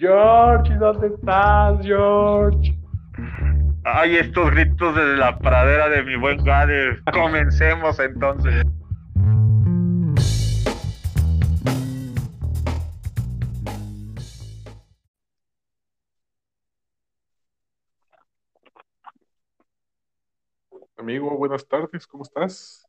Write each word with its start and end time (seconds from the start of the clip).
George, 0.00 0.74
¿dónde 0.76 1.08
estás, 1.08 1.78
George? 1.84 2.74
Ay, 3.84 4.16
estos 4.16 4.50
gritos 4.50 4.96
desde 4.96 5.18
la 5.18 5.38
pradera 5.38 5.90
de 5.90 6.02
mi 6.02 6.16
buen 6.16 6.42
Gade. 6.42 7.02
Comencemos 7.12 8.00
entonces. 8.00 8.64
Amigo, 20.96 21.36
buenas 21.36 21.68
tardes, 21.68 22.06
¿cómo 22.06 22.22
estás? 22.22 22.86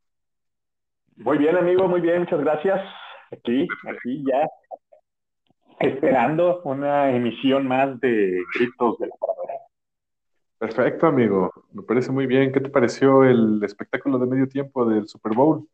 Muy 1.18 1.38
bien, 1.38 1.58
amigo, 1.58 1.90
muy 1.90 2.00
bien, 2.00 2.22
muchas 2.22 2.40
gracias. 2.40 2.80
Aquí, 3.32 3.68
aquí 3.86 4.24
ya 4.26 4.48
esperando 5.82 6.62
una 6.64 7.12
emisión 7.12 7.68
más 7.68 8.00
de 8.00 8.44
Gritos 8.56 8.98
de 9.00 9.08
la. 9.08 9.16
Perfecto, 10.58 11.08
amigo. 11.08 11.52
Me 11.74 11.82
parece 11.82 12.12
muy 12.12 12.28
bien. 12.28 12.52
¿Qué 12.52 12.60
te 12.60 12.70
pareció 12.70 13.24
el 13.24 13.64
espectáculo 13.64 14.20
de 14.20 14.28
medio 14.28 14.48
tiempo 14.48 14.86
del 14.86 15.08
Super 15.08 15.34
Bowl? 15.34 15.68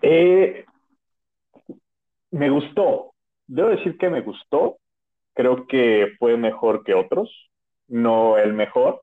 Eh, 0.00 0.64
me 2.30 2.48
gustó. 2.48 3.12
Debo 3.46 3.68
decir 3.68 3.98
que 3.98 4.08
me 4.08 4.22
gustó. 4.22 4.78
Creo 5.34 5.66
que 5.66 6.14
fue 6.18 6.38
mejor 6.38 6.82
que 6.82 6.94
otros. 6.94 7.50
No 7.86 8.38
el 8.38 8.54
mejor. 8.54 9.02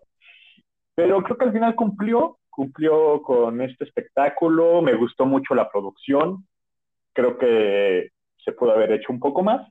Pero 0.96 1.22
creo 1.22 1.38
que 1.38 1.46
al 1.46 1.54
final 1.54 1.76
cumplió. 1.76 2.40
Cumplió 2.50 3.22
con 3.22 3.62
este 3.62 3.84
espectáculo. 3.84 4.82
Me 4.82 4.96
gustó 4.96 5.28
mucho 5.28 5.54
la 5.54 5.70
producción. 5.70 6.48
Creo 7.14 7.38
que 7.38 8.10
se 8.48 8.54
pudo 8.54 8.72
haber 8.72 8.94
hecho 8.94 9.12
un 9.12 9.20
poco 9.20 9.44
más. 9.44 9.68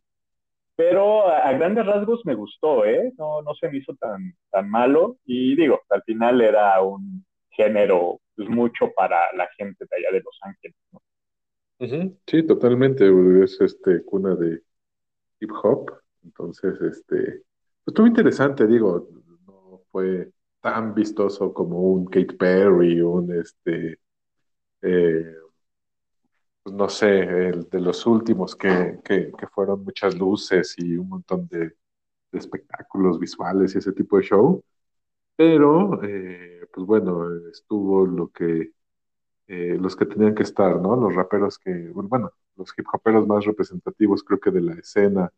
Pero 0.76 1.26
a, 1.26 1.38
a 1.48 1.52
grandes 1.54 1.86
rasgos 1.86 2.20
me 2.26 2.34
gustó, 2.34 2.84
¿eh? 2.84 3.10
No, 3.16 3.40
no 3.40 3.54
se 3.54 3.70
me 3.70 3.78
hizo 3.78 3.94
tan, 3.94 4.34
tan 4.50 4.68
malo. 4.68 5.16
Y 5.24 5.56
digo, 5.56 5.80
al 5.88 6.02
final 6.02 6.42
era 6.42 6.82
un 6.82 7.24
género 7.48 8.20
pues, 8.36 8.48
mucho 8.50 8.92
para 8.94 9.32
la 9.34 9.48
gente 9.56 9.86
de 9.90 9.96
allá 9.96 10.12
de 10.12 10.22
Los 10.22 10.38
Ángeles, 10.42 10.76
¿no? 10.92 11.00
Sí, 12.26 12.42
totalmente. 12.46 13.06
Es 13.42 13.58
este 13.60 14.04
cuna 14.04 14.34
de 14.34 14.60
hip 15.40 15.50
hop. 15.62 15.90
Entonces, 16.22 16.74
este, 16.82 17.16
pues, 17.16 17.86
estuvo 17.86 18.06
interesante, 18.06 18.66
digo, 18.66 19.08
no 19.46 19.80
fue 19.90 20.30
tan 20.60 20.94
vistoso 20.94 21.54
como 21.54 21.80
un 21.80 22.06
Katy 22.06 22.36
Perry, 22.36 23.00
un 23.00 23.32
este, 23.32 23.98
eh, 24.82 25.34
no 26.72 26.88
sé, 26.88 27.20
el 27.20 27.68
de 27.70 27.80
los 27.80 28.06
últimos 28.06 28.56
que, 28.56 28.98
que, 29.04 29.32
fueron 29.52 29.84
muchas 29.84 30.16
luces 30.16 30.74
y 30.78 30.96
un 30.96 31.08
montón 31.08 31.48
de, 31.48 31.76
espectáculos 32.32 33.18
visuales 33.20 33.74
y 33.74 33.78
ese 33.78 33.92
tipo 33.92 34.18
de 34.18 34.24
show. 34.24 34.64
Pero, 35.36 36.02
eh, 36.04 36.66
pues 36.72 36.86
bueno, 36.86 37.28
estuvo 37.50 38.06
lo 38.06 38.28
que, 38.30 38.72
eh, 39.48 39.78
los 39.80 39.96
que 39.96 40.06
tenían 40.06 40.34
que 40.34 40.44
estar, 40.44 40.80
¿no? 40.80 40.96
Los 40.96 41.14
raperos 41.14 41.58
que, 41.58 41.90
bueno, 41.90 42.32
los 42.56 42.72
hip 42.78 42.86
hoperos 42.92 43.26
más 43.26 43.44
representativos, 43.44 44.24
creo 44.24 44.40
que 44.40 44.50
de 44.50 44.62
la 44.62 44.74
escena 44.74 45.32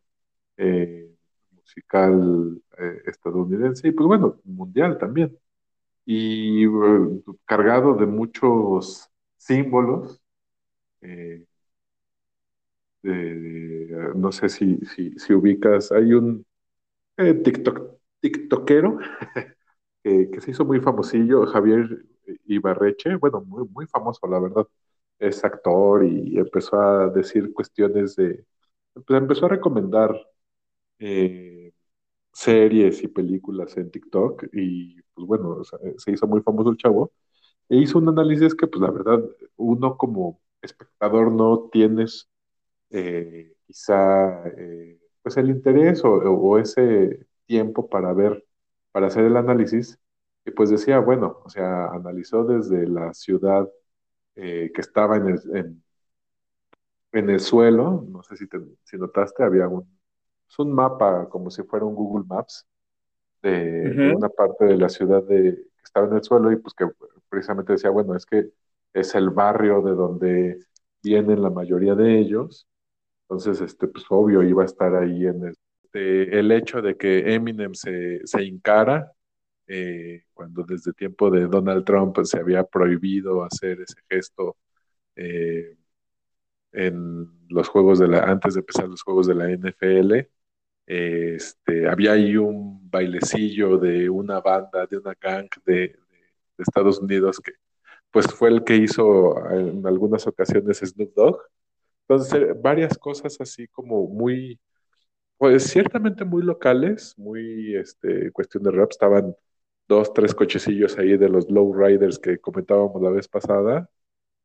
eh, 0.57 1.15
musical 1.51 2.61
estadounidense 3.05 3.87
y, 3.89 3.91
pues 3.91 4.07
bueno, 4.07 4.39
mundial 4.45 4.97
también. 4.97 5.37
Y 6.05 6.65
cargado 7.45 7.95
de 7.95 8.05
muchos 8.07 9.09
símbolos. 9.37 10.18
Eh, 11.01 11.45
no 14.15 14.31
sé 14.31 14.49
si, 14.49 14.77
si, 14.95 15.11
si 15.19 15.33
ubicas, 15.33 15.91
hay 15.91 16.13
un 16.13 16.45
eh, 17.17 17.33
TikTok, 17.35 17.99
TikTokero 18.21 18.99
que, 20.03 20.41
se 20.41 20.51
hizo 20.51 20.65
muy 20.65 20.79
famosillo, 20.81 21.45
Javier 21.47 22.05
Ibarreche, 22.45 23.15
bueno, 23.17 23.41
muy, 23.41 23.67
muy 23.69 23.87
famoso, 23.87 24.27
la 24.27 24.39
verdad. 24.39 24.67
Es 25.19 25.43
actor 25.43 26.05
y 26.05 26.37
empezó 26.37 26.79
a 26.81 27.09
decir 27.09 27.53
cuestiones 27.53 28.15
de, 28.15 28.45
pues 28.93 29.19
empezó 29.21 29.45
a 29.47 29.49
recomendar 29.49 30.15
eh, 30.99 31.73
series 32.33 33.03
y 33.03 33.07
películas 33.09 33.77
en 33.77 33.91
TikTok 33.91 34.45
y 34.53 35.01
pues 35.13 35.27
bueno, 35.27 35.61
se 35.97 36.11
hizo 36.11 36.27
muy 36.27 36.41
famoso 36.41 36.71
el 36.71 36.77
chavo 36.77 37.11
e 37.69 37.77
hizo 37.77 37.99
un 37.99 38.09
análisis 38.09 38.55
que 38.55 38.67
pues 38.67 38.81
la 38.81 38.91
verdad 38.91 39.23
uno 39.57 39.97
como 39.97 40.41
espectador 40.61 41.31
no 41.31 41.69
tienes 41.71 42.29
eh, 42.91 43.53
quizá 43.67 44.47
eh, 44.57 44.99
pues 45.21 45.37
el 45.37 45.49
interés 45.49 46.03
o, 46.03 46.13
o 46.13 46.57
ese 46.59 47.27
tiempo 47.45 47.89
para 47.89 48.13
ver, 48.13 48.45
para 48.91 49.07
hacer 49.07 49.25
el 49.25 49.37
análisis. 49.37 49.99
Y 50.45 50.51
pues 50.51 50.69
decía, 50.69 50.99
bueno, 50.99 51.41
o 51.45 51.49
sea, 51.49 51.87
analizó 51.87 52.43
desde 52.45 52.87
la 52.87 53.13
ciudad 53.13 53.69
eh, 54.35 54.71
que 54.73 54.81
estaba 54.81 55.17
en 55.17 55.27
el, 55.29 55.41
en, 55.55 55.83
en 57.11 57.29
el 57.29 57.39
suelo, 57.39 58.05
no 58.07 58.23
sé 58.23 58.37
si, 58.37 58.47
te, 58.47 58.59
si 58.83 58.97
notaste, 58.97 59.43
había 59.43 59.67
un, 59.67 59.87
es 60.49 60.59
un 60.59 60.73
mapa 60.73 61.27
como 61.29 61.49
si 61.51 61.63
fuera 61.63 61.85
un 61.85 61.95
Google 61.95 62.25
Maps 62.27 62.67
de, 63.41 64.13
una 64.15 64.29
parte 64.29 64.65
de 64.65 64.77
la 64.77 64.89
ciudad 64.89 65.23
de, 65.23 65.55
que 65.55 65.83
estaba 65.83 66.07
en 66.07 66.13
el 66.15 66.23
suelo 66.23 66.51
y 66.51 66.57
pues 66.57 66.73
que 66.75 66.87
precisamente 67.29 67.73
decía, 67.73 67.89
bueno, 67.91 68.15
es 68.15 68.25
que 68.25 68.51
es 68.93 69.15
el 69.15 69.29
barrio 69.29 69.81
de 69.81 69.91
donde 69.93 70.59
vienen 71.03 71.41
la 71.41 71.49
mayoría 71.49 71.95
de 71.95 72.19
ellos, 72.19 72.69
entonces, 73.29 73.61
este, 73.61 73.87
pues 73.87 74.05
obvio 74.09 74.41
iba 74.43 74.63
a 74.63 74.65
estar 74.65 74.95
ahí 74.95 75.27
en 75.27 75.49
este, 75.49 76.39
el 76.39 76.51
hecho 76.51 76.81
de 76.81 76.97
que 76.97 77.33
Eminem 77.35 77.75
se, 77.75 78.25
se 78.25 78.43
hincara 78.43 79.11
eh, 79.67 80.23
cuando 80.33 80.63
desde 80.63 80.93
tiempo 80.93 81.29
de 81.29 81.47
Donald 81.47 81.85
Trump 81.85 82.15
pues, 82.15 82.29
se 82.29 82.39
había 82.39 82.63
prohibido 82.63 83.43
hacer 83.43 83.81
ese 83.81 84.01
gesto 84.09 84.57
eh, 85.15 85.77
en 86.71 87.27
los 87.49 87.67
juegos 87.69 87.99
de 87.99 88.07
la, 88.07 88.21
antes 88.23 88.55
de 88.55 88.61
empezar 88.61 88.87
los 88.87 89.03
juegos 89.03 89.27
de 89.27 89.35
la 89.35 89.49
NFL. 89.49 90.27
Este, 90.87 91.87
había 91.87 92.13
ahí 92.13 92.35
un 92.37 92.89
bailecillo 92.89 93.77
de 93.77 94.09
una 94.09 94.41
banda, 94.41 94.87
de 94.87 94.97
una 94.97 95.13
gang 95.21 95.49
de 95.65 95.95
Estados 96.57 96.99
Unidos 96.99 97.39
que 97.39 97.53
pues 98.11 98.27
fue 98.27 98.49
el 98.49 98.63
que 98.63 98.75
hizo 98.77 99.37
en 99.51 99.85
algunas 99.87 100.27
ocasiones 100.27 100.79
Snoop 100.79 101.13
Dogg. 101.15 101.41
Entonces, 102.07 102.61
varias 102.61 102.97
cosas 102.97 103.39
así 103.41 103.67
como 103.67 104.07
muy, 104.07 104.59
pues 105.37 105.63
ciertamente 105.65 106.25
muy 106.25 106.43
locales, 106.43 107.15
muy, 107.17 107.75
este, 107.75 108.31
cuestión 108.31 108.63
de 108.63 108.71
rap, 108.71 108.91
estaban 108.91 109.35
dos, 109.87 110.13
tres 110.13 110.35
cochecillos 110.35 110.97
ahí 110.99 111.17
de 111.17 111.29
los 111.29 111.49
lowriders 111.51 112.19
que 112.19 112.39
comentábamos 112.39 113.01
la 113.01 113.11
vez 113.11 113.27
pasada. 113.27 113.89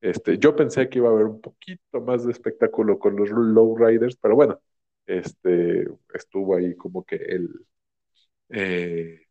Este, 0.00 0.38
yo 0.38 0.56
pensé 0.56 0.88
que 0.88 0.98
iba 1.00 1.08
a 1.10 1.12
haber 1.12 1.26
un 1.26 1.40
poquito 1.40 2.00
más 2.02 2.24
de 2.26 2.32
espectáculo 2.32 2.98
con 2.98 3.16
los 3.16 3.30
lowriders, 3.30 4.16
pero 4.16 4.36
bueno, 4.36 4.60
este, 5.06 5.86
estuvo 6.14 6.56
ahí 6.56 6.76
como 6.76 7.04
que 7.04 7.16
el, 7.16 7.66
eh, 8.50 9.23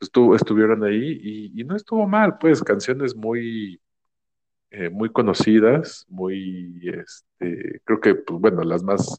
estuvo, 0.00 0.34
estuvieron 0.36 0.84
ahí 0.84 1.18
y, 1.22 1.60
y, 1.60 1.64
no 1.64 1.76
estuvo 1.76 2.06
mal, 2.06 2.38
pues 2.38 2.62
canciones 2.62 3.16
muy, 3.16 3.80
eh, 4.70 4.90
muy 4.90 5.10
conocidas, 5.10 6.04
muy, 6.08 6.80
este, 6.84 7.80
creo 7.84 8.00
que, 8.00 8.14
pues 8.16 8.40
bueno, 8.40 8.62
las 8.62 8.82
más, 8.82 9.16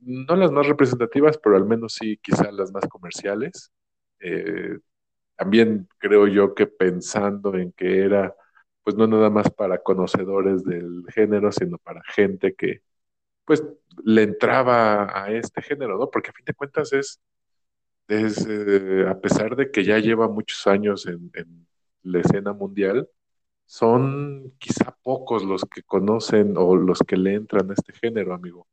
no 0.00 0.36
las 0.36 0.52
más 0.52 0.66
representativas, 0.66 1.38
pero 1.38 1.56
al 1.56 1.64
menos 1.66 1.94
sí, 1.94 2.18
quizás 2.22 2.52
las 2.52 2.72
más 2.72 2.86
comerciales. 2.88 3.72
Eh, 4.20 4.78
también 5.36 5.88
creo 5.98 6.26
yo 6.28 6.54
que 6.54 6.66
pensando 6.66 7.54
en 7.56 7.72
que 7.72 8.00
era, 8.04 8.34
pues 8.82 8.96
no 8.96 9.06
nada 9.06 9.30
más 9.30 9.50
para 9.50 9.82
conocedores 9.82 10.64
del 10.64 11.04
género, 11.14 11.52
sino 11.52 11.78
para 11.78 12.02
gente 12.04 12.54
que, 12.54 12.82
pues, 13.44 13.64
le 14.04 14.22
entraba 14.24 15.22
a 15.24 15.30
este 15.32 15.62
género, 15.62 15.98
¿no? 15.98 16.10
Porque 16.10 16.30
a 16.30 16.32
fin 16.34 16.44
de 16.46 16.54
cuentas 16.54 16.92
es, 16.92 17.20
es 18.08 18.46
eh, 18.48 19.06
a 19.08 19.20
pesar 19.20 19.56
de 19.56 19.70
que 19.70 19.84
ya 19.84 19.98
lleva 19.98 20.28
muchos 20.28 20.66
años 20.66 21.06
en, 21.06 21.30
la 22.02 22.20
escena 22.20 22.52
mundial, 22.52 23.08
son 23.66 24.54
quizá 24.58 24.96
pocos 25.02 25.44
los 25.44 25.64
que 25.64 25.82
conocen 25.82 26.56
o 26.56 26.76
los 26.76 27.00
que 27.00 27.16
le 27.16 27.34
entran 27.34 27.70
a 27.70 27.74
este 27.74 27.92
género, 27.92 28.34
amigo. 28.34 28.68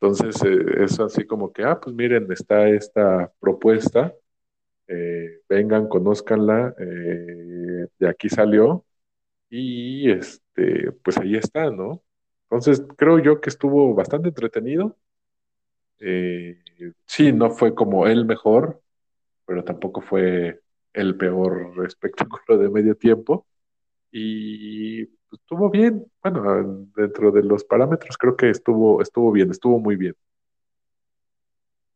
Entonces, 0.00 0.42
eh, 0.44 0.84
es 0.84 1.00
así 1.00 1.26
como 1.26 1.52
que, 1.52 1.64
ah, 1.64 1.80
pues 1.80 1.94
miren, 1.96 2.30
está 2.32 2.68
esta 2.68 3.32
propuesta, 3.40 4.14
eh, 4.88 5.40
vengan, 5.48 5.88
conózcanla, 5.88 6.74
eh, 6.78 7.86
de 7.98 8.08
aquí 8.08 8.28
salió 8.28 8.84
y 9.50 10.10
este, 10.10 10.92
pues 11.04 11.18
ahí 11.18 11.36
está, 11.36 11.70
¿no? 11.70 12.02
Entonces, 12.44 12.82
creo 12.96 13.18
yo 13.20 13.40
que 13.40 13.50
estuvo 13.50 13.94
bastante 13.94 14.28
entretenido. 14.28 14.96
Eh, 16.00 16.58
sí, 17.06 17.32
no 17.32 17.50
fue 17.50 17.74
como 17.74 18.06
el 18.06 18.24
mejor, 18.24 18.80
pero 19.46 19.64
tampoco 19.64 20.00
fue 20.00 20.60
el 20.92 21.16
peor 21.16 21.72
espectáculo 21.86 22.58
de 22.58 22.68
medio 22.68 22.96
tiempo. 22.96 23.46
Y 24.10 25.04
pues, 25.04 25.40
estuvo 25.40 25.70
bien. 25.70 26.04
Bueno, 26.22 26.86
dentro 26.96 27.30
de 27.30 27.42
los 27.42 27.64
parámetros 27.64 28.16
creo 28.18 28.36
que 28.36 28.50
estuvo, 28.50 29.02
estuvo 29.02 29.32
bien, 29.32 29.50
estuvo 29.50 29.78
muy 29.78 29.96
bien. 29.96 30.14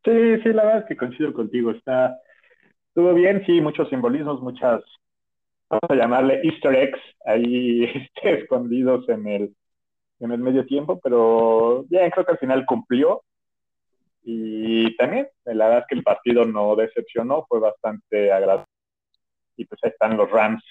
Sí, 0.04 0.40
sí, 0.42 0.52
la 0.52 0.64
verdad 0.64 0.78
es 0.80 0.84
que 0.86 0.96
coincido 0.96 1.32
contigo. 1.32 1.70
Está, 1.72 2.18
estuvo 2.88 3.12
bien, 3.14 3.44
sí, 3.46 3.60
muchos 3.60 3.88
simbolismos, 3.90 4.40
muchas, 4.40 4.82
vamos 5.68 5.90
a 5.90 5.94
llamarle 5.94 6.40
easter 6.42 6.74
eggs 6.74 7.00
ahí 7.24 7.84
este, 8.14 8.40
escondidos 8.40 9.08
en 9.08 9.26
el, 9.26 9.56
en 10.20 10.32
el 10.32 10.38
medio 10.38 10.64
tiempo, 10.66 10.98
pero 11.02 11.84
bien, 11.88 12.10
creo 12.10 12.24
que 12.24 12.32
al 12.32 12.38
final 12.38 12.64
cumplió. 12.66 13.22
Y 14.22 14.96
también, 14.96 15.28
la 15.44 15.66
verdad 15.66 15.80
es 15.80 15.86
que 15.88 15.94
el 15.94 16.02
partido 16.02 16.44
no 16.44 16.76
decepcionó, 16.76 17.46
fue 17.48 17.60
bastante 17.60 18.30
agradable. 18.32 18.66
Y 19.56 19.64
pues 19.64 19.80
ahí 19.82 19.90
están 19.90 20.16
los 20.16 20.30
Rams, 20.30 20.62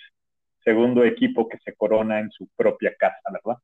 segundo 0.64 1.04
equipo 1.04 1.48
que 1.48 1.58
se 1.60 1.76
corona 1.76 2.20
en 2.20 2.32
su 2.32 2.48
propia 2.56 2.94
casa, 2.98 3.22
¿verdad? 3.32 3.60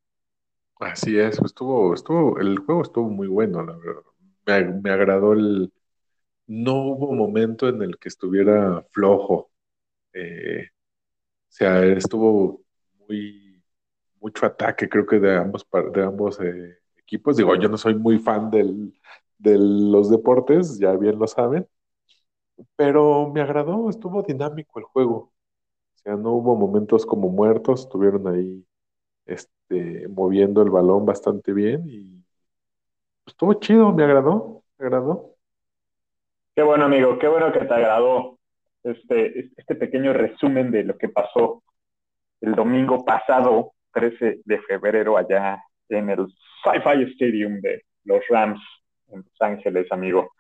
Así 0.80 1.18
es, 1.18 1.40
estuvo, 1.40 1.94
estuvo, 1.94 2.40
el 2.40 2.60
juego 2.60 2.82
estuvo 2.82 3.10
muy 3.10 3.28
bueno, 3.28 3.64
la 3.64 3.78
verdad. 3.78 4.02
Me, 4.46 4.82
me 4.82 4.90
agradó 4.92 5.34
el, 5.34 5.72
no 6.48 6.76
hubo 6.84 7.14
momento 7.14 7.68
en 7.68 7.82
el 7.82 7.98
que 7.98 8.10
estuviera 8.10 8.86
flojo. 8.92 9.52
Eh, 10.14 10.68
o 10.70 11.52
sea, 11.52 11.84
estuvo 11.86 12.62
muy, 13.08 13.64
mucho 14.20 14.46
ataque, 14.46 14.90
creo 14.90 15.06
que 15.06 15.20
de 15.20 15.38
ambos, 15.38 15.68
de 15.94 16.04
ambos 16.04 16.40
eh, 16.42 16.78
equipos. 16.98 17.38
Digo, 17.38 17.56
yo 17.56 17.70
no 17.70 17.78
soy 17.78 17.96
muy 17.96 18.20
fan 18.20 18.50
del, 18.52 18.94
de 19.38 19.58
los 19.58 20.10
deportes, 20.10 20.80
ya 20.80 20.94
bien 20.94 21.20
lo 21.20 21.28
saben, 21.28 21.68
pero 22.76 23.30
me 23.30 23.42
agradó, 23.42 23.90
estuvo 23.90 24.24
dinámico 24.24 24.80
el 24.80 24.86
juego. 24.86 25.16
O 25.96 25.98
sea, 25.98 26.16
no 26.16 26.32
hubo 26.34 26.56
momentos 26.56 27.06
como 27.06 27.30
muertos, 27.30 27.82
estuvieron 27.82 28.28
ahí 28.28 28.66
este, 29.26 30.08
moviendo 30.08 30.62
el 30.62 30.70
balón 30.70 31.06
bastante 31.06 31.54
bien 31.54 31.84
y 31.88 32.24
estuvo 33.26 33.54
chido, 33.56 33.92
me 33.92 34.04
agradó, 34.04 34.64
me 34.78 34.86
agradó. 34.86 35.36
Qué 36.56 36.64
bueno, 36.64 36.86
amigo, 36.86 37.20
qué 37.20 37.28
bueno 37.28 37.52
que 37.52 37.60
te 37.60 37.74
agradó 37.74 38.40
este, 38.84 39.52
este 39.58 39.76
pequeño 39.76 40.14
resumen 40.14 40.72
de 40.72 40.84
lo 40.84 40.98
que 40.98 41.10
pasó 41.10 41.64
el 42.42 42.54
domingo 42.54 43.04
pasado, 43.04 43.74
13 43.94 44.42
de 44.46 44.60
febrero, 44.62 45.18
allá 45.18 45.64
en 45.90 46.10
el 46.10 46.28
Sci-Fi 46.64 47.12
Stadium 47.14 47.60
de 47.62 47.84
los 48.04 48.22
Rams 48.30 48.62
en 49.10 49.20
Los 49.20 49.42
Ángeles, 49.42 49.92
amigo. 49.92 50.32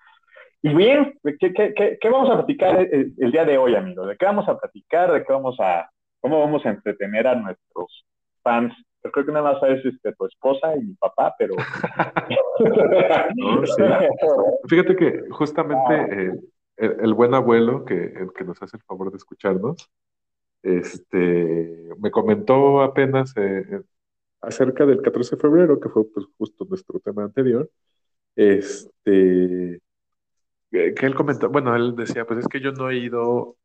Y 0.61 0.73
bien, 0.73 1.17
¿qué, 1.39 1.53
qué, 1.53 1.97
qué, 2.01 2.09
vamos 2.09 2.29
a 2.29 2.37
platicar 2.37 2.79
el, 2.79 3.13
el, 3.17 3.31
día 3.31 3.45
de 3.45 3.57
hoy, 3.57 3.75
amigo? 3.75 4.05
¿De 4.05 4.17
qué 4.17 4.25
vamos 4.25 4.47
a 4.49 4.57
platicar? 4.57 5.11
¿De 5.11 5.23
qué 5.23 5.31
vamos 5.31 5.55
a, 5.59 5.89
cómo 6.19 6.39
vamos 6.39 6.65
a 6.65 6.69
entretener 6.69 7.27
a 7.27 7.35
nuestros 7.35 8.05
fans? 8.41 8.73
Yo 9.03 9.11
creo 9.11 9.25
que 9.27 9.31
nada 9.31 9.51
más 9.51 9.59
sabes 9.59 9.85
este, 9.85 10.13
tu 10.13 10.25
esposa 10.25 10.75
y 10.75 10.81
mi 10.81 10.93
papá, 10.95 11.35
pero... 11.37 11.53
no, 13.35 13.65
sí. 13.67 13.83
Fíjate 14.67 14.95
que 14.95 15.21
justamente 15.29 15.93
ah. 15.93 16.07
eh, 16.09 16.31
el, 16.77 16.99
el, 16.99 17.13
buen 17.13 17.35
abuelo, 17.35 17.85
que, 17.85 17.93
el 17.93 18.33
que 18.33 18.43
nos 18.43 18.59
hace 18.63 18.77
el 18.77 18.83
favor 18.83 19.11
de 19.11 19.17
escucharnos, 19.17 19.91
este, 20.65 21.89
me 21.99 22.09
comentó 22.09 22.81
apenas 22.81 23.33
eh, 23.37 23.81
acerca 24.41 24.87
del 24.87 25.03
14 25.03 25.35
de 25.35 25.41
febrero, 25.41 25.79
que 25.79 25.89
fue 25.89 26.03
pues, 26.11 26.25
justo 26.39 26.65
nuestro 26.65 26.99
tema 26.99 27.23
anterior, 27.23 27.69
este, 28.35 29.81
que 30.71 31.05
él 31.05 31.15
comentó, 31.15 31.49
bueno, 31.49 31.75
él 31.75 31.95
decía, 31.95 32.25
pues 32.25 32.39
es 32.39 32.47
que 32.47 32.59
yo 32.61 32.71
no 32.71 32.89
he 32.89 32.97
ido, 32.97 33.57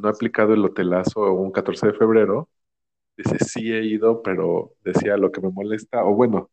no 0.00 0.08
he 0.08 0.12
aplicado 0.12 0.54
el 0.54 0.64
hotelazo 0.64 1.32
un 1.32 1.52
14 1.52 1.88
de 1.88 1.92
febrero, 1.94 2.48
dice, 3.16 3.38
sí 3.44 3.72
he 3.72 3.84
ido, 3.84 4.22
pero 4.22 4.74
decía, 4.84 5.16
lo 5.16 5.32
que 5.32 5.40
me 5.42 5.50
molesta, 5.50 6.04
o 6.04 6.14
bueno, 6.14 6.50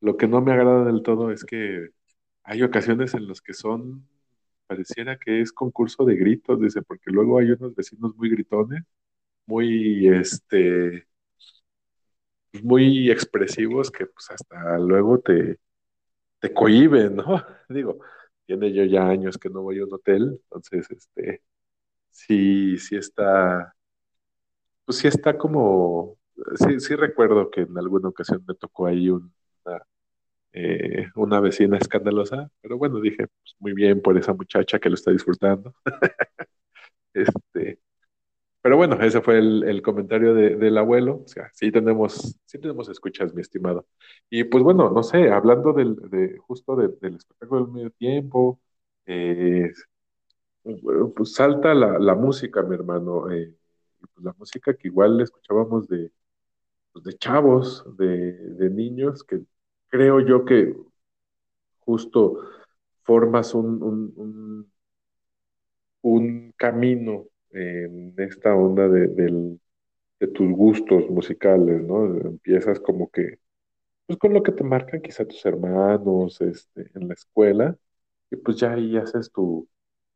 lo 0.00 0.16
que 0.16 0.28
no 0.28 0.40
me 0.42 0.52
agrada 0.52 0.84
del 0.84 1.02
todo 1.02 1.32
es 1.32 1.44
que 1.44 1.90
hay 2.44 2.62
ocasiones 2.62 3.14
en 3.14 3.28
las 3.28 3.40
que 3.42 3.54
son, 3.54 4.08
pareciera 4.66 5.18
que 5.18 5.40
es 5.42 5.52
concurso 5.52 6.04
de 6.04 6.16
gritos, 6.16 6.60
dice, 6.60 6.82
porque 6.82 7.10
luego 7.12 7.38
hay 7.38 7.50
unos 7.52 7.74
vecinos 7.74 8.16
muy 8.16 8.30
gritones, 8.30 8.84
muy, 9.46 10.08
este, 10.08 11.06
muy 12.62 13.10
expresivos 13.10 13.90
que 13.90 14.06
pues 14.06 14.30
hasta 14.30 14.78
luego 14.78 15.18
te, 15.20 15.58
te 16.40 16.52
cohiben, 16.54 17.16
¿no? 17.16 17.24
Digo, 17.68 17.98
tiene 18.46 18.72
yo 18.72 18.84
ya 18.84 19.08
años 19.08 19.38
que 19.38 19.50
no 19.50 19.62
voy 19.62 19.80
a 19.80 19.84
un 19.84 19.94
hotel, 19.94 20.40
entonces, 20.44 20.90
este, 20.90 21.42
sí, 22.10 22.78
sí 22.78 22.96
está, 22.96 23.74
pues 24.84 24.98
sí 24.98 25.08
está 25.08 25.36
como, 25.36 26.18
sí, 26.56 26.80
sí 26.80 26.94
recuerdo 26.96 27.50
que 27.50 27.62
en 27.62 27.76
alguna 27.78 28.08
ocasión 28.08 28.42
me 28.46 28.54
tocó 28.54 28.86
ahí 28.86 29.10
una, 29.10 29.30
eh, 30.52 31.08
una 31.14 31.40
vecina 31.40 31.78
escandalosa, 31.78 32.50
pero 32.60 32.78
bueno, 32.78 33.00
dije, 33.00 33.26
pues 33.28 33.54
muy 33.58 33.72
bien 33.74 34.00
por 34.02 34.16
esa 34.18 34.34
muchacha 34.34 34.78
que 34.78 34.88
lo 34.88 34.94
está 34.94 35.10
disfrutando. 35.12 35.74
este, 37.14 37.78
pero 38.68 38.76
bueno, 38.76 39.00
ese 39.00 39.22
fue 39.22 39.38
el, 39.38 39.64
el 39.64 39.80
comentario 39.80 40.34
de, 40.34 40.56
del 40.56 40.76
abuelo. 40.76 41.22
O 41.24 41.26
sea, 41.26 41.50
sí 41.54 41.72
tenemos, 41.72 42.38
sí 42.44 42.58
tenemos 42.58 42.86
escuchas, 42.90 43.32
mi 43.32 43.40
estimado. 43.40 43.86
Y 44.28 44.44
pues 44.44 44.62
bueno, 44.62 44.90
no 44.90 45.02
sé, 45.02 45.30
hablando 45.30 45.72
del, 45.72 45.96
de, 46.10 46.36
justo 46.36 46.76
de, 46.76 46.88
del 47.00 47.16
espectáculo 47.16 47.64
del 47.64 47.72
medio 47.72 47.90
tiempo, 47.92 48.60
eh, 49.06 49.72
pues 51.16 51.32
salta 51.32 51.72
la, 51.72 51.98
la, 51.98 52.14
música, 52.14 52.62
mi 52.62 52.74
hermano. 52.74 53.30
Eh, 53.30 53.54
pues 54.00 54.22
la 54.22 54.34
música 54.38 54.74
que 54.74 54.88
igual 54.88 55.18
escuchábamos 55.22 55.88
de, 55.88 56.12
pues 56.92 57.04
de 57.06 57.14
chavos, 57.14 57.86
de, 57.96 58.32
de 58.34 58.68
niños, 58.68 59.24
que 59.24 59.40
creo 59.88 60.20
yo 60.20 60.44
que 60.44 60.76
justo 61.80 62.38
formas 63.04 63.54
un, 63.54 63.82
un, 63.82 64.72
un 66.02 66.52
camino 66.58 67.28
en 67.50 68.14
esta 68.18 68.54
onda 68.54 68.88
de, 68.88 69.08
del, 69.08 69.60
de, 70.20 70.28
tus 70.28 70.50
gustos 70.52 71.08
musicales, 71.10 71.82
¿no? 71.84 72.06
Empiezas 72.06 72.80
como 72.80 73.10
que, 73.10 73.38
pues 74.06 74.18
con 74.18 74.34
lo 74.34 74.42
que 74.42 74.52
te 74.52 74.64
marcan 74.64 75.02
quizá 75.02 75.26
tus 75.26 75.44
hermanos 75.46 76.40
este, 76.40 76.90
en 76.94 77.08
la 77.08 77.14
escuela, 77.14 77.76
y 78.30 78.36
pues 78.36 78.58
ya 78.58 78.72
ahí 78.74 78.96
haces 78.96 79.32
tu, 79.32 79.68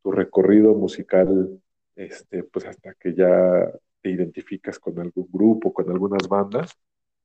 tu 0.03 0.13
recorrido 0.13 0.75
musical, 0.75 1.61
este, 1.97 2.45
pues 2.45 2.67
hasta 2.67 2.95
que 2.95 3.15
ya 3.15 3.71
te 4.03 4.11
identificas 4.11 4.79
con 4.79 4.99
algún 5.01 5.29
grupo, 5.33 5.73
con 5.73 5.91
algunas 5.91 6.29
bandas, 6.29 6.79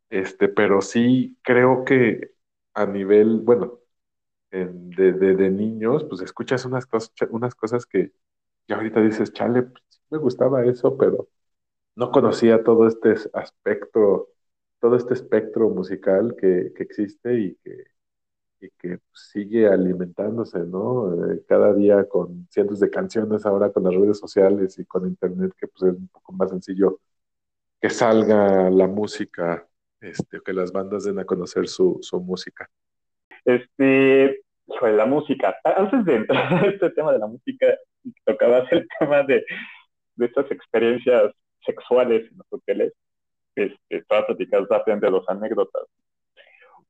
este, 0.09 0.49
pero 0.49 0.81
sí 0.81 1.37
creo 1.43 1.83
que 1.85 2.31
a 2.73 2.85
nivel, 2.85 3.39
bueno, 3.41 3.79
en, 4.51 4.89
de, 4.91 5.13
de, 5.13 5.35
de, 5.35 5.49
niños, 5.51 6.05
pues 6.05 6.21
escuchas 6.21 6.65
unas 6.65 6.85
cosas, 6.85 7.13
unas 7.31 7.55
cosas 7.55 7.85
que 7.85 8.11
ya 8.67 8.77
ahorita 8.77 9.01
dices, 9.01 9.33
chale, 9.33 9.63
pues, 9.63 9.83
me 10.09 10.17
gustaba 10.17 10.65
eso, 10.65 10.97
pero 10.97 11.27
no 11.95 12.11
conocía 12.11 12.63
todo 12.63 12.87
este 12.87 13.15
aspecto, 13.33 14.29
todo 14.79 14.95
este 14.95 15.13
espectro 15.13 15.69
musical 15.69 16.35
que, 16.39 16.71
que 16.75 16.83
existe 16.83 17.33
y 17.39 17.55
que, 17.63 17.83
y 18.61 18.69
que 18.71 18.99
sigue 19.13 19.67
alimentándose, 19.67 20.59
¿no? 20.59 21.31
Eh, 21.33 21.43
cada 21.47 21.73
día 21.73 22.07
con 22.07 22.47
cientos 22.51 22.79
de 22.79 22.89
canciones, 22.89 23.45
ahora 23.45 23.71
con 23.71 23.83
las 23.83 23.95
redes 23.95 24.19
sociales 24.19 24.77
y 24.79 24.85
con 24.85 25.07
internet, 25.07 25.53
que 25.59 25.67
pues 25.67 25.93
es 25.93 25.99
un 25.99 26.07
poco 26.09 26.33
más 26.33 26.49
sencillo 26.51 26.99
que 27.81 27.89
salga 27.89 28.69
la 28.69 28.87
música, 28.87 29.67
este, 30.01 30.39
que 30.43 30.53
las 30.53 30.71
bandas 30.71 31.03
den 31.03 31.19
a 31.19 31.25
conocer 31.25 31.67
su, 31.67 31.99
su 32.01 32.19
música. 32.19 32.69
Este, 33.45 34.41
sobre 34.67 34.95
la 34.95 35.05
música, 35.05 35.55
antes 35.63 36.05
de 36.05 36.15
entrar 36.15 36.53
a 36.65 36.67
este 36.67 36.89
tema 36.91 37.13
de 37.13 37.19
la 37.19 37.27
música, 37.27 37.67
tocabas 38.25 38.71
el 38.71 38.87
tema 38.99 39.23
de 39.23 39.43
de 40.17 40.25
estas 40.25 40.51
experiencias 40.51 41.31
sexuales 41.65 42.29
en 42.29 42.37
los 42.37 42.47
hoteles, 42.49 42.93
este, 43.55 44.03
todas 44.07 44.25
platicadas 44.25 44.67
de 44.85 45.09
dos 45.09 45.27
anécdotas. 45.27 45.83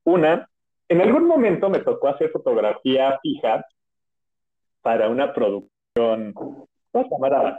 Una, 0.04 0.48
en 0.88 1.00
algún 1.00 1.26
momento 1.26 1.68
me 1.68 1.80
tocó 1.80 2.08
hacer 2.08 2.30
fotografía 2.30 3.18
fija 3.22 3.64
para 4.80 5.08
una 5.08 5.32
producción, 5.32 6.32
¿cómo 6.32 6.68
se 6.92 7.08
llama? 7.10 7.58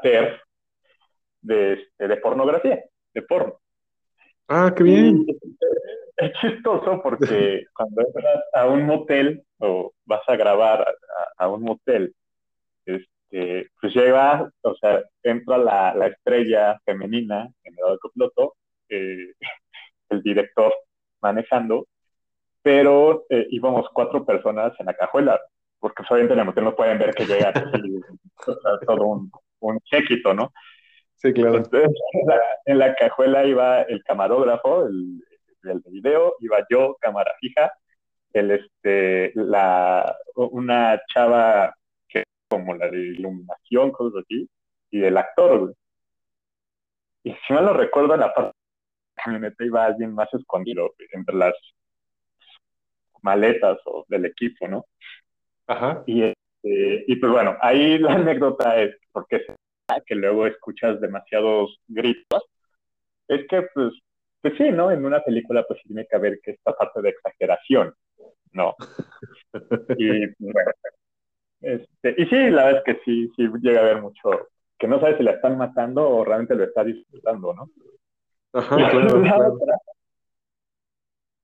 De, 1.42 1.74
este, 1.74 2.08
de 2.08 2.18
pornografía, 2.18 2.84
de 3.14 3.22
porno. 3.22 3.60
Ah, 4.48 4.74
qué 4.76 4.84
bien. 4.84 5.26
es 6.18 6.32
chistoso 6.42 7.02
porque 7.02 7.66
cuando 7.76 8.02
entras 8.02 8.44
a 8.54 8.68
un 8.68 8.86
motel 8.86 9.44
o 9.60 9.94
vas 10.06 10.22
a 10.28 10.36
grabar 10.36 10.82
a, 10.82 11.46
a 11.46 11.48
un 11.48 11.62
motel, 11.62 12.14
este, 12.86 13.19
que 13.30 13.68
pues 13.80 13.94
lleva, 13.94 14.50
o 14.62 14.76
sea, 14.76 15.04
entra 15.24 15.58
la, 15.58 15.94
la 15.94 16.08
estrella 16.08 16.80
femenina 16.86 17.48
en 17.64 17.74
el 17.74 18.00
copiloto, 18.00 18.56
eh, 18.90 19.34
el 20.10 20.22
director 20.24 20.74
manejando, 21.22 21.88
pero 22.62 23.26
eh, 23.30 23.48
íbamos 23.52 23.88
cuatro 23.94 24.26
personas 24.26 24.74
en 24.80 24.88
la 24.88 24.94
cajuela, 24.94 25.40
porque 25.80 25.96
pues, 25.98 26.12
obviamente 26.12 26.34
en 26.34 26.40
el 26.40 26.46
motel 26.46 26.64
no 26.66 26.76
pueden 26.76 27.00
ver 27.00 27.14
que 27.14 27.26
llega 27.26 27.54
todo 28.86 29.06
un, 29.06 29.32
un 29.60 29.80
chequito, 29.82 30.34
¿no? 30.34 30.52
Sí, 31.16 31.34
claro. 31.34 31.58
Entonces, 31.58 31.92
en 32.14 32.28
la, 32.28 32.40
en 32.66 32.80
la 32.80 32.96
cajuela 32.96 33.46
iba 33.46 33.82
el 33.82 34.04
camarógrafo, 34.04 34.86
el, 34.88 35.22
el 35.64 35.82
de 35.82 35.92
video, 35.92 36.36
iba 36.40 36.66
yo, 36.70 36.96
cámara 37.00 37.32
fija, 37.40 37.72
el, 38.34 38.52
este, 38.52 39.32
la, 39.36 40.16
una 40.36 41.02
chava 41.14 41.76
cosas 43.92 44.24
así, 44.26 44.50
y 44.92 45.00
del 45.00 45.18
actor, 45.18 45.60
güey. 45.60 45.74
Y 47.24 47.34
si 47.46 47.54
mal 47.54 47.66
no 47.66 47.74
recuerdo, 47.74 48.14
en 48.14 48.22
la 48.22 48.34
parte 48.34 48.48
de 48.48 48.54
la 49.18 49.24
camioneta 49.24 49.66
iba 49.66 49.86
alguien 49.86 50.14
más 50.14 50.34
escondido 50.34 50.94
entre 51.12 51.36
las 51.36 51.54
maletas 53.22 53.78
o 53.86 54.06
del 54.08 54.26
equipo, 54.26 54.68
¿no? 54.68 54.86
Ajá. 55.68 56.04
Y, 56.08 56.24
este, 56.24 57.06
y 57.08 57.16
pues 57.18 57.32
bueno, 57.32 57.58
ahí 57.62 57.98
la 58.00 58.14
anécdota 58.14 58.82
es, 58.82 58.96
porque 59.12 59.46
que 60.06 60.16
luego 60.16 60.46
escuchas 60.46 61.02
demasiados 61.02 61.80
gritos, 61.88 62.44
es 63.28 63.48
que 63.48 63.64
pues, 63.74 63.94
pues 64.42 64.54
sí, 64.58 64.72
¿no? 64.72 64.92
En 64.92 65.04
una 65.04 65.20
película 65.22 65.64
pues 65.68 65.82
tiene 65.84 66.06
que 66.08 66.16
haber 66.16 66.40
que 66.42 66.52
esta 66.52 66.74
parte 66.74 67.02
de 67.02 67.10
exageración, 67.10 67.94
¿no? 68.54 68.76
y 69.98 70.28
bueno, 70.40 70.72
este, 71.62 72.16
y 72.18 72.26
sí, 72.26 72.50
la 72.50 72.66
verdad 72.66 72.84
es 72.86 72.96
que 72.96 73.02
sí, 73.04 73.32
sí 73.36 73.50
llega 73.62 73.80
a 73.80 73.84
haber 73.84 74.02
mucho, 74.02 74.50
que 74.78 74.88
no 74.88 75.00
sabes 75.00 75.18
si 75.18 75.24
la 75.24 75.32
están 75.32 75.58
matando 75.58 76.10
o 76.10 76.24
realmente 76.24 76.56
lo 76.56 76.64
está 76.64 76.84
disfrutando, 76.84 77.54
¿no? 77.54 77.70
Ajá, 78.54 78.76
claro, 78.76 79.22
claro. 79.22 79.58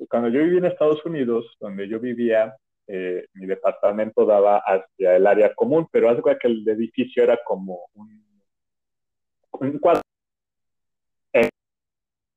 Cuando 0.10 0.30
yo 0.30 0.42
vivía 0.42 0.60
en 0.60 0.66
Estados 0.66 1.06
Unidos, 1.06 1.56
donde 1.60 1.88
yo 1.88 2.00
vivía, 2.00 2.56
eh, 2.88 3.26
mi 3.34 3.46
departamento 3.46 4.26
daba 4.26 4.60
hacia 4.60 5.16
el 5.16 5.28
área 5.28 5.54
común, 5.54 5.88
pero 5.92 6.10
haz 6.10 6.18
que 6.40 6.48
el 6.48 6.68
edificio 6.68 7.24
era 7.24 7.40
como 7.44 7.88
un, 7.94 8.24
un 9.52 9.80
cuadro 9.80 10.02
en 11.34 11.50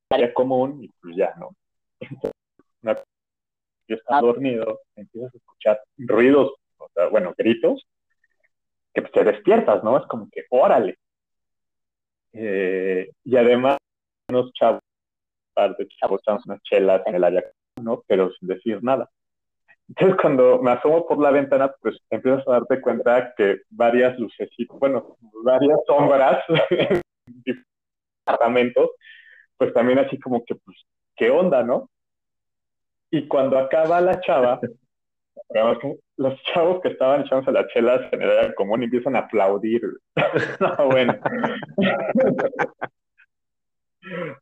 área 0.09 0.33
común 0.33 0.83
y 0.83 0.89
pues 1.01 1.15
ya, 1.15 1.33
¿no? 1.37 1.51
Entonces, 1.99 2.31
una, 2.81 2.95
yo 3.87 3.95
estaba 3.95 4.21
dormido, 4.21 4.79
empiezas 4.95 5.33
a 5.33 5.37
escuchar 5.37 5.81
ruidos, 5.97 6.53
bueno, 7.11 7.33
gritos, 7.37 7.87
que 8.93 9.01
pues, 9.01 9.13
te 9.13 9.23
despiertas, 9.23 9.83
¿no? 9.83 9.97
Es 9.97 10.05
como 10.07 10.29
que, 10.31 10.45
órale. 10.49 10.97
Eh, 12.33 13.09
y 13.23 13.35
además, 13.37 13.77
unos 14.29 14.51
chavos, 14.53 14.81
par 15.53 15.75
de 15.77 15.87
chavos, 15.87 16.21
echamos 16.21 16.45
unas 16.45 16.61
chelas 16.63 17.01
en 17.05 17.15
el 17.15 17.23
área 17.23 17.43
¿no? 17.81 18.03
Pero 18.07 18.31
sin 18.33 18.47
decir 18.49 18.83
nada. 18.83 19.09
Entonces, 19.87 20.17
cuando 20.21 20.61
me 20.61 20.71
asomo 20.71 21.07
por 21.07 21.19
la 21.19 21.31
ventana, 21.31 21.73
pues 21.81 21.97
empiezas 22.09 22.47
a 22.47 22.51
darte 22.51 22.79
cuenta 22.81 23.33
que 23.35 23.61
varias 23.69 24.17
lucecitas, 24.19 24.77
bueno, 24.77 25.17
varias 25.43 25.79
sombras 25.87 26.43
en 26.69 27.01
departamentos, 28.25 28.91
pues 29.57 29.73
también 29.73 29.99
así 29.99 30.19
como 30.19 30.43
que, 30.45 30.55
pues, 30.55 30.77
¿qué 31.15 31.31
onda, 31.31 31.63
no? 31.63 31.89
Y 33.09 33.27
cuando 33.27 33.57
acaba 33.57 33.99
la 34.01 34.21
chava, 34.21 34.59
los 36.19 36.37
chavos 36.43 36.81
que 36.81 36.89
estaban 36.89 37.21
echándose 37.21 37.53
las 37.53 37.67
chelas 37.67 38.01
en 38.11 38.21
el 38.21 38.29
área 38.29 38.53
común 38.55 38.83
empiezan 38.83 39.15
a 39.15 39.19
aplaudir. 39.19 39.81
no, 40.59 40.75
bueno. 40.91 41.17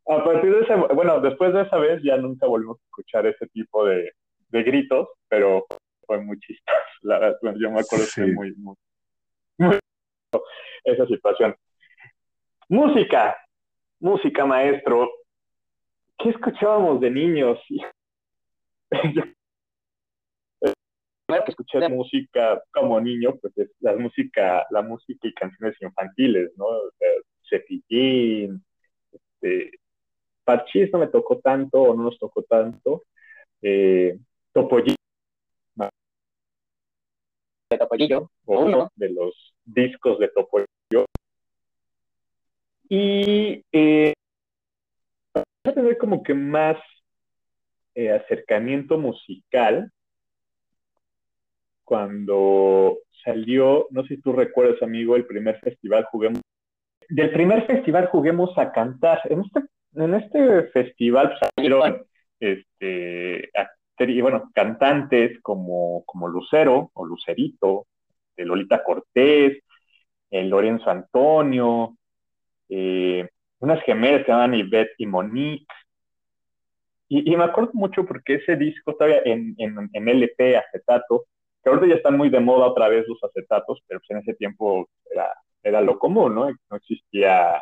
a 0.07 0.23
partir 0.23 0.55
de 0.55 0.61
ese, 0.61 0.75
bueno, 0.75 1.21
después 1.21 1.53
de 1.53 1.61
esa 1.61 1.77
vez 1.77 2.01
ya 2.03 2.17
nunca 2.17 2.47
volvimos 2.47 2.79
a 2.79 2.83
escuchar 2.83 3.27
ese 3.27 3.45
tipo 3.49 3.85
de, 3.85 4.11
de 4.49 4.63
gritos, 4.63 5.07
pero 5.27 5.67
fue 6.07 6.19
muy 6.19 6.39
chistoso. 6.39 6.79
La 7.03 7.19
verdad, 7.19 7.37
yo 7.59 7.69
me 7.69 7.81
acuerdo 7.81 8.05
Sí. 8.05 8.21
que 8.21 8.31
muy, 8.31 8.55
muy, 8.55 8.75
muy 9.59 9.79
esa 10.83 11.05
situación. 11.05 11.55
Música, 12.69 13.37
música, 13.99 14.47
maestro. 14.47 15.11
¿Qué 16.17 16.29
escuchábamos 16.29 16.99
de 17.01 17.11
niños? 17.11 17.59
Primero 21.27 21.43
que 21.43 21.51
escuché 21.51 21.89
música 21.89 22.63
como 22.71 23.01
niño, 23.01 23.35
pues 23.41 23.51
es 23.57 23.69
la 23.81 23.97
música, 23.97 24.65
la 24.69 24.81
música 24.81 25.27
y 25.27 25.33
canciones 25.33 25.75
infantiles, 25.81 26.51
¿no? 26.55 26.65
O 26.67 26.91
sea, 26.97 27.09
Cepillín, 27.49 28.63
este, 29.11 29.71
Parchís 30.45 30.89
no 30.93 30.99
me 30.99 31.07
tocó 31.07 31.39
tanto 31.39 31.81
o 31.81 31.93
no 31.93 32.03
nos 32.03 32.17
tocó 32.17 32.43
tanto. 32.43 33.03
Eh, 33.61 34.17
Topollillo, 34.53 34.95
de 37.69 37.77
Topollillo, 37.77 38.31
o 38.45 38.59
uno. 38.61 38.89
de 38.95 39.09
los 39.09 39.53
discos 39.65 40.19
de 40.19 40.29
Topollillo. 40.29 41.07
Y 42.87 43.65
eh, 43.73 44.13
voy 45.33 45.43
a 45.65 45.73
tener 45.73 45.97
como 45.97 46.23
que 46.23 46.33
más 46.33 46.77
eh, 47.95 48.11
acercamiento 48.11 48.97
musical 48.97 49.91
cuando 51.87 52.97
salió, 53.23 53.87
no 53.91 54.01
sé 54.01 54.15
si 54.15 54.21
tú 54.21 54.33
recuerdas, 54.33 54.83
amigo, 54.83 55.15
el 55.15 55.25
primer 55.25 55.57
festival 55.61 56.03
Juguemos. 56.11 56.41
Del 57.07 57.31
primer 57.31 57.65
festival 57.65 58.07
Juguemos 58.07 58.57
a 58.57 58.73
Cantar. 58.73 59.21
En 59.29 59.39
este, 59.39 59.61
en 59.95 60.13
este 60.15 60.63
festival 60.63 61.33
salieron 61.39 62.05
este, 62.41 63.49
bueno, 64.21 64.51
cantantes 64.53 65.39
como, 65.41 66.03
como 66.05 66.27
Lucero 66.27 66.91
o 66.93 67.05
Lucerito, 67.05 67.87
de 68.35 68.43
Lolita 68.43 68.83
Cortés, 68.83 69.63
el 70.29 70.49
Lorenzo 70.49 70.89
Antonio, 70.89 71.95
eh, 72.67 73.29
unas 73.59 73.81
gemelas 73.83 74.19
que 74.19 74.25
se 74.25 74.31
llaman 74.33 74.55
Ivette 74.55 74.95
y 74.97 75.05
Monique. 75.05 75.73
Y, 77.07 77.31
y 77.31 77.37
me 77.37 77.45
acuerdo 77.45 77.71
mucho 77.75 78.05
porque 78.05 78.35
ese 78.35 78.57
disco 78.57 78.93
todavía 78.93 79.21
en, 79.23 79.55
en, 79.57 79.89
en 79.93 80.09
LP, 80.09 80.57
acetato, 80.57 81.23
que 81.67 81.75
ahorita 81.75 81.87
ya 81.87 81.97
están 81.97 82.17
muy 82.17 82.29
de 82.29 82.39
moda 82.39 82.67
otra 82.67 82.87
vez 82.89 83.05
los 83.07 83.23
acetatos, 83.23 83.81
pero 83.87 83.99
pues 83.99 84.09
en 84.11 84.17
ese 84.19 84.33
tiempo 84.35 84.89
era, 85.11 85.33
era 85.63 85.81
lo 85.81 85.99
común, 85.99 86.35
¿no? 86.35 86.49
No 86.49 86.77
existía 86.77 87.61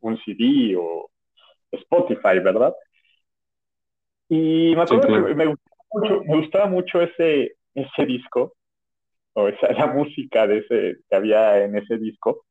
un 0.00 0.18
CD 0.24 0.76
o 0.76 1.10
Spotify, 1.70 2.40
¿verdad? 2.40 2.74
Y 4.28 4.74
me 4.74 4.82
acuerdo 4.82 5.02
Sí, 5.02 5.08
claro. 5.08 5.26
que 5.26 5.34
me 5.34 5.46
gustaba 5.46 5.76
mucho, 5.92 6.22
me 6.24 6.36
gustaba 6.36 6.66
mucho 6.66 7.00
ese, 7.02 7.56
ese 7.74 8.06
disco, 8.06 8.54
o 9.34 9.48
esa, 9.48 9.72
la 9.72 9.86
música 9.88 10.46
de 10.46 10.58
ese, 10.58 10.96
que 11.08 11.16
había 11.16 11.62
en 11.64 11.76
ese 11.76 11.98
disco, 11.98 12.44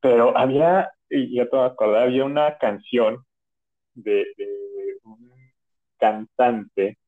pero 0.00 0.36
había, 0.36 0.92
y 1.10 1.36
ya 1.36 1.48
te 1.48 1.56
me 1.56 1.62
acordar, 1.64 2.04
había 2.04 2.24
una 2.24 2.56
canción 2.58 3.24
de, 3.94 4.26
de 4.36 4.98
un 5.04 5.32
cantante 5.98 6.98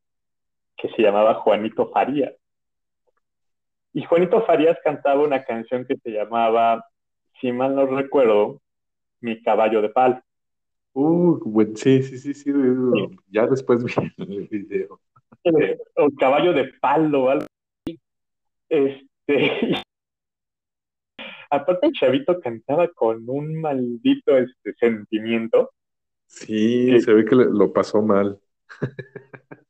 que 0.77 0.89
se 0.91 1.03
llamaba 1.03 1.35
Juanito 1.35 1.91
Farías. 1.93 2.35
Y 3.93 4.05
Juanito 4.05 4.43
Farías 4.43 4.79
cantaba 4.85 5.23
una 5.23 5.45
canción 5.45 5.85
que 5.85 5.97
se 5.97 6.11
llamaba, 6.11 6.85
si 7.41 7.53
mal 7.53 7.75
no 7.75 7.87
recuerdo, 7.87 8.61
Mi 9.21 9.43
caballo 9.43 9.83
de 9.83 9.91
palo. 9.91 10.21
Uh, 10.93 11.39
sí, 11.77 12.03
sí, 12.03 12.19
sí, 12.19 12.35
sí. 12.35 12.51
Ya 13.29 13.47
después 13.47 13.85
vi 13.85 13.93
el 14.19 14.49
video. 14.49 15.01
O 15.97 16.11
caballo 16.19 16.53
de 16.53 16.73
palo, 16.81 17.31
algo 17.31 17.47
así. 17.87 18.01
Este, 18.69 19.03
aparte 21.51 21.87
el 21.87 21.93
chavito 21.93 22.41
cantaba 22.41 22.89
con 22.89 23.29
un 23.29 23.61
maldito 23.61 24.37
este, 24.39 24.75
sentimiento. 24.75 25.71
Sí, 26.27 27.01
se 27.01 27.13
ve 27.13 27.25
que 27.25 27.35
le- 27.35 27.51
lo 27.51 27.73
pasó 27.73 28.01
mal. 28.03 28.41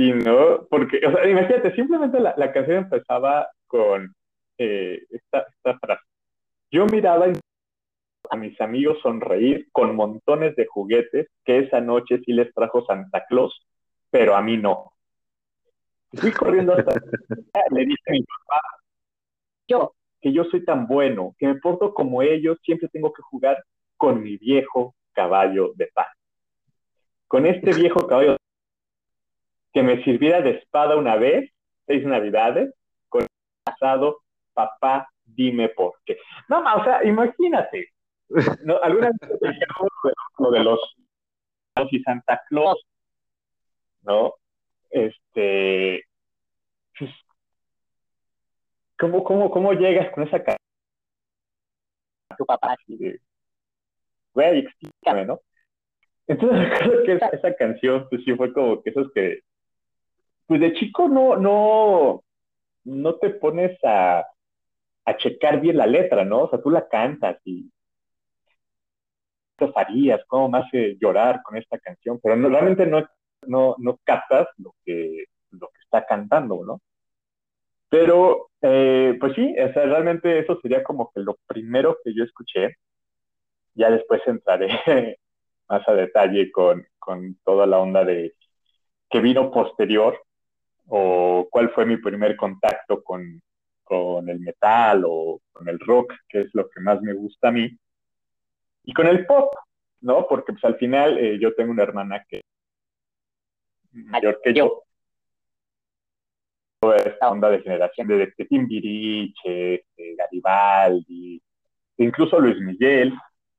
Sí, 0.00 0.14
¿no? 0.14 0.66
Porque, 0.70 0.98
o 1.06 1.12
sea, 1.12 1.28
imagínate, 1.28 1.74
simplemente 1.74 2.18
la, 2.20 2.32
la 2.38 2.50
canción 2.54 2.84
empezaba 2.84 3.50
con 3.66 4.14
eh, 4.56 4.98
esta, 5.10 5.40
esta 5.54 5.78
frase. 5.78 6.02
Yo 6.70 6.86
miraba 6.86 7.26
a 8.30 8.36
mis 8.36 8.58
amigos 8.62 8.98
sonreír 9.02 9.68
con 9.72 9.94
montones 9.94 10.56
de 10.56 10.64
juguetes 10.64 11.28
que 11.44 11.58
esa 11.58 11.82
noche 11.82 12.18
sí 12.24 12.32
les 12.32 12.50
trajo 12.54 12.82
Santa 12.86 13.26
Claus, 13.28 13.54
pero 14.08 14.36
a 14.36 14.40
mí 14.40 14.56
no. 14.56 14.90
Fui 16.14 16.32
corriendo 16.32 16.72
hasta 16.72 16.94
le 17.70 17.84
dije 17.84 18.02
a 18.06 18.12
mi 18.12 18.22
papá 18.22 18.60
Yo, 19.68 19.92
que 20.18 20.32
yo 20.32 20.44
soy 20.44 20.64
tan 20.64 20.86
bueno, 20.86 21.34
que 21.36 21.46
me 21.46 21.56
porto 21.56 21.92
como 21.92 22.22
ellos, 22.22 22.56
siempre 22.62 22.88
tengo 22.88 23.12
que 23.12 23.20
jugar 23.20 23.62
con 23.98 24.22
mi 24.22 24.38
viejo 24.38 24.94
caballo 25.12 25.72
de 25.74 25.88
paz. 25.92 26.08
Con 27.28 27.44
este 27.44 27.74
viejo 27.74 28.06
caballo 28.06 28.38
que 29.72 29.82
me 29.82 30.02
sirviera 30.04 30.40
de 30.42 30.50
espada 30.50 30.96
una 30.96 31.16
vez, 31.16 31.50
seis 31.86 32.04
navidades, 32.04 32.74
con 33.08 33.22
el 33.22 33.28
pasado, 33.64 34.22
papá, 34.52 35.08
dime 35.24 35.68
por 35.68 35.94
qué. 36.04 36.18
No, 36.48 36.60
o 36.60 36.84
sea, 36.84 37.04
imagínate. 37.04 37.88
¿no? 38.64 38.78
Alguna 38.82 39.10
vez 39.10 39.56
lo 40.38 40.50
de 40.50 40.60
los 40.64 40.96
y 41.90 42.02
Santa 42.02 42.42
Claus, 42.48 42.78
¿no? 44.02 44.34
Este, 44.90 46.04
pues, 46.98 47.10
¿cómo, 48.98 49.24
cómo, 49.24 49.50
cómo 49.50 49.72
llegas 49.72 50.12
con 50.12 50.24
esa 50.24 50.42
cara 50.42 50.58
tu 52.40 52.46
papá. 52.46 52.76
güey, 54.34 54.58
explícame, 54.60 55.26
¿no? 55.26 55.40
Entonces 56.26 56.58
recuerdo 56.70 57.04
que 57.04 57.12
esa, 57.12 57.28
esa 57.28 57.54
canción, 57.54 58.06
pues 58.08 58.22
sí 58.24 58.34
fue 58.34 58.52
como 58.52 58.82
que 58.82 58.90
esos 58.90 59.12
que, 59.12 59.40
pues 60.50 60.60
de 60.60 60.72
chico 60.72 61.08
no, 61.08 61.36
no, 61.36 62.24
no 62.82 63.14
te 63.18 63.30
pones 63.30 63.78
a, 63.84 64.26
a 65.04 65.16
checar 65.16 65.60
bien 65.60 65.76
la 65.76 65.86
letra, 65.86 66.24
¿no? 66.24 66.40
O 66.40 66.50
sea, 66.50 66.60
tú 66.60 66.70
la 66.70 66.88
cantas 66.88 67.38
y 67.44 67.70
farías, 69.68 70.22
cómo 70.26 70.48
me 70.48 70.96
llorar 71.00 71.40
con 71.44 71.56
esta 71.56 71.78
canción, 71.78 72.18
pero 72.20 72.34
no, 72.34 72.48
realmente 72.48 72.84
no, 72.84 73.06
no, 73.46 73.76
no 73.78 74.00
captas 74.02 74.48
lo 74.58 74.74
que, 74.84 75.26
lo 75.52 75.68
que 75.68 75.82
está 75.84 76.04
cantando, 76.04 76.64
¿no? 76.64 76.80
Pero, 77.88 78.50
eh, 78.60 79.16
pues 79.20 79.34
sí, 79.36 79.54
o 79.56 79.72
sea, 79.72 79.84
realmente 79.84 80.40
eso 80.40 80.58
sería 80.60 80.82
como 80.82 81.12
que 81.14 81.20
lo 81.20 81.36
primero 81.46 81.96
que 82.02 82.12
yo 82.12 82.24
escuché. 82.24 82.74
Ya 83.74 83.88
después 83.92 84.20
entraré 84.26 84.68
más 85.68 85.88
a 85.88 85.94
detalle 85.94 86.50
con, 86.50 86.84
con 86.98 87.36
toda 87.44 87.66
la 87.66 87.78
onda 87.78 88.04
de 88.04 88.34
que 89.08 89.20
vino 89.20 89.52
posterior 89.52 90.20
o 90.92 91.48
cuál 91.50 91.70
fue 91.70 91.86
mi 91.86 91.96
primer 91.98 92.36
contacto 92.36 93.02
con, 93.02 93.40
con 93.84 94.28
el 94.28 94.40
metal 94.40 95.04
o 95.06 95.40
con 95.52 95.68
el 95.68 95.78
rock, 95.78 96.14
que 96.28 96.42
es 96.42 96.50
lo 96.52 96.68
que 96.68 96.80
más 96.80 97.00
me 97.00 97.14
gusta 97.14 97.48
a 97.48 97.52
mí, 97.52 97.70
y 98.84 98.92
con 98.92 99.06
el 99.06 99.24
pop, 99.24 99.54
¿no? 100.00 100.26
Porque 100.28 100.52
pues 100.52 100.64
al 100.64 100.76
final 100.76 101.16
eh, 101.18 101.38
yo 101.40 101.54
tengo 101.54 101.70
una 101.70 101.84
hermana 101.84 102.24
que 102.28 102.40
mayor 103.92 104.40
que 104.42 104.52
yo, 104.52 104.82
toda 106.80 106.96
esta 106.96 107.30
onda 107.30 107.50
de 107.50 107.60
generación 107.60 108.08
de, 108.08 108.32
de 108.36 108.44
Timbiriche, 108.46 109.84
de 109.96 110.14
Garibaldi, 110.16 111.40
incluso 111.98 112.40
Luis 112.40 112.60
Miguel, 112.60 113.14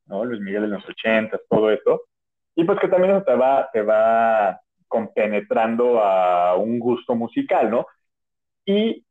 ¿no? 0.08 0.26
Luis 0.26 0.42
Miguel 0.42 0.64
de 0.64 0.68
los 0.68 0.90
ochentas, 0.90 1.40
todo 1.50 1.72
eso, 1.72 2.02
y 2.56 2.66
pues 2.66 2.78
que 2.80 2.90
también 2.90 3.16
eso 3.16 3.24
te 3.24 3.36
va, 3.36 3.70
te 3.72 3.82
va 3.82 4.60
compenetrando 4.92 6.02
a 6.04 6.58
un 6.58 6.78
gusto 6.80 7.16
musical, 7.16 7.72
¿no? 7.72 7.88
Y 8.66 9.06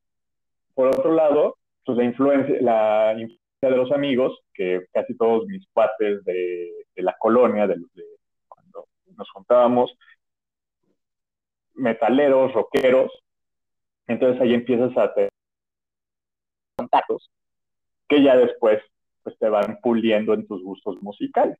por 0.75 0.89
otro 0.89 1.15
lado, 1.15 1.57
pues 1.87 1.97
la 1.97 2.05
influencia, 2.05 2.57
la 2.61 3.13
influencia 3.13 3.71
de 3.71 3.77
los 3.77 3.91
amigos, 3.91 4.39
que 4.53 4.87
casi 4.93 5.17
todos 5.17 5.47
mis 5.47 5.67
cuates 5.73 6.23
de, 6.25 6.71
de 6.95 7.03
la 7.03 7.17
colonia, 7.19 7.67
de, 7.67 7.77
de, 7.95 8.05
cuando 8.47 8.85
nos 9.17 9.31
juntábamos, 9.31 9.97
metaleros, 11.75 12.53
rockeros, 12.53 13.11
entonces 14.07 14.39
ahí 14.43 14.53
empiezas 14.53 14.95
a 14.99 15.15
tener 15.15 15.31
contactos 16.77 17.31
que 18.07 18.23
ya 18.23 18.37
después 18.37 18.83
pues, 19.23 19.39
te 19.39 19.49
van 19.49 19.79
puliendo 19.83 20.35
en 20.35 20.47
tus 20.47 20.63
gustos 20.63 21.01
musicales. 21.01 21.57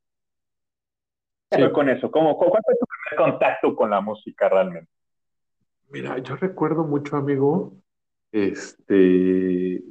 Sí. 1.49 1.69
con 1.73 1.89
eso, 1.89 2.09
¿cómo, 2.11 2.37
¿cuál 2.37 2.61
fue 2.63 2.75
tu 2.75 2.85
contacto 3.15 3.75
con 3.75 3.89
la 3.89 4.01
música 4.01 4.49
realmente? 4.49 4.89
Mira, 5.89 6.17
yo 6.19 6.35
recuerdo 6.35 6.83
mucho, 6.83 7.17
amigo, 7.17 7.73
este, 8.31 9.83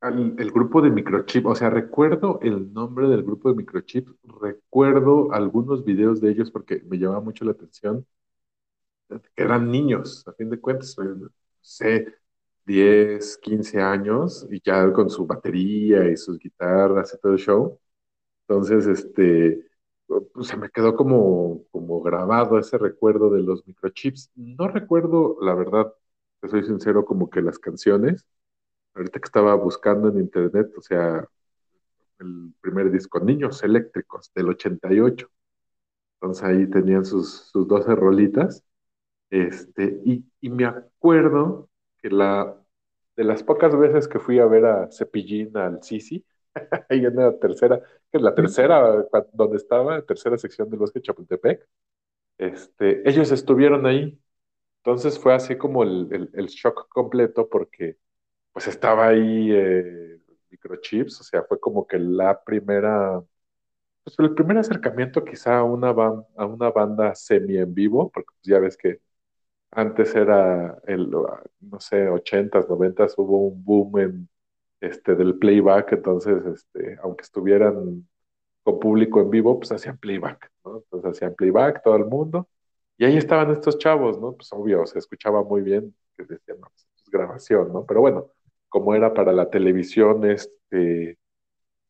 el 0.00 0.50
grupo 0.50 0.82
de 0.82 0.90
Microchip, 0.90 1.46
o 1.46 1.54
sea, 1.54 1.70
recuerdo 1.70 2.38
el 2.42 2.72
nombre 2.72 3.08
del 3.08 3.22
grupo 3.22 3.50
de 3.50 3.56
Microchip, 3.56 4.08
recuerdo 4.40 5.32
algunos 5.32 5.84
videos 5.84 6.20
de 6.20 6.30
ellos 6.30 6.50
porque 6.50 6.82
me 6.86 6.98
llamaba 6.98 7.20
mucho 7.20 7.44
la 7.44 7.52
atención, 7.52 8.06
eran 9.36 9.70
niños, 9.70 10.26
a 10.26 10.32
fin 10.32 10.50
de 10.50 10.60
cuentas, 10.60 10.96
no 10.98 11.28
sé, 11.60 12.14
10, 12.66 13.38
15 13.38 13.80
años, 13.80 14.46
y 14.50 14.60
ya 14.62 14.92
con 14.92 15.10
su 15.10 15.26
batería 15.26 16.08
y 16.08 16.16
sus 16.16 16.38
guitarras 16.38 17.14
y 17.14 17.20
todo 17.20 17.32
el 17.32 17.38
show. 17.38 17.78
Entonces, 18.48 18.86
este, 18.86 19.66
pues 20.22 20.48
se 20.48 20.56
me 20.56 20.70
quedó 20.70 20.96
como, 20.96 21.64
como 21.70 22.00
grabado 22.02 22.58
ese 22.58 22.78
recuerdo 22.78 23.30
de 23.30 23.42
los 23.42 23.66
microchips. 23.66 24.30
No 24.36 24.68
recuerdo, 24.68 25.38
la 25.40 25.54
verdad, 25.54 25.92
soy 26.42 26.64
sincero, 26.64 27.04
como 27.04 27.30
que 27.30 27.42
las 27.42 27.58
canciones. 27.58 28.26
Ahorita 28.94 29.20
que 29.20 29.26
estaba 29.26 29.54
buscando 29.56 30.08
en 30.08 30.20
internet, 30.20 30.72
o 30.78 30.82
sea, 30.82 31.28
el 32.20 32.54
primer 32.60 32.90
disco, 32.90 33.20
Niños 33.20 33.62
Eléctricos, 33.62 34.32
del 34.34 34.50
88. 34.50 35.28
Entonces 36.20 36.44
ahí 36.44 36.66
tenían 36.70 37.04
sus, 37.04 37.50
sus 37.50 37.68
12 37.68 37.94
rolitas. 37.94 38.64
Este, 39.30 40.00
y, 40.04 40.24
y 40.40 40.50
me 40.50 40.66
acuerdo 40.66 41.68
que 41.98 42.10
la, 42.10 42.56
de 43.16 43.24
las 43.24 43.42
pocas 43.42 43.76
veces 43.78 44.08
que 44.08 44.18
fui 44.18 44.38
a 44.38 44.46
ver 44.46 44.66
a 44.66 44.90
Cepillín 44.92 45.56
al 45.56 45.82
Sisi, 45.82 46.24
ahí 46.88 47.04
en 47.04 47.16
la 47.16 47.38
tercera, 47.38 47.80
que 47.80 48.18
es 48.18 48.22
la 48.22 48.34
tercera, 48.34 49.06
donde 49.32 49.56
estaba, 49.56 50.02
tercera 50.02 50.38
sección 50.38 50.70
del 50.70 50.78
bosque 50.80 50.98
de 51.00 51.04
Chapultepec, 51.04 51.66
este, 52.38 53.08
ellos 53.08 53.32
estuvieron 53.32 53.86
ahí. 53.86 54.18
Entonces 54.84 55.18
fue 55.18 55.34
así 55.34 55.56
como 55.58 55.82
el, 55.84 56.08
el, 56.12 56.30
el 56.34 56.46
shock 56.48 56.88
completo 56.90 57.48
porque 57.48 57.98
pues 58.52 58.68
estaba 58.68 59.08
ahí 59.08 59.50
eh, 59.52 60.20
microchips, 60.50 61.20
o 61.22 61.24
sea, 61.24 61.44
fue 61.44 61.60
como 61.60 61.86
que 61.86 61.98
la 61.98 62.42
primera, 62.44 63.22
pues 64.04 64.18
el 64.18 64.34
primer 64.34 64.58
acercamiento 64.58 65.24
quizá 65.24 65.58
a 65.58 65.64
una, 65.64 65.92
ban 65.92 66.24
a 66.36 66.46
una 66.46 66.70
banda 66.70 67.14
semi 67.14 67.56
en 67.58 67.74
vivo, 67.74 68.10
porque 68.12 68.28
pues 68.34 68.42
ya 68.44 68.58
ves 68.60 68.76
que 68.76 69.00
antes 69.72 70.14
era 70.14 70.78
el, 70.86 71.10
no 71.10 71.80
sé, 71.80 72.08
80s, 72.08 72.68
90s, 72.68 73.14
hubo 73.18 73.48
un 73.48 73.64
boom 73.64 73.98
en 74.00 74.28
este, 74.84 75.14
del 75.14 75.38
playback, 75.38 75.92
entonces, 75.92 76.44
este, 76.46 76.98
aunque 77.02 77.22
estuvieran 77.22 78.06
con 78.62 78.78
público 78.80 79.20
en 79.20 79.30
vivo, 79.30 79.58
pues 79.58 79.72
hacían 79.72 79.98
playback, 79.98 80.50
¿no? 80.64 80.78
Entonces 80.78 81.10
hacían 81.12 81.34
playback 81.34 81.82
todo 81.82 81.96
el 81.96 82.06
mundo, 82.06 82.48
y 82.98 83.04
ahí 83.04 83.16
estaban 83.16 83.50
estos 83.50 83.78
chavos, 83.78 84.20
¿no? 84.20 84.34
Pues 84.34 84.52
obvio, 84.52 84.86
se 84.86 84.98
escuchaba 84.98 85.42
muy 85.42 85.62
bien, 85.62 85.94
que 86.16 86.24
decían, 86.24 86.60
no, 86.60 86.68
pues 86.68 86.86
es 87.04 87.10
grabación, 87.10 87.72
¿no? 87.72 87.84
Pero 87.86 88.00
bueno, 88.00 88.30
como 88.68 88.94
era 88.94 89.12
para 89.14 89.32
la 89.32 89.50
televisión, 89.50 90.24
este, 90.30 91.18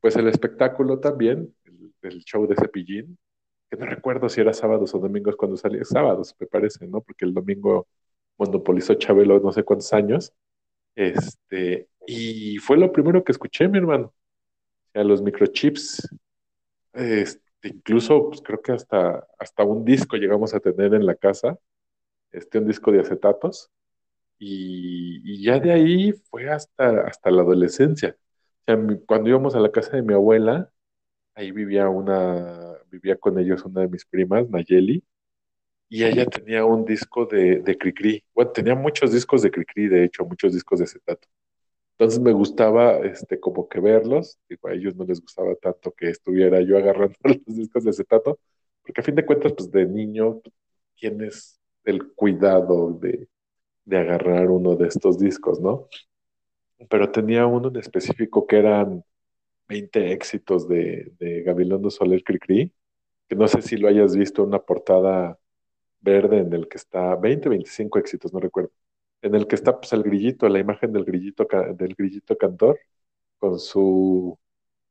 pues 0.01 0.17
el 0.17 0.29
espectáculo 0.29 1.01
también, 1.01 1.55
el, 1.65 1.95
el 2.03 2.21
show 2.25 2.47
de 2.47 2.57
Cepillín, 2.57 3.19
que 3.71 3.77
no 3.77 3.87
recuerdo 3.87 4.29
si 4.29 4.41
era 4.41 4.53
sábados 4.53 4.95
o 4.95 4.99
domingos 4.99 5.37
cuando 5.37 5.57
salía, 5.57 5.85
sábados 5.85 6.35
me 6.39 6.47
parece, 6.47 6.87
¿no? 6.87 7.01
Porque 7.01 7.25
el 7.25 7.35
domingo 7.35 7.87
monopolizó 8.39 8.95
Chabelo 8.95 9.41
no 9.41 9.53
sé 9.53 9.65
cuántos 9.65 9.93
años, 9.93 10.33
este, 10.95 11.89
y 12.07 12.59
fue 12.59 12.77
lo 12.77 12.93
primero 12.93 13.25
que 13.25 13.33
escuché, 13.33 13.69
mi 13.69 13.79
hermano. 13.79 14.07
O 14.07 14.93
sea, 14.93 15.05
los 15.05 15.23
microchips, 15.23 16.09
este, 16.93 17.41
incluso 17.69 18.29
pues, 18.29 18.43
creo 18.43 18.61
que 18.63 18.73
hasta, 18.73 19.27
hasta 19.39 19.65
un 19.65 19.85
disco 19.85 20.17
llegamos 20.17 20.55
a 20.55 20.61
tener 20.61 20.95
en 20.95 21.07
la 21.07 21.15
casa, 21.17 21.59
este, 22.33 22.59
un 22.59 22.67
disco 22.69 22.93
de 22.93 23.01
acetatos, 23.01 23.71
y, 24.39 25.23
y 25.25 25.45
ya 25.45 25.61
de 25.61 25.73
ahí 25.73 26.13
fue 26.31 26.51
hasta, 26.51 27.03
hasta 27.03 27.31
la 27.31 27.43
adolescencia. 27.43 28.17
O 28.63 28.65
sea, 28.67 28.79
cuando 29.07 29.31
íbamos 29.31 29.55
a 29.55 29.61
la 29.61 29.71
casa 29.73 29.97
de 29.97 30.03
mi 30.03 30.15
abuela, 30.15 30.73
ahí 31.35 31.53
vivía 31.53 31.89
una, 31.89 32.75
vivía 32.91 33.17
con 33.17 33.39
ellos 33.39 33.65
una 33.65 33.83
de 33.83 33.89
mis 33.89 34.05
primas, 34.07 34.49
Nayeli, 34.51 35.05
y 35.95 36.03
ella 36.03 36.27
tenía 36.27 36.65
un 36.65 36.85
disco 36.85 37.25
de, 37.25 37.61
de 37.61 37.79
Cricri. 37.79 38.25
Bueno, 38.35 38.51
tenía 38.51 38.75
muchos 38.75 39.13
discos 39.13 39.43
de 39.43 39.53
Cricri, 39.53 39.87
de 39.87 40.03
hecho, 40.03 40.25
muchos 40.25 40.53
discos 40.53 40.81
de 40.81 40.87
acetato. 40.87 41.29
Entonces 41.93 42.19
me 42.19 42.33
gustaba 42.33 42.97
este, 42.99 43.39
como 43.39 43.69
que 43.69 43.79
verlos, 43.79 44.37
digo, 44.49 44.67
a 44.67 44.73
ellos 44.73 44.97
no 44.97 45.05
les 45.05 45.21
gustaba 45.21 45.55
tanto 45.55 45.93
que 45.93 46.09
estuviera 46.09 46.61
yo 46.63 46.79
agarrando 46.79 47.15
los 47.47 47.57
discos 47.57 47.85
de 47.85 47.91
acetato, 47.91 48.41
porque 48.83 49.03
a 49.03 49.05
fin 49.05 49.15
de 49.15 49.25
cuentas, 49.25 49.53
pues 49.53 49.71
de 49.71 49.87
niño, 49.87 50.41
tienes 50.97 51.61
el 51.85 52.13
cuidado 52.15 52.99
de, 53.01 53.29
de 53.85 53.97
agarrar 53.97 54.51
uno 54.51 54.75
de 54.75 54.89
estos 54.89 55.21
discos, 55.21 55.61
¿no? 55.61 55.87
Pero 56.91 57.13
tenía 57.13 57.47
uno 57.47 57.69
en 57.69 57.77
específico 57.77 58.49
que 58.49 58.57
eran 58.59 59.05
20 59.69 60.11
éxitos 60.11 60.67
de, 60.69 61.13
de 61.21 61.43
Gabilondo 61.43 61.89
Soler 61.89 62.25
Cricri, 62.25 62.73
que 63.29 63.37
no 63.37 63.47
sé 63.47 63.63
si 63.63 63.77
lo 63.77 63.87
hayas 63.87 64.17
visto, 64.17 64.43
una 64.43 64.59
portada 64.59 65.39
verde 66.05 66.39
en 66.39 66.53
el 66.53 66.69
que 66.69 66.79
está 66.79 67.17
20, 67.17 67.49
25 67.49 67.99
éxitos, 67.99 68.33
no 68.33 68.41
recuerdo 68.41 68.73
en 69.25 69.35
el 69.35 69.47
que 69.49 69.57
está 69.57 69.81
pues 69.81 69.93
el 69.95 70.03
grillito, 70.03 70.49
la 70.49 70.59
imagen 70.61 70.93
del 70.93 71.05
grillito, 71.05 71.47
del 71.77 71.95
grillito 71.95 72.37
cantor, 72.37 72.79
con 73.39 73.59
su, 73.59 74.39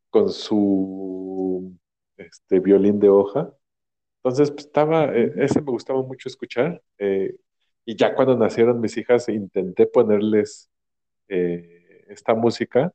con 0.09 0.29
su 0.31 1.77
este, 2.17 2.59
violín 2.59 2.99
de 2.99 3.09
hoja. 3.09 3.53
Entonces, 4.17 4.51
pues, 4.51 4.67
estaba, 4.67 5.05
eh, 5.15 5.33
ese 5.37 5.61
me 5.61 5.71
gustaba 5.71 6.01
mucho 6.03 6.29
escuchar. 6.29 6.81
Eh, 6.99 7.35
y 7.85 7.95
ya 7.97 8.15
cuando 8.15 8.37
nacieron 8.37 8.81
mis 8.81 8.97
hijas, 8.97 9.29
intenté 9.29 9.87
ponerles 9.87 10.69
eh, 11.29 12.05
esta 12.09 12.35
música. 12.35 12.93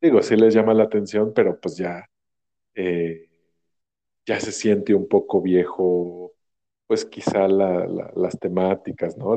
Digo, 0.00 0.22
sí 0.22 0.36
les 0.36 0.54
llama 0.54 0.74
la 0.74 0.84
atención, 0.84 1.32
pero 1.34 1.60
pues 1.60 1.76
ya, 1.76 2.08
ya 4.26 4.40
se 4.40 4.52
siente 4.52 4.94
un 4.94 5.08
poco 5.08 5.42
viejo, 5.42 6.32
pues 6.88 7.06
quizá 7.06 7.48
la, 7.48 7.86
la, 7.88 8.12
las 8.16 8.38
temáticas, 8.40 9.18
¿no? 9.18 9.36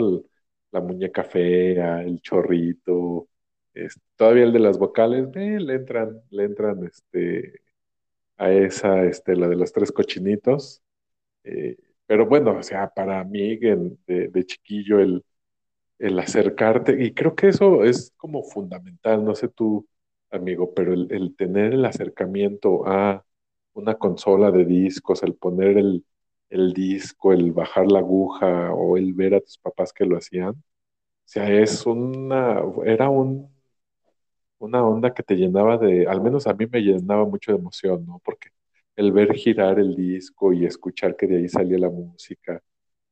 La 0.72 0.82
muñeca 0.82 1.24
fea, 1.26 2.04
el 2.04 2.22
chorrito, 2.22 3.30
todavía 4.16 4.44
el 4.44 4.54
de 4.54 4.60
las 4.60 4.78
vocales, 4.80 5.28
eh, 5.36 5.60
le 5.60 5.76
entran, 5.76 6.22
le 6.30 6.44
entran 6.46 6.84
este, 6.86 7.62
a 8.38 8.52
esa, 8.52 9.04
este, 9.06 9.36
la 9.36 9.48
de 9.50 9.56
los 9.56 9.72
tres 9.74 9.92
cochinitos. 9.92 10.82
Eh, 11.44 11.78
pero 12.08 12.28
bueno, 12.28 12.58
o 12.60 12.64
sea, 12.64 12.90
para 12.90 13.24
mí 13.26 13.58
de, 13.58 13.98
de 14.30 14.46
chiquillo 14.46 15.00
el, 15.00 15.24
el 16.00 16.20
acercarte, 16.20 17.04
y 17.04 17.14
creo 17.14 17.36
que 17.36 17.50
eso 17.50 17.84
es 17.84 18.14
como 18.18 18.44
fundamental, 18.44 19.24
no 19.24 19.36
sé 19.36 19.50
tú, 19.50 19.88
amigo, 20.32 20.74
pero 20.74 20.94
el, 20.94 21.08
el 21.12 21.36
tener 21.36 21.74
el 21.74 21.86
acercamiento 21.86 22.88
a 22.88 23.26
una 23.74 23.96
consola 23.96 24.52
de 24.52 24.66
discos, 24.66 25.24
el 25.24 25.36
poner 25.36 25.78
el, 25.78 26.06
el 26.52 26.74
disco, 26.74 27.34
el 27.34 27.54
bajar 27.54 27.92
la 27.92 28.00
aguja 28.02 28.74
o 28.74 28.98
el 28.98 29.14
ver 29.16 29.36
a 29.36 29.42
tus 29.42 29.58
papás 29.60 29.94
que 29.94 30.06
lo 30.06 30.18
hacían, 30.18 30.52
o 30.52 30.56
sea, 31.26 31.50
es 31.52 31.86
una, 31.88 32.62
era 32.86 33.10
un, 33.10 33.50
una 34.60 34.86
onda 34.86 35.14
que 35.14 35.24
te 35.24 35.36
llenaba 35.36 35.78
de, 35.78 36.08
al 36.08 36.22
menos 36.22 36.48
a 36.48 36.54
mí 36.54 36.66
me 36.68 36.82
llenaba 36.82 37.26
mucho 37.26 37.52
de 37.52 37.58
emoción, 37.60 38.06
¿no? 38.06 38.20
Porque 38.24 38.50
el 38.96 39.12
ver 39.12 39.34
girar 39.34 39.80
el 39.80 39.96
disco 39.96 40.54
y 40.54 40.66
escuchar 40.66 41.16
que 41.16 41.28
de 41.28 41.38
ahí 41.38 41.50
salía 41.50 41.80
la 41.80 41.90
música 41.90 42.62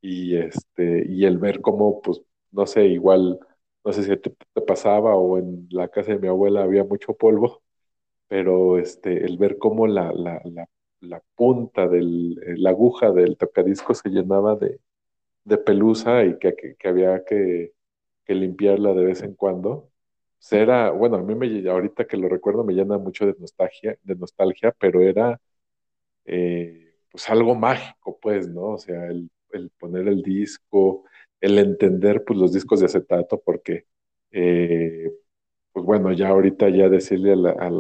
y 0.02 0.36
este, 0.38 1.06
y 1.10 1.26
el 1.26 1.38
ver 1.40 1.62
cómo, 1.62 2.02
pues, 2.02 2.22
no 2.52 2.66
sé, 2.68 2.86
igual, 2.88 3.40
no 3.84 3.94
sé 3.94 4.04
si 4.04 4.18
te, 4.18 4.32
pasaba 4.68 5.16
o 5.16 5.38
en 5.40 5.68
la 5.72 5.88
casa 5.90 6.12
de 6.14 6.20
mi 6.20 6.28
abuela 6.28 6.64
había 6.64 6.84
mucho 6.84 7.14
polvo, 7.16 7.62
pero 8.28 8.80
este, 8.80 9.26
el 9.26 9.38
ver 9.38 9.58
cómo 9.60 9.88
la, 9.88 10.12
la, 10.14 10.42
la, 10.46 10.68
la 11.02 11.22
punta 11.36 11.88
de 11.88 12.02
la 12.58 12.72
aguja 12.72 13.12
del 13.12 13.38
tocadisco 13.38 13.94
se 13.94 14.10
llenaba 14.10 14.56
de, 14.56 14.80
de 15.46 15.58
pelusa 15.58 16.26
y 16.26 16.38
que, 16.40 16.56
que, 16.78 16.88
había 16.88 17.24
que, 17.26 17.74
que, 18.26 18.36
limpiarla 18.36 18.94
de 18.94 19.06
vez 19.06 19.24
en 19.24 19.36
cuando. 19.36 19.90
Pues 20.40 20.54
era, 20.54 20.92
bueno, 20.92 21.18
a 21.18 21.24
mí 21.24 21.36
me, 21.36 21.70
ahorita 21.70 22.06
que 22.08 22.18
lo 22.18 22.30
recuerdo 22.30 22.64
me 22.64 22.74
llena 22.74 22.98
mucho 22.98 23.26
de 23.26 23.36
nostalgia, 23.40 23.98
de 24.04 24.16
nostalgia 24.16 24.74
pero 24.80 25.02
era 25.02 25.42
eh, 26.26 26.94
pues 27.12 27.30
algo 27.30 27.56
mágico, 27.56 28.20
pues, 28.22 28.48
¿no? 28.50 28.72
O 28.74 28.78
sea, 28.78 29.08
el, 29.08 29.30
el, 29.52 29.72
poner 29.72 30.08
el 30.08 30.22
disco, 30.24 31.06
el 31.42 31.58
entender 31.60 32.24
pues 32.26 32.40
los 32.40 32.54
discos 32.54 32.80
de 32.82 32.88
acetato, 32.88 33.42
porque 33.44 33.86
eh, 34.32 35.12
pues 35.72 35.86
bueno, 35.86 36.12
ya 36.14 36.30
ahorita 36.30 36.70
ya 36.70 36.90
decirle 36.90 37.34
a, 37.50 37.72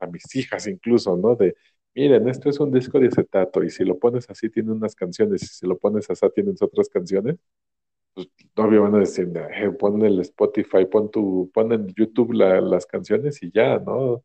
a, 0.00 0.06
mis 0.08 0.34
hijas 0.36 0.66
incluso, 0.66 1.16
¿no? 1.16 1.36
De, 1.36 1.56
miren, 1.96 2.28
esto 2.28 2.50
es 2.50 2.60
un 2.60 2.70
disco 2.72 3.00
de 3.00 3.08
acetato 3.08 3.64
y 3.64 3.70
si 3.70 3.84
lo 3.84 3.98
pones 3.98 4.28
así 4.30 4.50
tiene 4.50 4.72
unas 4.72 4.94
canciones 4.94 5.42
y 5.42 5.46
si 5.46 5.66
lo 5.66 5.78
pones 5.78 6.08
así 6.10 6.26
tienes 6.34 6.60
otras 6.62 6.88
canciones, 6.90 7.36
pues 8.14 8.28
obvio 8.56 8.82
van 8.82 8.96
a 8.96 9.00
decir, 9.00 9.30
eh, 9.54 9.70
pon 9.72 10.04
el 10.04 10.20
Spotify, 10.20 10.86
pon, 10.86 11.10
tu, 11.10 11.50
pon 11.54 11.72
en 11.72 11.88
YouTube 11.94 12.32
la, 12.34 12.60
las 12.60 12.86
canciones 12.86 13.42
y 13.42 13.50
ya, 13.52 13.78
¿no? 13.78 14.24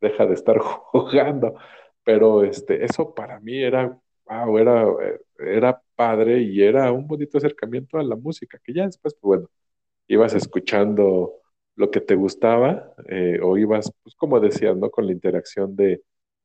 Deja 0.00 0.26
de 0.26 0.34
estar 0.34 0.58
jugando. 0.60 1.54
Pero 2.04 2.44
este, 2.44 2.84
eso 2.84 3.14
para 3.14 3.40
mí 3.40 3.62
era, 3.62 3.98
wow, 4.26 4.58
era, 4.58 4.86
era 5.38 5.82
padre 5.96 6.40
y 6.42 6.62
era 6.62 6.92
un 6.92 7.06
bonito 7.06 7.38
acercamiento 7.38 7.98
a 7.98 8.04
la 8.04 8.16
música, 8.16 8.58
que 8.64 8.74
ya 8.74 8.86
después, 8.86 9.14
pues 9.14 9.38
bueno, 9.38 9.50
ibas 10.08 10.34
escuchando 10.34 11.34
lo 11.76 11.90
que 11.90 12.00
te 12.00 12.16
gustaba 12.16 12.94
eh, 13.08 13.40
o 13.42 13.58
ibas, 13.58 13.92
pues 14.02 14.14
como 14.16 14.40
decías, 14.40 14.76
¿no? 14.76 14.90
Con 14.90 15.06
la 15.06 15.12
interacción 15.12 15.76
de, 15.76 16.02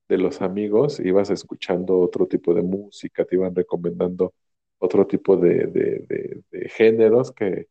de, 0.08 0.18
los 0.18 0.42
amigos, 0.42 1.00
ibas 1.00 1.30
escuchando 1.30 2.00
otro 2.00 2.28
tipo 2.28 2.54
de 2.54 2.62
música, 2.62 3.26
te 3.26 3.36
iban 3.36 3.56
recomendando 3.56 4.34
otro 4.80 5.06
tipo 5.08 5.38
de, 5.38 5.68
de, 5.68 6.44
de 6.52 6.70
géneros 6.70 7.32
que, 7.32 7.68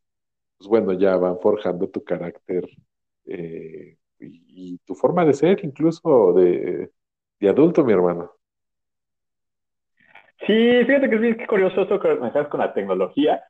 pues 0.58 0.68
bueno, 0.68 0.92
ya 0.92 1.16
van 1.16 1.38
forjando 1.38 1.88
tu 1.88 2.02
carácter 2.02 2.68
eh, 3.26 3.96
y, 4.18 4.78
tu 4.84 4.94
forma 4.94 5.24
de 5.24 5.34
ser, 5.34 5.64
incluso 5.64 6.32
de, 6.32 6.90
adulto, 7.48 7.84
mi 7.84 7.92
hermano. 7.92 8.30
Sí, 10.46 10.84
fíjate 10.84 11.08
que 11.08 11.16
es 11.16 11.20
bien 11.20 11.46
curioso 11.46 11.82
esto 11.82 11.98
que 11.98 12.14
me 12.14 12.30
con 12.48 12.60
la 12.60 12.72
tecnología 12.72 13.42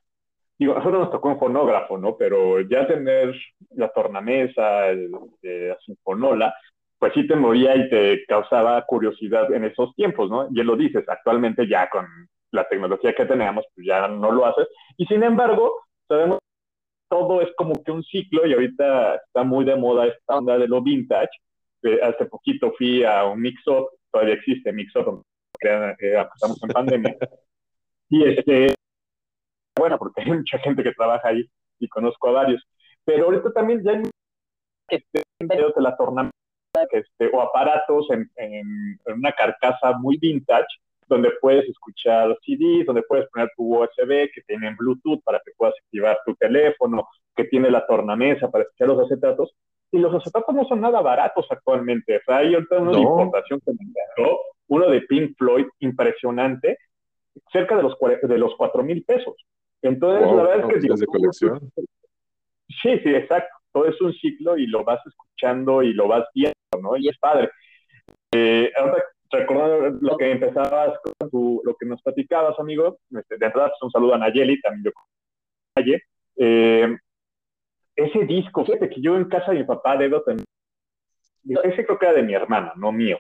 digo, 0.58 0.72
a 0.72 0.76
nosotros 0.76 1.00
nos 1.00 1.10
tocó 1.10 1.28
un 1.28 1.38
fonógrafo, 1.38 1.98
¿no? 1.98 2.16
Pero 2.16 2.60
ya 2.62 2.86
tener 2.86 3.34
la 3.74 3.88
tornamesa, 3.90 4.92
la 4.92 5.78
sinfonola, 5.84 6.54
pues 6.98 7.12
sí 7.14 7.26
te 7.26 7.36
movía 7.36 7.76
y 7.76 7.88
te 7.90 8.24
causaba 8.26 8.82
curiosidad 8.86 9.52
en 9.52 9.64
esos 9.64 9.94
tiempos, 9.94 10.30
¿no? 10.30 10.48
Y 10.50 10.62
lo 10.62 10.76
dices, 10.76 11.04
actualmente 11.08 11.68
ya 11.68 11.88
con 11.90 12.06
la 12.52 12.66
tecnología 12.68 13.14
que 13.14 13.26
tenemos, 13.26 13.64
pues 13.74 13.86
ya 13.86 14.08
no 14.08 14.30
lo 14.32 14.46
haces. 14.46 14.66
Y 14.96 15.06
sin 15.06 15.22
embargo, 15.22 15.82
sabemos 16.08 16.38
que 16.38 17.16
todo 17.16 17.42
es 17.42 17.48
como 17.56 17.74
que 17.84 17.92
un 17.92 18.02
ciclo 18.02 18.46
y 18.46 18.54
ahorita 18.54 19.16
está 19.16 19.44
muy 19.44 19.64
de 19.64 19.76
moda 19.76 20.06
esta 20.06 20.36
onda 20.38 20.58
de 20.58 20.68
lo 20.68 20.82
vintage. 20.82 21.30
Eh, 21.82 22.00
hace 22.02 22.26
poquito 22.26 22.72
fui 22.76 23.04
a 23.04 23.24
un 23.24 23.40
mix-up, 23.40 23.88
todavía 24.10 24.34
existe 24.34 24.72
mix-up, 24.72 25.22
eh, 25.62 25.94
estamos 26.34 26.62
en 26.62 26.68
pandemia. 26.70 27.16
Y 28.08 28.22
este, 28.22 28.72
bueno, 29.76 29.98
porque 29.98 30.22
hay 30.22 30.30
mucha 30.30 30.58
gente 30.58 30.84
que 30.84 30.92
trabaja 30.92 31.26
ahí 31.26 31.44
y 31.80 31.88
conozco 31.88 32.28
a 32.28 32.32
varios. 32.32 32.62
Pero 33.04 33.24
ahorita 33.24 33.52
también 33.52 33.82
ya 33.82 33.90
hay 33.90 34.02
este, 34.88 35.22
de 35.40 35.82
la 35.82 35.96
tornamesa 35.96 36.35
este, 36.90 37.30
o 37.32 37.40
aparatos 37.40 38.08
en, 38.10 38.30
en, 38.36 38.98
en, 39.04 39.14
una 39.14 39.32
carcasa 39.32 39.92
muy 39.98 40.16
vintage 40.18 40.66
donde 41.08 41.30
puedes 41.40 41.68
escuchar 41.68 42.36
CDs, 42.44 42.86
donde 42.86 43.02
puedes 43.02 43.28
poner 43.28 43.50
tu 43.56 43.76
USB, 43.76 44.28
que 44.34 44.42
tienen 44.46 44.76
Bluetooth 44.76 45.22
para 45.22 45.40
que 45.44 45.52
puedas 45.56 45.74
activar 45.84 46.18
tu 46.26 46.34
teléfono, 46.34 47.08
que 47.34 47.44
tiene 47.44 47.70
la 47.70 47.86
tornamesa 47.86 48.50
para 48.50 48.64
escuchar 48.64 48.88
los 48.88 49.04
acetatos. 49.04 49.54
Y 49.92 49.98
los 49.98 50.12
acetatos 50.14 50.54
no 50.54 50.64
son 50.64 50.80
nada 50.80 51.00
baratos 51.00 51.46
actualmente. 51.48 52.16
O 52.16 52.20
sea, 52.26 52.38
hay 52.38 52.54
ahorita 52.54 52.78
uno 52.78 52.90
no. 52.90 52.96
de 52.96 53.02
importación 53.02 53.60
que 53.64 53.72
me 53.72 53.78
encantó, 53.80 54.40
uno 54.68 54.90
de 54.90 55.00
Pink 55.02 55.36
Floyd, 55.38 55.66
impresionante, 55.78 56.78
cerca 57.52 57.76
de 57.76 57.84
los, 57.84 57.96
de 58.22 58.38
los 58.38 58.54
4 58.56 58.82
mil 58.82 59.04
pesos. 59.04 59.34
Entonces, 59.82 60.26
wow, 60.26 60.36
la 60.36 60.42
verdad 60.42 60.70
es 60.70 60.74
que... 60.74 60.80
Digo, 60.80 60.96
de 60.96 61.06
colección. 61.06 61.60
Sí, 62.82 62.98
sí, 62.98 63.14
exacto. 63.14 63.54
Todo 63.72 63.86
es 63.86 64.00
un 64.00 64.12
ciclo 64.14 64.56
y 64.56 64.66
lo 64.66 64.84
vas 64.84 65.00
escuchando 65.06 65.82
y 65.82 65.92
lo 65.92 66.08
vas 66.08 66.24
viendo, 66.34 66.55
¿no? 66.80 66.96
Y 66.96 67.08
es 67.08 67.18
padre. 67.18 67.50
Eh, 68.32 68.70
ahora, 68.76 69.04
recordando 69.30 69.98
lo 70.00 70.16
que 70.16 70.30
empezabas 70.30 70.98
con 71.02 71.30
tu, 71.30 71.60
lo 71.64 71.74
que 71.76 71.86
nos 71.86 72.02
platicabas, 72.02 72.58
amigo, 72.58 72.98
este, 73.10 73.38
de 73.38 73.46
entrada, 73.46 73.68
pues 73.68 73.82
un 73.82 73.90
saludo 73.90 74.14
a 74.14 74.18
Nayeli, 74.18 74.60
también 74.60 74.84
yo 74.84 74.90
Nayeli. 75.76 76.02
Eh, 76.36 76.96
ese 77.94 78.24
disco, 78.26 78.64
fíjate 78.64 78.90
que 78.90 79.00
yo 79.00 79.16
en 79.16 79.28
casa 79.28 79.52
de 79.52 79.58
mi 79.58 79.64
papá 79.64 79.96
debo 79.96 80.22
tener, 80.22 80.44
ese 81.64 81.86
creo 81.86 81.98
que 81.98 82.06
era 82.06 82.14
de 82.14 82.22
mi 82.22 82.34
hermana, 82.34 82.72
no 82.76 82.92
mío. 82.92 83.18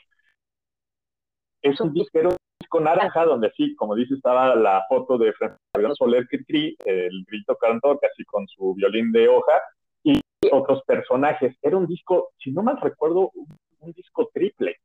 Es 1.62 1.80
un 1.80 1.92
disco, 1.92 2.18
era 2.18 2.28
un 2.28 2.36
disco 2.60 2.80
naranja, 2.80 3.24
donde 3.24 3.50
sí, 3.56 3.74
como 3.74 3.94
dice, 3.94 4.14
estaba 4.14 4.54
la 4.54 4.84
foto 4.88 5.16
de 5.18 5.32
Francisco 5.32 5.94
Soler 5.94 6.26
Critri, 6.28 6.76
el 6.84 7.24
grito 7.26 7.56
cantor, 7.56 7.98
casi 8.00 8.24
con 8.24 8.46
su 8.48 8.74
violín 8.74 9.12
de 9.12 9.28
hoja, 9.28 9.60
otros 10.52 10.82
personajes. 10.86 11.56
Era 11.62 11.76
un 11.76 11.86
disco, 11.86 12.32
si 12.38 12.50
no 12.50 12.62
mal 12.62 12.80
recuerdo, 12.80 13.30
un, 13.34 13.46
un 13.80 13.92
disco 13.92 14.30
triple. 14.32 14.76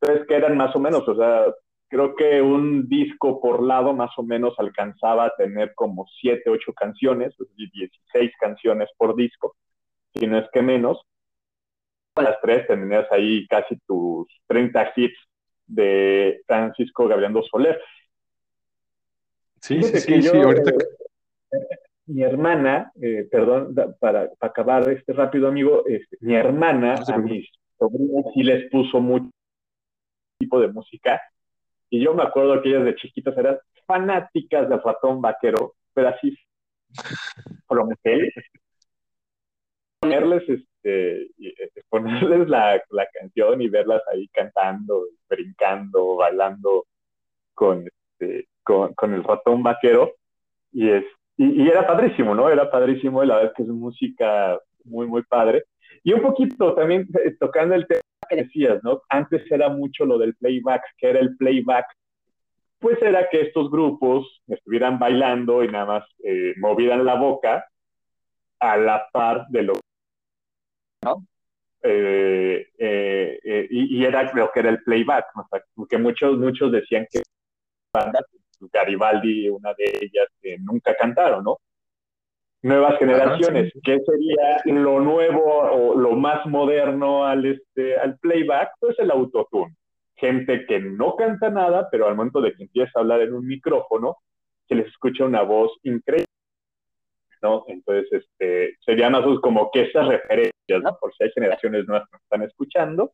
Entonces, 0.00 0.26
que 0.26 0.34
eran 0.34 0.56
más 0.56 0.74
o 0.76 0.80
menos, 0.80 1.06
o 1.08 1.16
sea, 1.16 1.46
creo 1.88 2.14
que 2.16 2.42
un 2.42 2.88
disco 2.88 3.40
por 3.40 3.62
lado 3.62 3.92
más 3.92 4.10
o 4.16 4.22
menos 4.22 4.54
alcanzaba 4.58 5.26
a 5.26 5.34
tener 5.36 5.74
como 5.74 6.06
7, 6.20 6.50
8 6.50 6.72
canciones, 6.72 7.32
es 7.38 7.48
decir, 7.48 7.70
16 7.72 8.32
canciones 8.40 8.88
por 8.96 9.14
disco, 9.14 9.54
si 10.12 10.26
no 10.26 10.38
es 10.38 10.48
que 10.52 10.62
menos. 10.62 11.00
Las 12.16 12.40
tres 12.40 12.66
tenías 12.66 13.10
ahí 13.10 13.46
casi 13.48 13.76
tus 13.86 14.28
30 14.46 14.92
hits 14.94 15.18
de 15.66 16.42
Francisco 16.46 17.08
Gabriel 17.08 17.42
Soler. 17.50 17.80
Sí, 19.60 19.82
sí, 19.82 20.00
sí, 20.00 20.20
yo, 20.20 20.32
sí, 20.32 20.38
ahorita... 20.38 20.70
Eh, 20.70 21.58
mi 22.06 22.22
hermana, 22.22 22.92
eh, 23.00 23.26
perdón, 23.30 23.74
para, 23.74 23.94
para, 23.98 24.30
acabar 24.40 24.88
este 24.90 25.12
rápido, 25.12 25.48
amigo, 25.48 25.84
este, 25.86 26.16
mi 26.20 26.34
hermana 26.34 26.96
no 26.96 27.14
a 27.14 27.18
mis 27.18 27.48
sobrinos 27.78 28.26
sí 28.34 28.42
les 28.42 28.70
puso 28.70 29.00
mucho 29.00 29.30
tipo 30.38 30.60
de 30.60 30.68
música, 30.68 31.20
y 31.90 32.02
yo 32.04 32.14
me 32.14 32.22
acuerdo 32.22 32.60
que 32.60 32.70
ellas 32.70 32.84
de 32.84 32.96
chiquitas 32.96 33.36
eran 33.38 33.58
fanáticas 33.86 34.68
del 34.68 34.82
ratón 34.82 35.20
vaquero, 35.20 35.74
pero 35.92 36.08
así, 36.08 36.36
prometer, 37.68 38.32
ponerles 40.00 40.42
este, 40.48 41.30
ponerles 41.88 42.48
la, 42.48 42.82
la, 42.90 43.06
canción 43.12 43.62
y 43.62 43.68
verlas 43.68 44.02
ahí 44.12 44.28
cantando, 44.28 45.06
brincando, 45.28 46.16
bailando 46.16 46.86
con, 47.54 47.86
este, 47.86 48.48
con, 48.62 48.92
con, 48.94 49.14
el 49.14 49.24
ratón 49.24 49.62
vaquero. 49.62 50.12
Y, 50.72 50.90
es, 50.90 51.04
y, 51.36 51.62
y, 51.62 51.68
era 51.68 51.86
padrísimo, 51.86 52.34
¿no? 52.34 52.48
Era 52.48 52.70
padrísimo 52.70 53.22
y 53.22 53.26
la 53.26 53.36
verdad 53.36 53.50
es 53.50 53.56
que 53.56 53.62
es 53.62 53.68
música 53.68 54.58
muy, 54.84 55.06
muy 55.06 55.22
padre. 55.22 55.64
Y 56.02 56.12
un 56.12 56.22
poquito 56.22 56.74
también 56.74 57.08
eh, 57.24 57.36
tocando 57.38 57.74
el 57.74 57.86
tema 57.86 58.02
que 58.28 58.36
decías, 58.36 58.82
¿no? 58.82 59.02
Antes 59.08 59.50
era 59.50 59.68
mucho 59.68 60.04
lo 60.04 60.18
del 60.18 60.34
playback, 60.36 60.82
que 60.98 61.10
era 61.10 61.20
el 61.20 61.36
playback, 61.36 61.86
pues 62.78 63.00
era 63.02 63.28
que 63.30 63.40
estos 63.40 63.70
grupos 63.70 64.42
estuvieran 64.46 64.98
bailando 64.98 65.64
y 65.64 65.68
nada 65.68 65.86
más 65.86 66.04
eh, 66.22 66.54
movieran 66.58 67.04
la 67.04 67.14
boca 67.14 67.66
a 68.60 68.76
la 68.76 69.08
par 69.12 69.46
de 69.48 69.62
lo 69.62 69.74
¿no? 71.02 71.26
Eh, 71.82 72.66
eh, 72.78 73.66
y, 73.70 73.98
y, 73.98 74.04
era 74.04 74.32
lo 74.32 74.50
que 74.50 74.60
era 74.60 74.70
el 74.70 74.82
playback, 74.82 75.26
¿no? 75.36 75.46
porque 75.74 75.98
muchos, 75.98 76.38
muchos 76.38 76.72
decían 76.72 77.06
que 77.10 77.22
bandas, 77.92 78.24
Garibaldi, 78.72 79.48
una 79.48 79.74
de 79.74 79.84
ellas, 80.00 80.28
que 80.40 80.58
nunca 80.58 80.94
cantaron, 80.94 81.44
¿no? 81.44 81.58
nuevas 82.64 82.98
generaciones. 82.98 83.72
¿Qué 83.84 84.00
sería 84.00 84.62
lo 84.64 84.98
nuevo 85.00 85.44
o 85.44 85.94
lo 85.94 86.12
más 86.12 86.46
moderno 86.46 87.26
al, 87.26 87.44
este, 87.44 87.96
al 87.96 88.18
playback? 88.18 88.70
Pues 88.80 88.98
el 88.98 89.10
autotune. 89.10 89.76
Gente 90.16 90.64
que 90.66 90.80
no 90.80 91.14
canta 91.14 91.50
nada, 91.50 91.88
pero 91.90 92.08
al 92.08 92.16
momento 92.16 92.40
de 92.40 92.54
que 92.54 92.62
empieza 92.62 92.92
a 92.94 93.00
hablar 93.00 93.20
en 93.20 93.34
un 93.34 93.46
micrófono, 93.46 94.16
se 94.66 94.76
les 94.76 94.86
escucha 94.86 95.24
una 95.24 95.42
voz 95.42 95.72
increíble. 95.82 96.24
¿no? 97.42 97.64
Entonces, 97.68 98.10
este, 98.10 98.76
serían 98.80 99.12
más 99.12 99.24
como 99.42 99.70
que 99.70 99.82
esas 99.82 100.08
referencias, 100.08 100.82
¿no? 100.82 100.96
Por 100.98 101.14
si 101.14 101.24
hay 101.24 101.30
generaciones 101.32 101.86
nuevas 101.86 102.08
que 102.08 102.16
están 102.16 102.42
escuchando. 102.42 103.12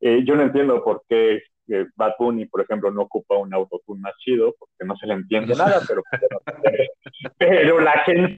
Eh, 0.00 0.22
yo 0.26 0.36
no 0.36 0.42
entiendo 0.42 0.84
por 0.84 1.02
qué 1.08 1.42
eh, 1.68 1.86
Bad 1.96 2.14
Bunny, 2.18 2.46
por 2.46 2.60
ejemplo, 2.62 2.90
no 2.90 3.02
ocupa 3.02 3.36
un 3.36 3.52
autotune 3.54 4.00
más 4.00 4.14
chido, 4.18 4.54
porque 4.58 4.84
no 4.84 4.96
se 4.96 5.06
le 5.06 5.14
entiende 5.14 5.54
nada, 5.54 5.80
pero, 5.86 6.02
pero 7.38 7.80
la 7.80 7.92
gente 8.04 8.36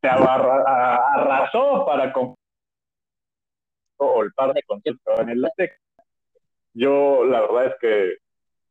se 0.00 0.08
arrasó 0.08 1.84
para 1.86 2.12
o 4.00 4.22
el 4.22 4.32
par 4.32 4.54
de 4.54 4.62
conciertos 4.62 5.18
en 5.18 5.28
el 5.30 5.40
LaTeX. 5.40 5.74
Yo, 6.74 7.24
la 7.24 7.40
verdad 7.40 7.66
es 7.66 7.74
que 7.80 8.16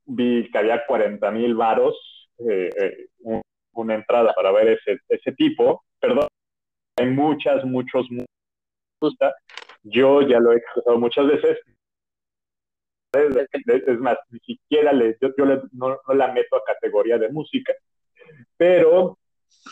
vi 0.06 0.50
que 0.50 0.58
había 0.58 0.86
40 0.86 1.32
mil 1.32 1.56
varos, 1.56 2.30
eh, 2.40 2.70
eh, 2.80 3.42
una 3.74 3.96
entrada 3.96 4.34
para 4.34 4.52
ver 4.52 4.70
ese, 4.70 5.00
ese 5.10 5.32
tipo. 5.34 5.84
Perdón, 6.00 6.28
hay 6.98 7.08
muchas, 7.08 7.64
muchos, 7.66 8.08
gusta. 9.02 9.36
Yo 9.84 10.22
ya 10.22 10.40
lo 10.40 10.54
he 10.54 10.58
expresado 10.58 10.98
muchas 10.98 11.28
veces. 11.28 11.58
Es, 13.18 14.00
más, 14.00 14.18
ni 14.30 14.40
siquiera 14.40 14.94
le, 14.94 15.18
yo, 15.22 15.30
no, 15.74 16.00
no 16.08 16.14
la 16.14 16.32
meto 16.32 16.56
a 16.56 16.64
categoría 16.66 17.18
de 17.18 17.30
música, 17.30 17.74
pero 18.56 19.18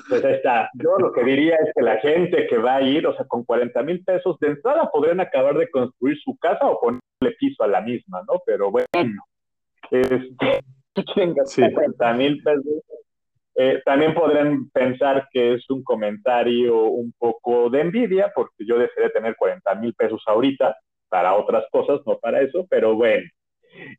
pues 0.09 0.23
ahí 0.23 0.33
está. 0.35 0.69
Yo 0.73 0.97
lo 0.97 1.11
que 1.11 1.23
diría 1.23 1.55
es 1.55 1.71
que 1.73 1.81
la 1.81 1.97
gente 1.97 2.47
que 2.47 2.57
va 2.57 2.75
a 2.75 2.81
ir, 2.81 3.07
o 3.07 3.15
sea, 3.15 3.25
con 3.25 3.43
40 3.43 3.81
mil 3.83 4.03
pesos 4.03 4.37
de 4.39 4.49
entrada 4.49 4.89
podrían 4.91 5.19
acabar 5.19 5.57
de 5.57 5.69
construir 5.69 6.17
su 6.19 6.37
casa 6.37 6.65
o 6.67 6.79
ponerle 6.79 7.37
piso 7.39 7.63
a 7.63 7.67
la 7.67 7.81
misma, 7.81 8.21
¿no? 8.27 8.41
Pero 8.45 8.71
bueno, 8.71 9.23
este, 9.91 10.61
40 11.73 12.13
mil 12.13 12.41
pesos. 12.43 12.65
Eh, 13.57 13.81
también 13.85 14.13
podrían 14.13 14.69
pensar 14.69 15.29
que 15.31 15.53
es 15.53 15.69
un 15.69 15.81
comentario 15.81 16.83
un 16.83 17.13
poco 17.17 17.69
de 17.69 17.81
envidia, 17.81 18.31
porque 18.35 18.65
yo 18.65 18.77
desearía 18.77 19.13
tener 19.13 19.35
40 19.37 19.75
mil 19.75 19.93
pesos 19.93 20.21
ahorita 20.25 20.75
para 21.07 21.35
otras 21.35 21.63
cosas, 21.71 22.01
no 22.05 22.19
para 22.19 22.41
eso, 22.41 22.67
pero 22.69 22.95
bueno. 22.95 23.25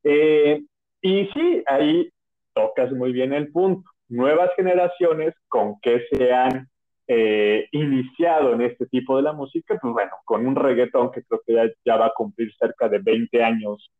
Eh, 0.04 0.62
y 1.00 1.26
sí, 1.28 1.62
ahí 1.66 2.10
tocas 2.54 2.92
muy 2.92 3.12
bien 3.12 3.32
el 3.32 3.50
punto. 3.52 3.88
Nuevas 4.08 4.50
generaciones 4.56 5.34
con 5.48 5.80
que 5.80 6.06
se 6.10 6.32
han 6.32 6.68
eh, 7.08 7.68
iniciado 7.70 8.54
en 8.54 8.62
este 8.62 8.86
tipo 8.86 9.16
de 9.16 9.22
la 9.22 9.32
música, 9.32 9.78
pues 9.80 9.92
bueno, 9.92 10.12
con 10.24 10.46
un 10.46 10.56
reggaetón 10.56 11.12
que 11.12 11.22
creo 11.22 11.40
que 11.46 11.74
ya, 11.84 11.96
va 11.96 12.06
a 12.06 12.14
cumplir 12.16 12.52
cerca 12.58 12.88
de 12.88 12.98
20 12.98 13.44
años 13.44 13.92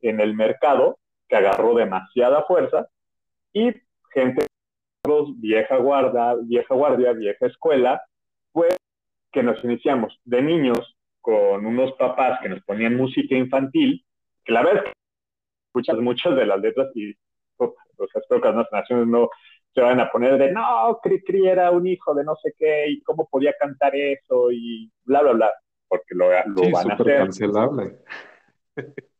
en 0.00 0.20
el 0.20 0.34
mercado, 0.34 0.98
que 1.28 1.36
agarró 1.36 1.74
demasiada 1.74 2.42
fuerza, 2.44 2.88
y 3.52 3.72
gente 4.12 4.46
vieja 5.36 5.76
guarda, 5.76 6.34
vieja 6.42 6.74
guardia, 6.74 7.12
vieja 7.12 7.46
escuela, 7.46 8.02
pues 8.52 8.76
que 9.32 9.42
nos 9.42 9.62
iniciamos 9.64 10.18
de 10.24 10.42
niños 10.42 10.96
con 11.20 11.64
unos 11.64 11.92
papás 11.92 12.40
que 12.42 12.48
nos 12.48 12.62
ponían 12.64 12.96
música 12.96 13.36
infantil, 13.36 14.04
que 14.44 14.52
la 14.52 14.62
verdad 14.62 14.84
escuchas 15.68 15.98
muchas 15.98 16.34
de 16.36 16.46
las 16.46 16.60
letras 16.60 16.88
y 16.94 17.14
pues, 17.56 17.70
espero 18.14 18.40
que 18.40 18.52
las 18.52 18.72
naciones 18.72 19.06
no 19.06 19.28
se 19.74 19.80
van 19.80 20.00
a 20.00 20.10
poner 20.10 20.38
de, 20.38 20.50
no, 20.50 20.98
Cri 21.02 21.46
era 21.46 21.70
un 21.70 21.86
hijo 21.86 22.14
de 22.14 22.24
no 22.24 22.34
sé 22.36 22.54
qué, 22.56 22.90
y 22.90 23.00
cómo 23.02 23.28
podía 23.28 23.54
cantar 23.58 23.94
eso, 23.94 24.50
y 24.50 24.90
bla, 25.04 25.22
bla, 25.22 25.32
bla, 25.32 25.52
porque 25.86 26.14
lo, 26.14 26.26
lo 26.26 26.70
van 26.72 26.90
a 26.90 26.94
hacer. 26.94 27.18
cancelable. 27.18 27.98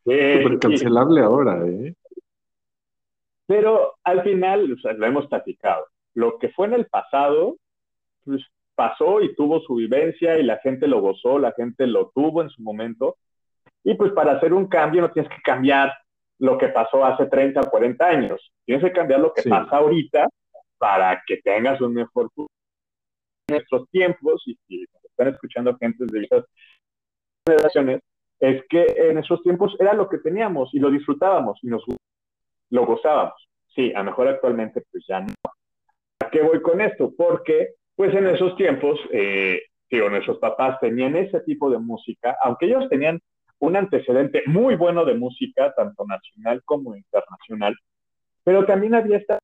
súper 0.04 0.58
cancelable 0.58 1.20
ahora, 1.20 1.66
¿eh? 1.66 1.94
Pero 3.46 3.94
al 4.04 4.22
final, 4.22 4.72
o 4.72 4.78
sea, 4.78 4.92
lo 4.92 5.06
hemos 5.06 5.26
platicado. 5.26 5.86
Lo 6.14 6.38
que 6.38 6.50
fue 6.50 6.66
en 6.66 6.74
el 6.74 6.86
pasado, 6.86 7.56
pues 8.24 8.42
pasó 8.74 9.22
y 9.22 9.34
tuvo 9.34 9.60
su 9.60 9.76
vivencia 9.76 10.38
y 10.38 10.42
la 10.42 10.58
gente 10.58 10.86
lo 10.86 11.00
gozó, 11.00 11.38
la 11.38 11.52
gente 11.52 11.86
lo 11.86 12.10
tuvo 12.14 12.42
en 12.42 12.50
su 12.50 12.62
momento. 12.62 13.16
Y 13.82 13.94
pues 13.94 14.12
para 14.12 14.32
hacer 14.32 14.52
un 14.52 14.66
cambio 14.66 15.00
no 15.00 15.10
tienes 15.10 15.30
que 15.30 15.40
cambiar 15.42 15.92
lo 16.38 16.56
que 16.56 16.68
pasó 16.68 17.04
hace 17.04 17.26
30 17.26 17.60
o 17.60 17.70
40 17.70 18.06
años. 18.06 18.52
Tienes 18.64 18.84
que 18.84 18.92
cambiar 18.92 19.20
lo 19.20 19.32
que 19.32 19.48
pasa 19.48 19.76
ahorita 19.76 20.28
para 20.78 21.22
que 21.26 21.38
tengas 21.38 21.80
un 21.80 21.94
mejor 21.94 22.30
futuro. 22.30 22.48
En 23.48 23.56
nuestros 23.56 23.88
tiempos, 23.90 24.42
y 24.46 24.56
si 24.66 24.84
están 25.02 25.28
escuchando 25.28 25.76
gente 25.78 26.04
de 26.06 26.24
esas 26.24 26.44
generaciones, 27.46 28.00
es 28.40 28.62
que 28.68 28.84
en 28.96 29.18
esos 29.18 29.42
tiempos 29.42 29.74
era 29.80 29.94
lo 29.94 30.08
que 30.08 30.18
teníamos 30.18 30.72
y 30.72 30.78
lo 30.78 30.90
disfrutábamos 30.90 31.58
y 31.62 31.68
nos 31.68 31.84
lo 32.70 32.86
gozábamos. 32.86 33.48
Sí, 33.74 33.92
a 33.94 33.98
lo 33.98 34.04
mejor 34.06 34.28
actualmente 34.28 34.84
pues 34.92 35.04
ya 35.08 35.20
no. 35.20 35.32
¿A 36.20 36.30
qué 36.30 36.42
voy 36.42 36.60
con 36.62 36.80
esto? 36.80 37.12
Porque 37.16 37.74
pues 37.96 38.14
en 38.14 38.28
esos 38.28 38.56
tiempos, 38.56 39.00
eh, 39.12 39.62
digo, 39.90 40.08
nuestros 40.08 40.38
papás 40.38 40.78
tenían 40.80 41.16
ese 41.16 41.40
tipo 41.40 41.70
de 41.70 41.78
música, 41.78 42.36
aunque 42.42 42.66
ellos 42.66 42.88
tenían 42.88 43.20
un 43.60 43.76
antecedente 43.76 44.42
muy 44.46 44.76
bueno 44.76 45.04
de 45.04 45.14
música, 45.14 45.72
tanto 45.74 46.04
nacional 46.06 46.62
como 46.64 46.94
internacional, 46.94 47.76
pero 48.44 48.64
también 48.64 48.94
había 48.94 49.18
esta... 49.18 49.38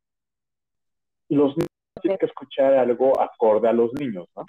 Los 1.28 1.56
niños 1.56 1.68
tienen 2.00 2.18
que 2.18 2.26
escuchar 2.26 2.74
algo 2.74 3.20
acorde 3.20 3.68
a 3.68 3.72
los 3.72 3.92
niños, 3.94 4.26
¿no? 4.36 4.44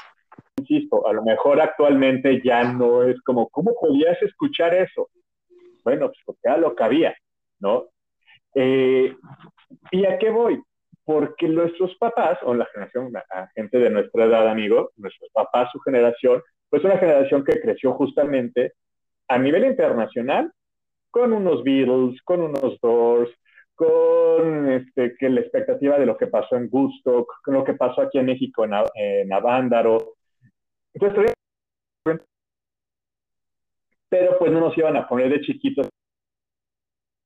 Insisto, 0.58 1.08
a 1.08 1.14
lo 1.14 1.24
mejor 1.24 1.62
actualmente 1.62 2.42
ya 2.44 2.64
no 2.64 3.04
es 3.04 3.20
como, 3.22 3.50
¿cómo 3.50 3.74
podías 3.80 4.22
escuchar 4.22 4.74
eso? 4.74 5.10
Bueno, 5.84 6.08
pues 6.08 6.20
porque 6.26 6.42
era 6.44 6.58
lo 6.58 6.76
que 6.76 6.84
había, 6.84 7.16
¿no? 7.60 7.86
Eh, 8.54 9.16
¿Y 9.92 10.06
a 10.06 10.18
qué 10.18 10.30
voy? 10.30 10.62
Porque 11.04 11.48
nuestros 11.48 11.96
papás, 11.98 12.40
o 12.44 12.54
la 12.54 12.66
generación, 12.66 13.12
la 13.12 13.52
gente 13.54 13.78
de 13.78 13.90
nuestra 13.90 14.26
edad, 14.26 14.48
amigo, 14.48 14.92
nuestros 14.98 15.30
papás, 15.32 15.70
su 15.72 15.80
generación, 15.80 16.42
pues 16.70 16.84
una 16.84 16.98
generación 16.98 17.44
que 17.44 17.60
creció 17.62 17.94
justamente 17.94 18.74
a 19.28 19.38
nivel 19.38 19.66
internacional 19.66 20.52
con 21.10 21.34
unos 21.34 21.64
Beatles, 21.64 22.22
con 22.24 22.42
unos 22.42 22.80
Doors, 22.82 23.32
con 23.76 24.72
este, 24.72 25.16
que 25.18 25.30
la 25.30 25.42
expectativa 25.42 25.98
de 25.98 26.06
lo 26.06 26.18
que 26.18 26.28
pasó 26.28 26.56
en 26.56 26.70
Woodstock, 26.72 27.42
con 27.44 27.54
lo 27.54 27.64
que 27.64 27.74
pasó 27.74 28.02
aquí 28.02 28.18
en 28.18 28.26
México, 28.26 28.66
en, 28.66 28.74
en 28.96 29.34
Avándaro. 29.34 30.16
Entonces, 30.94 31.34
pero 34.10 34.38
pues 34.38 34.52
no 34.52 34.62
nos 34.62 34.78
iban 34.78 34.96
a 34.96 35.08
poner 35.08 35.30
de 35.30 35.42
chiquitos. 35.42 35.90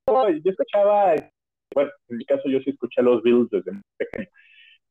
Yo 0.07 0.51
escuchaba, 0.51 1.13
bueno, 1.75 1.91
en 2.07 2.17
mi 2.17 2.25
caso 2.25 2.49
yo 2.49 2.59
sí 2.61 2.71
escuché 2.71 3.01
a 3.01 3.03
los 3.03 3.21
Beatles 3.21 3.49
desde 3.51 3.71
muy 3.71 3.83
pequeño, 3.95 4.27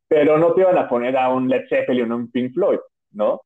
pero 0.06 0.38
no 0.38 0.54
te 0.54 0.60
iban 0.60 0.78
a 0.78 0.88
poner 0.88 1.16
a 1.16 1.28
un 1.28 1.48
Led 1.48 1.68
Zeppelin 1.68 2.12
o 2.12 2.16
un 2.16 2.30
Pink 2.30 2.54
Floyd, 2.54 2.78
¿no? 3.12 3.40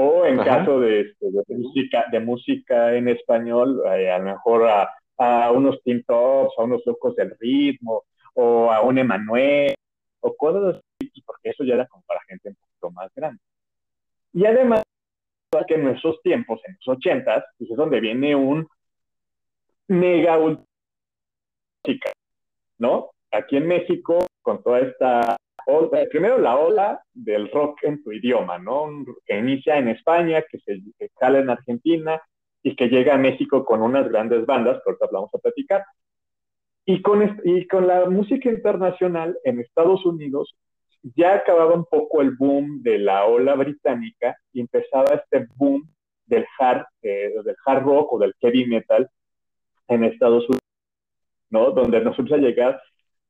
O 0.00 0.24
en 0.24 0.36
caso 0.36 0.78
de, 0.78 1.00
este, 1.00 1.26
de, 1.28 1.56
música, 1.56 2.04
de 2.12 2.20
música 2.20 2.94
en 2.94 3.08
español, 3.08 3.82
eh, 3.84 4.08
a 4.08 4.18
lo 4.20 4.26
mejor 4.26 4.68
a, 4.68 4.94
a 5.16 5.50
unos 5.50 5.82
Tops, 6.06 6.54
a 6.56 6.62
unos 6.62 6.86
locos 6.86 7.16
del 7.16 7.36
ritmo, 7.40 8.04
o 8.34 8.70
a 8.70 8.80
un 8.82 8.98
Emanuel, 8.98 9.74
o 10.20 10.36
cosas 10.36 10.76
así, 10.76 11.10
porque 11.26 11.50
eso 11.50 11.64
ya 11.64 11.74
era 11.74 11.88
como 11.88 12.04
para 12.06 12.20
gente 12.28 12.50
un 12.50 12.54
poquito 12.54 12.92
más 12.92 13.12
grande. 13.12 13.40
Y 14.32 14.46
además, 14.46 14.84
que 15.66 15.74
en 15.74 15.82
nuestros 15.82 16.22
tiempos, 16.22 16.60
en 16.68 16.74
los 16.74 16.96
ochentas, 16.96 17.42
pues 17.58 17.68
es 17.68 17.76
donde 17.76 17.98
viene 17.98 18.36
un 18.36 18.68
mega 19.88 20.38
música, 20.38 22.12
¿no? 22.78 23.10
Aquí 23.32 23.56
en 23.56 23.66
México, 23.66 24.24
con 24.42 24.62
toda 24.62 24.78
esta 24.78 25.36
primero 26.10 26.38
la 26.38 26.56
ola 26.56 27.02
del 27.12 27.50
rock 27.50 27.80
en 27.82 28.02
tu 28.02 28.12
idioma, 28.12 28.58
¿no? 28.58 29.04
Que 29.26 29.38
inicia 29.38 29.76
en 29.76 29.88
España, 29.88 30.42
que 30.42 30.58
se 30.60 30.80
que 30.98 31.08
sale 31.18 31.40
en 31.40 31.50
Argentina 31.50 32.20
y 32.62 32.74
que 32.74 32.88
llega 32.88 33.14
a 33.14 33.18
México 33.18 33.64
con 33.64 33.82
unas 33.82 34.08
grandes 34.08 34.46
bandas, 34.46 34.76
que 34.76 34.90
ahorita 34.90 35.08
vamos 35.12 35.30
a 35.34 35.38
platicar. 35.38 35.84
Y 36.86 37.02
con, 37.02 37.38
y 37.44 37.66
con 37.66 37.86
la 37.86 38.08
música 38.08 38.48
internacional 38.48 39.38
en 39.44 39.60
Estados 39.60 40.06
Unidos 40.06 40.56
ya 41.02 41.34
acababa 41.34 41.74
un 41.74 41.84
poco 41.84 42.22
el 42.22 42.34
boom 42.36 42.82
de 42.82 42.98
la 42.98 43.26
ola 43.26 43.54
británica 43.54 44.36
y 44.52 44.60
empezaba 44.60 45.14
este 45.14 45.46
boom 45.56 45.88
del 46.26 46.46
hard, 46.58 46.86
eh, 47.02 47.34
del 47.44 47.56
hard 47.64 47.84
rock 47.84 48.12
o 48.14 48.18
del 48.18 48.34
heavy 48.40 48.66
metal 48.66 49.08
en 49.88 50.04
Estados 50.04 50.44
Unidos, 50.44 50.62
¿no? 51.50 51.70
Donde 51.70 52.00
nos 52.00 52.18
empieza 52.18 52.36
a 52.36 52.46
llegar 52.46 52.82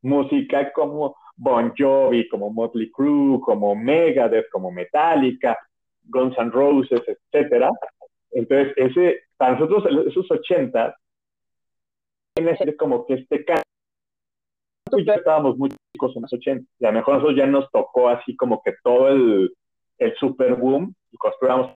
música 0.03 0.73
como 0.73 1.17
Bon 1.39 1.73
Jovi, 1.77 2.29
como 2.29 2.51
Motley 2.51 2.91
Crue, 2.91 3.41
como 3.41 3.75
Megadeth, 3.77 4.51
como 4.51 4.73
Metallica, 4.73 5.57
Guns 6.03 6.37
N' 6.37 6.51
Roses, 6.51 7.01
etcétera. 7.07 7.71
Entonces, 8.33 8.75
ese, 8.77 9.23
para 9.37 9.53
nosotros, 9.53 9.85
esos 10.07 10.29
80, 10.31 10.97
tiene 12.35 12.77
como 12.77 13.07
que 13.07 13.15
este 13.15 13.45
cambio. 13.45 13.63
Ya 15.07 15.15
estábamos 15.15 15.57
muy 15.57 15.71
chicos 15.93 16.17
en 16.17 16.23
los 16.23 16.33
80, 16.33 16.67
y 16.81 16.85
a 16.85 16.89
lo 16.91 16.99
mejor 16.99 17.15
nosotros 17.15 17.37
ya 17.37 17.47
nos 17.47 17.71
tocó 17.71 18.09
así 18.09 18.35
como 18.37 18.61
que 18.63 18.73
todo 18.83 19.09
el, 19.09 19.55
el 19.99 20.17
super 20.17 20.55
boom, 20.57 20.93
y 21.13 21.17
construíamos 21.19 21.73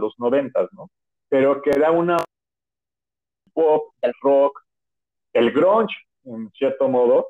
los 0.00 0.14
noventas, 0.18 0.68
¿no? 0.72 0.88
Pero 1.28 1.60
que 1.60 1.70
era 1.70 1.90
una 1.90 2.16
pop, 3.52 3.92
el 4.00 4.12
rock, 4.22 4.62
el 5.34 5.52
grunge, 5.52 5.94
en 6.24 6.50
cierto 6.52 6.88
modo, 6.88 7.28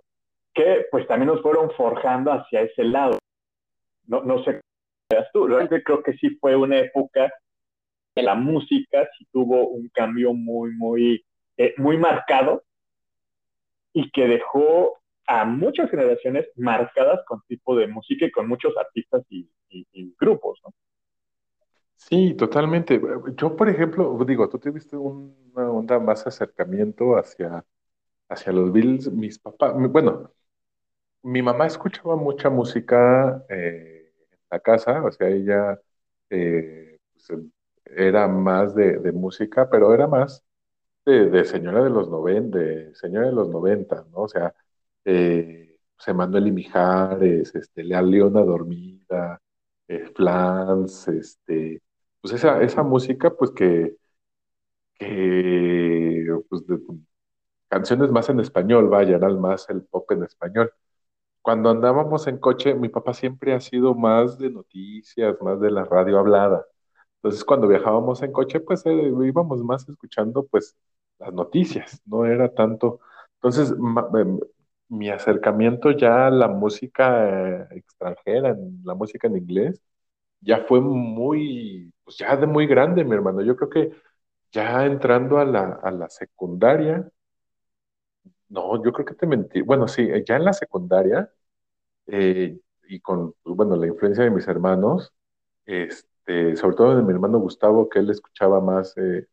que 0.54 0.86
pues 0.90 1.06
también 1.06 1.28
nos 1.28 1.42
fueron 1.42 1.70
forjando 1.72 2.32
hacia 2.32 2.62
ese 2.62 2.84
lado. 2.84 3.18
No, 4.06 4.22
no 4.24 4.42
sé 4.44 4.60
qué 5.10 5.24
tú, 5.32 5.46
realmente 5.46 5.82
creo 5.84 6.02
que 6.02 6.14
sí 6.14 6.30
fue 6.40 6.56
una 6.56 6.78
época 6.80 7.32
de 8.16 8.22
la 8.22 8.34
música, 8.34 9.08
sí 9.18 9.26
tuvo 9.32 9.68
un 9.68 9.88
cambio 9.90 10.34
muy, 10.34 10.72
muy, 10.72 11.24
eh, 11.58 11.74
muy 11.78 11.98
marcado 11.98 12.64
y 13.92 14.10
que 14.10 14.26
dejó 14.26 14.98
a 15.26 15.44
muchas 15.44 15.90
generaciones 15.90 16.46
marcadas 16.56 17.20
con 17.26 17.42
tipo 17.48 17.76
de 17.76 17.86
música 17.86 18.26
y 18.26 18.30
con 18.30 18.48
muchos 18.48 18.76
artistas 18.76 19.24
y, 19.30 19.50
y- 19.68 19.86
y 19.92 20.14
grupos, 20.18 20.58
¿no? 20.64 20.72
Sí, 21.96 22.34
totalmente. 22.34 23.00
Yo, 23.36 23.56
por 23.56 23.68
ejemplo, 23.68 24.16
digo, 24.26 24.48
tú 24.48 24.58
tuviste 24.58 24.96
una 24.96 25.70
onda 25.70 25.98
más 25.98 26.26
acercamiento 26.26 27.16
hacia, 27.16 27.64
hacia 28.28 28.52
los 28.52 28.72
Beatles. 28.72 29.12
Mis 29.12 29.38
papás, 29.38 29.74
bueno, 29.90 30.32
mi 31.22 31.42
mamá 31.42 31.66
escuchaba 31.66 32.16
mucha 32.16 32.50
música 32.50 33.44
eh, 33.48 34.12
en 34.30 34.38
la 34.50 34.60
casa, 34.60 35.02
o 35.04 35.10
sea, 35.12 35.28
ella 35.28 35.78
eh, 36.30 36.98
pues, 37.12 37.40
era 37.86 38.28
más 38.28 38.74
de, 38.74 38.98
música, 39.12 39.68
pero 39.70 39.92
era 39.94 40.06
más 40.06 40.44
de, 41.06 41.30
señora 41.46 41.84
de 41.84 41.90
los 41.90 42.08
noventa, 42.10 42.58
de 42.58 42.94
señora 42.94 43.26
de 43.28 43.32
los 43.34 43.48
noventa, 43.50 44.06
¿no? 44.12 44.20
O 44.22 44.28
sea, 44.28 44.54
eh, 45.04 45.78
José 45.98 46.14
Manuel 46.14 46.48
y 46.48 46.52
Mijares, 46.52 47.54
este, 47.54 47.84
La 47.84 48.02
Leona 48.02 48.42
Dormida, 48.42 49.40
eh, 49.88 50.06
Flans, 50.16 51.08
este, 51.08 51.82
pues 52.20 52.34
esa, 52.34 52.62
esa 52.62 52.82
música, 52.84 53.30
pues 53.36 53.50
que, 53.52 53.96
que 54.98 56.26
pues 56.48 56.66
de- 56.66 56.80
canciones 57.68 58.10
más 58.10 58.28
en 58.30 58.40
español, 58.40 58.88
vaya, 58.88 59.16
eran 59.16 59.40
más 59.40 59.68
el 59.70 59.82
pop 59.84 60.10
en 60.12 60.24
español. 60.24 60.72
Cuando 61.42 61.70
andábamos 61.70 62.26
en 62.26 62.38
coche, 62.38 62.74
mi 62.74 62.88
papá 62.88 63.14
siempre 63.14 63.54
ha 63.54 63.60
sido 63.60 63.94
más 63.94 64.38
de 64.38 64.50
noticias, 64.50 65.36
más 65.40 65.60
de 65.60 65.70
la 65.70 65.84
radio 65.84 66.18
hablada. 66.18 66.66
Entonces, 67.16 67.44
cuando 67.44 67.68
viajábamos 67.68 68.22
en 68.22 68.32
coche, 68.32 68.60
pues 68.60 68.84
eh, 68.86 69.12
íbamos 69.24 69.62
más 69.64 69.88
escuchando, 69.88 70.46
pues, 70.46 70.76
las 71.18 71.32
noticias, 71.34 72.00
no 72.06 72.26
era 72.26 72.52
tanto. 72.54 73.00
Entonces, 73.34 73.72
em, 73.72 74.38
mi 74.88 75.10
acercamiento 75.10 75.90
ya 75.92 76.26
a 76.28 76.30
la 76.30 76.48
música 76.48 77.60
eh, 77.62 77.66
extranjera, 77.72 78.56
la 78.84 78.94
música 78.94 79.26
en 79.28 79.36
inglés, 79.36 79.82
ya 80.40 80.64
fue 80.66 80.80
muy, 80.80 81.92
pues 82.04 82.18
ya 82.18 82.36
de 82.36 82.46
muy 82.46 82.66
grande, 82.66 83.04
mi 83.04 83.14
hermano. 83.14 83.42
Yo 83.42 83.56
creo 83.56 83.70
que 83.70 83.92
ya 84.52 84.86
entrando 84.86 85.38
a 85.38 85.44
la, 85.44 85.80
a 85.82 85.90
la 85.90 86.08
secundaria, 86.10 87.08
no, 88.48 88.82
yo 88.84 88.92
creo 88.92 89.04
que 89.06 89.14
te 89.14 89.26
mentí. 89.26 89.60
Bueno, 89.62 89.88
sí, 89.88 90.02
eh, 90.02 90.24
ya 90.26 90.36
en 90.36 90.44
la 90.44 90.52
secundaria, 90.52 91.30
eh, 92.06 92.58
y 92.88 93.00
con, 93.00 93.34
pues, 93.42 93.56
bueno, 93.56 93.76
la 93.76 93.86
influencia 93.88 94.24
de 94.24 94.30
mis 94.30 94.48
hermanos, 94.48 95.12
este, 95.66 96.56
sobre 96.56 96.76
todo 96.76 96.96
de 96.96 97.02
mi 97.02 97.12
hermano 97.12 97.38
Gustavo, 97.40 97.88
que 97.88 98.00
él 98.00 98.10
escuchaba 98.10 98.60
más, 98.60 98.96
eh, 98.98 99.26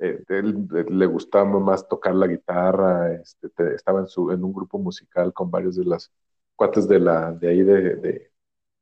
eh, 0.00 0.24
él, 0.28 0.68
eh, 0.76 0.86
le 0.90 1.06
gustaba 1.06 1.46
más 1.60 1.88
tocar 1.88 2.14
la 2.16 2.26
guitarra, 2.28 3.14
este, 3.14 3.50
te- 3.50 3.74
estaba 3.76 4.00
en, 4.00 4.08
su, 4.08 4.30
en 4.32 4.44
un 4.44 4.52
grupo 4.54 4.78
musical 4.78 5.32
con 5.34 5.50
varios 5.50 5.76
de 5.76 5.84
las 5.86 6.12
cuates 6.56 6.88
de, 6.88 7.00
la, 7.00 7.32
de 7.32 7.48
ahí 7.50 7.62
de, 7.62 7.96
de, 7.96 8.32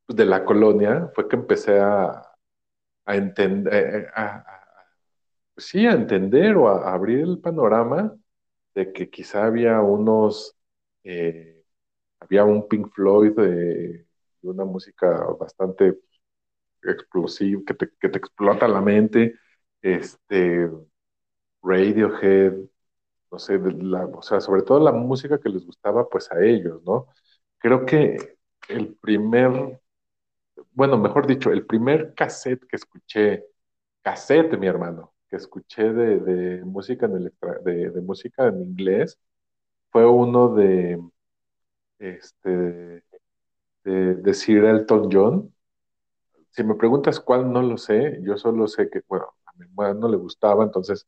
pues, 0.06 0.18
la 0.28 0.44
colonia, 0.44 1.10
fue 1.14 1.28
que 1.28 1.36
empecé 1.36 1.80
a, 1.80 2.22
a 3.06 3.16
entender, 3.16 4.10
a, 4.14 4.36
a- 4.38 4.62
pues 5.54 5.66
sí, 5.66 5.86
a 5.86 5.92
entender 5.92 6.56
o 6.56 6.68
a 6.68 6.92
abrir 6.94 7.20
el 7.20 7.38
panorama 7.40 8.16
de 8.74 8.92
que 8.92 9.10
quizá 9.10 9.46
había 9.46 9.80
unos, 9.80 10.56
eh, 11.04 11.64
había 12.20 12.44
un 12.44 12.68
Pink 12.68 12.92
Floyd 12.94 13.32
de, 13.36 14.06
una 14.42 14.64
música 14.66 15.08
bastante 15.40 15.98
explosiva, 16.82 17.62
que 17.66 17.74
te, 17.74 17.90
que 18.00 18.08
te 18.10 18.18
explota 18.18 18.68
la 18.68 18.80
mente, 18.82 19.34
este, 19.82 20.70
Radiohead, 21.62 22.54
no 23.32 23.38
sé, 23.38 23.58
la- 23.60 24.06
o 24.06 24.22
sea, 24.22 24.40
sobre 24.40 24.62
todo 24.62 24.80
la 24.80 24.92
música 24.92 25.40
que 25.40 25.48
les 25.50 25.66
gustaba 25.66 26.08
pues 26.08 26.30
a 26.32 26.42
ellos, 26.44 26.82
¿no? 26.84 27.08
Creo 27.58 27.86
que 27.86 28.38
el 28.68 28.94
primer, 28.96 29.80
bueno, 30.72 30.98
mejor 30.98 31.26
dicho, 31.26 31.50
el 31.52 31.66
primer 31.66 32.14
cassette 32.14 32.66
que 32.68 32.76
escuché, 32.76 33.44
cassette, 34.02 34.56
mi 34.58 34.66
hermano, 34.66 35.09
que 35.30 35.36
escuché 35.36 35.92
de, 35.92 36.64
música 36.64 37.06
en 37.06 37.32
de, 37.64 38.00
música 38.02 38.48
en 38.48 38.62
inglés, 38.62 39.18
fue 39.90 40.06
uno 40.06 40.54
de, 40.54 41.00
este, 41.98 43.02
de, 43.84 44.14
de 44.16 44.70
Elton 44.70 45.08
John. 45.12 45.54
Si 46.50 46.64
me 46.64 46.74
preguntas 46.74 47.20
cuál, 47.20 47.52
no 47.52 47.62
lo 47.62 47.76
sé. 47.78 48.20
Yo 48.22 48.36
solo 48.36 48.66
sé 48.68 48.90
que, 48.90 49.02
bueno, 49.08 49.34
a 49.46 49.52
mi 49.56 49.64
hermano 49.66 50.00
no 50.00 50.08
le 50.08 50.16
gustaba, 50.16 50.64
entonces, 50.64 51.06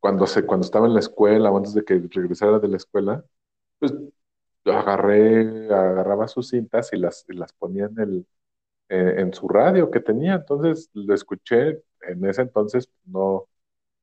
cuando, 0.00 0.26
se, 0.26 0.46
cuando 0.46 0.64
estaba 0.66 0.86
en 0.86 0.94
la 0.94 1.00
escuela, 1.00 1.50
o 1.50 1.56
antes 1.58 1.74
de 1.74 1.84
que 1.84 1.94
regresara 2.10 2.58
de 2.60 2.68
la 2.68 2.76
escuela, 2.78 3.24
pues 3.78 3.94
agarré, 4.66 5.66
agarraba 5.72 6.28
sus 6.28 6.48
cintas 6.50 6.92
y 6.92 6.98
las, 6.98 7.24
las 7.28 7.52
ponía 7.54 7.86
en 7.86 7.98
el, 8.00 8.26
eh, 8.88 9.14
en 9.18 9.34
su 9.34 9.48
radio 9.48 9.90
que 9.90 10.00
tenía. 10.00 10.34
Entonces 10.36 10.90
lo 10.94 11.14
escuché. 11.14 11.82
En 12.02 12.24
ese 12.26 12.42
entonces 12.42 12.90
no, 13.06 13.48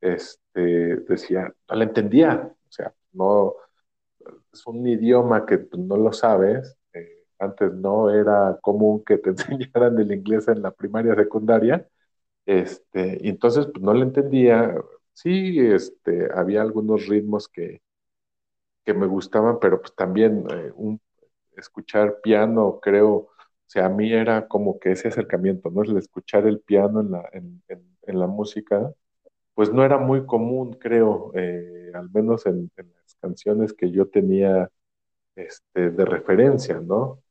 este, 0.04 0.98
decía, 1.08 1.54
no 1.70 1.76
le 1.78 1.86
entendía. 1.86 2.54
O 2.70 2.72
sea, 2.72 2.94
no, 3.14 3.56
es 4.54 4.66
un 4.68 4.86
idioma 4.88 5.46
que 5.46 5.68
no 5.78 5.98
lo 5.98 6.14
sabes. 6.14 6.78
Eh, 6.94 7.26
antes 7.40 7.74
no 7.74 8.10
era 8.10 8.58
común 8.62 9.04
que 9.06 9.18
te 9.18 9.30
enseñaran 9.32 10.00
el 10.00 10.12
inglés 10.12 10.48
en 10.48 10.62
la 10.62 10.72
primaria, 10.72 11.16
secundaria. 11.16 11.88
Este, 12.46 13.20
y 13.22 13.30
entonces 13.30 13.68
pues, 13.74 13.84
no 13.84 13.94
le 13.94 14.04
entendía. 14.04 14.76
Sí, 15.14 15.60
este, 15.60 16.30
había 16.34 16.62
algunos 16.64 17.08
ritmos 17.08 17.48
que, 17.50 17.82
que 18.86 18.94
me 18.94 19.08
gustaban, 19.08 19.60
pero 19.60 19.80
pues 19.82 19.96
también 19.96 20.46
eh, 20.52 20.74
escuchar 21.58 22.22
piano, 22.22 22.80
creo, 22.82 23.10
o 23.16 23.30
sea, 23.68 23.88
a 23.88 23.90
mí 23.90 24.12
era 24.14 24.48
como 24.48 24.80
que 24.80 24.92
ese 24.94 25.10
acercamiento, 25.10 25.70
¿no? 25.72 25.84
El 25.84 25.98
escuchar 25.98 26.48
el 26.48 26.60
piano 26.62 27.02
en 27.02 27.12
la, 27.12 27.30
en, 27.34 27.64
en, 27.70 27.98
en 28.04 28.20
la 28.20 28.28
música, 28.28 28.94
pues 29.54 29.72
no 29.72 29.84
era 29.86 29.98
muy 29.98 30.26
común, 30.26 30.74
creo, 30.74 31.32
eh, 31.36 31.92
al 31.94 32.10
menos 32.12 32.46
en, 32.46 32.72
las 32.78 33.16
canciones 33.22 33.74
que 33.74 33.92
yo 33.92 34.08
tenía 34.08 34.70
este, 35.36 35.92
de 35.92 36.06
referencia, 36.06 36.80
¿no? 36.82 37.22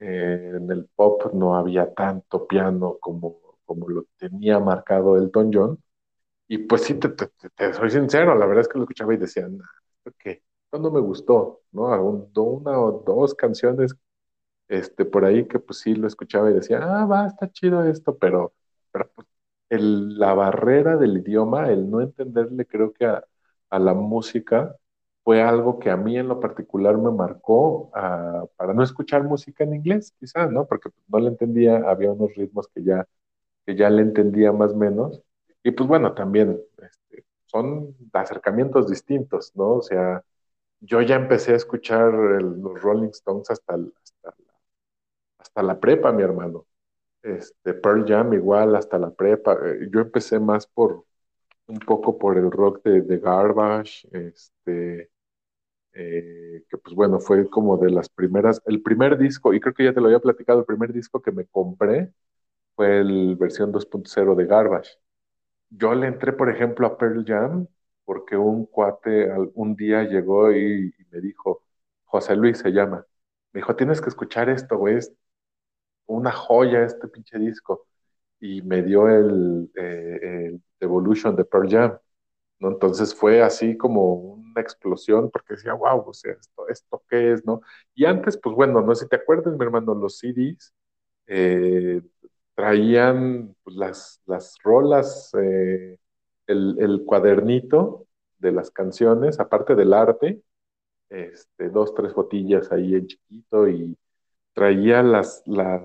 Eh, 0.00 0.52
en 0.56 0.70
el 0.70 0.86
pop 0.94 1.32
no 1.34 1.56
había 1.56 1.92
tanto 1.94 2.46
piano 2.46 2.98
como, 3.00 3.40
como 3.64 3.88
lo 3.88 4.06
tenía 4.18 4.60
marcado 4.60 5.16
Elton 5.16 5.50
John. 5.52 5.78
Y 6.48 6.58
pues 6.58 6.82
sí, 6.84 6.94
te, 6.94 7.10
te, 7.10 7.28
te, 7.56 7.74
soy 7.74 7.90
sincero, 7.90 8.34
la 8.36 8.46
verdad 8.46 8.62
es 8.62 8.68
que 8.68 8.78
lo 8.78 8.84
escuchaba 8.84 9.14
y 9.14 9.18
decía, 9.18 9.48
nah, 9.48 9.64
¿qué? 10.18 10.42
no 10.72 10.90
me 10.90 11.00
gustó, 11.00 11.62
¿no? 11.72 11.86
Una 11.86 12.80
o 12.80 13.02
dos 13.06 13.34
canciones 13.34 13.94
este, 14.68 15.04
por 15.04 15.24
ahí 15.24 15.46
que 15.48 15.58
pues 15.58 15.80
sí 15.80 15.94
lo 15.94 16.06
escuchaba 16.06 16.50
y 16.50 16.54
decía, 16.54 16.80
ah, 16.82 17.06
va, 17.06 17.26
está 17.26 17.50
chido 17.50 17.84
esto, 17.84 18.16
pero, 18.18 18.54
pero 18.92 19.10
pues, 19.14 19.26
el, 19.70 20.18
la 20.18 20.34
barrera 20.34 20.96
del 20.96 21.18
idioma, 21.18 21.70
el 21.70 21.90
no 21.90 22.00
entenderle 22.00 22.66
creo 22.66 22.92
que 22.92 23.06
a, 23.06 23.24
la 23.78 23.94
música 23.94 24.76
fue 25.24 25.42
algo 25.42 25.78
que 25.78 25.90
a 25.90 25.96
mí 25.96 26.16
en 26.18 26.28
lo 26.28 26.40
particular 26.40 26.96
me 26.98 27.10
marcó 27.10 27.90
para 28.56 28.72
no 28.74 28.82
escuchar 28.82 29.24
música 29.24 29.64
en 29.64 29.74
inglés, 29.74 30.14
quizá, 30.18 30.46
¿no? 30.46 30.66
Porque 30.66 30.90
no 31.08 31.18
le 31.20 31.28
entendía, 31.28 31.76
había 31.88 32.12
unos 32.12 32.34
ritmos 32.34 32.68
que 32.68 32.82
ya, 32.82 33.06
que 33.66 33.76
ya 33.76 33.90
le 33.90 34.02
entendía 34.02 34.52
más 34.52 34.72
o 34.72 34.76
menos. 34.76 35.22
Y 35.62 35.72
pues 35.72 35.88
bueno, 35.88 36.14
también 36.14 36.60
este, 36.82 37.24
son 37.46 37.96
acercamientos 38.12 38.88
distintos, 38.88 39.52
¿no? 39.56 39.74
O 39.74 39.82
sea, 39.82 40.24
yo 40.80 41.02
ya 41.02 41.16
empecé 41.16 41.52
a 41.52 41.56
escuchar 41.56 42.14
el, 42.14 42.60
los 42.60 42.80
Rolling 42.82 43.10
Stones 43.10 43.50
hasta, 43.50 43.74
hasta, 43.74 44.34
hasta, 45.38 45.62
la, 45.62 45.80
prepa, 45.80 46.12
mi 46.12 46.22
hermano. 46.22 46.66
Este, 47.22 47.74
Pearl 47.74 48.04
Jam 48.06 48.32
igual 48.34 48.76
hasta 48.76 48.98
la 48.98 49.10
prepa. 49.10 49.58
Yo 49.90 50.00
empecé 50.00 50.38
más 50.40 50.66
por 50.66 51.04
un 51.66 51.78
poco 51.80 52.18
por 52.18 52.38
el 52.38 52.50
rock 52.50 52.82
de, 52.84 53.02
de 53.02 53.18
Garbage, 53.18 54.08
este, 54.12 55.10
eh, 55.94 56.64
que 56.68 56.78
pues 56.78 56.94
bueno, 56.94 57.20
fue 57.20 57.48
como 57.50 57.76
de 57.78 57.90
las 57.90 58.08
primeras, 58.08 58.62
el 58.66 58.82
primer 58.82 59.18
disco, 59.18 59.54
y 59.54 59.60
creo 59.60 59.74
que 59.74 59.84
ya 59.84 59.94
te 59.94 60.00
lo 60.00 60.06
había 60.06 60.20
platicado, 60.20 60.60
el 60.60 60.66
primer 60.66 60.92
disco 60.92 61.22
que 61.22 61.32
me 61.32 61.46
compré 61.46 62.12
fue 62.76 63.00
el 63.00 63.36
versión 63.36 63.72
2.0 63.72 64.34
de 64.36 64.46
Garbage. 64.46 64.92
Yo 65.70 65.94
le 65.94 66.06
entré, 66.08 66.32
por 66.32 66.50
ejemplo, 66.50 66.86
a 66.86 66.98
Pearl 66.98 67.24
Jam 67.26 67.66
porque 68.04 68.36
un 68.36 68.66
cuate 68.66 69.30
un 69.54 69.76
día 69.76 70.04
llegó 70.04 70.52
y, 70.52 70.94
y, 70.98 71.04
me 71.10 71.20
dijo, 71.20 71.62
José 72.04 72.36
Luis 72.36 72.58
se 72.58 72.70
llama, 72.72 73.06
me 73.52 73.60
dijo, 73.60 73.76
tienes 73.76 74.00
que 74.00 74.08
escuchar 74.08 74.48
esto, 74.50 74.78
güey, 74.78 74.98
una 76.08 76.32
joya 76.32 76.84
este 76.84 77.08
pinche 77.08 77.38
disco. 77.38 77.86
y 78.40 78.62
me 78.62 78.82
dio 78.82 79.08
el, 79.08 79.70
eh, 79.76 80.58
Evolution 80.80 81.36
de 81.36 81.44
Pearl 81.44 81.68
Jam. 81.70 81.98
¿no? 82.60 82.68
Entonces 82.70 83.14
fue 83.14 83.42
así 83.42 83.76
como 83.76 84.14
una 84.14 84.60
explosión 84.60 85.30
porque 85.30 85.54
decía, 85.54 85.74
wow, 85.74 86.04
o 86.08 86.14
sea, 86.14 86.32
¿esto, 86.32 86.68
esto 86.68 87.02
qué 87.08 87.32
es, 87.32 87.44
no? 87.46 87.60
Y 87.94 88.04
antes, 88.06 88.38
pues 88.38 88.54
bueno, 88.56 88.80
no 88.82 88.94
sé 88.94 89.04
si 89.04 89.10
te 89.10 89.16
acuerdas, 89.16 89.56
mi 89.56 89.64
hermano, 89.64 89.94
los 89.94 90.18
CDs 90.18 90.74
eh, 91.26 92.02
traían 92.54 93.54
pues, 93.64 93.76
las, 93.76 94.20
las 94.26 94.56
rolas, 94.64 95.32
eh, 95.40 95.98
el, 96.46 96.76
el 96.80 97.04
cuadernito 97.06 98.06
de 98.38 98.52
las 98.52 98.70
canciones, 98.70 99.40
aparte 99.40 99.74
del 99.74 99.92
arte, 99.92 100.42
este, 101.10 101.70
dos, 101.70 101.94
tres 101.94 102.12
fotillas 102.14 102.70
ahí 102.72 102.94
en 102.94 103.06
chiquito 103.06 103.68
y 103.68 103.96
traía 104.58 105.02
las, 105.02 105.42
la- 105.46 105.80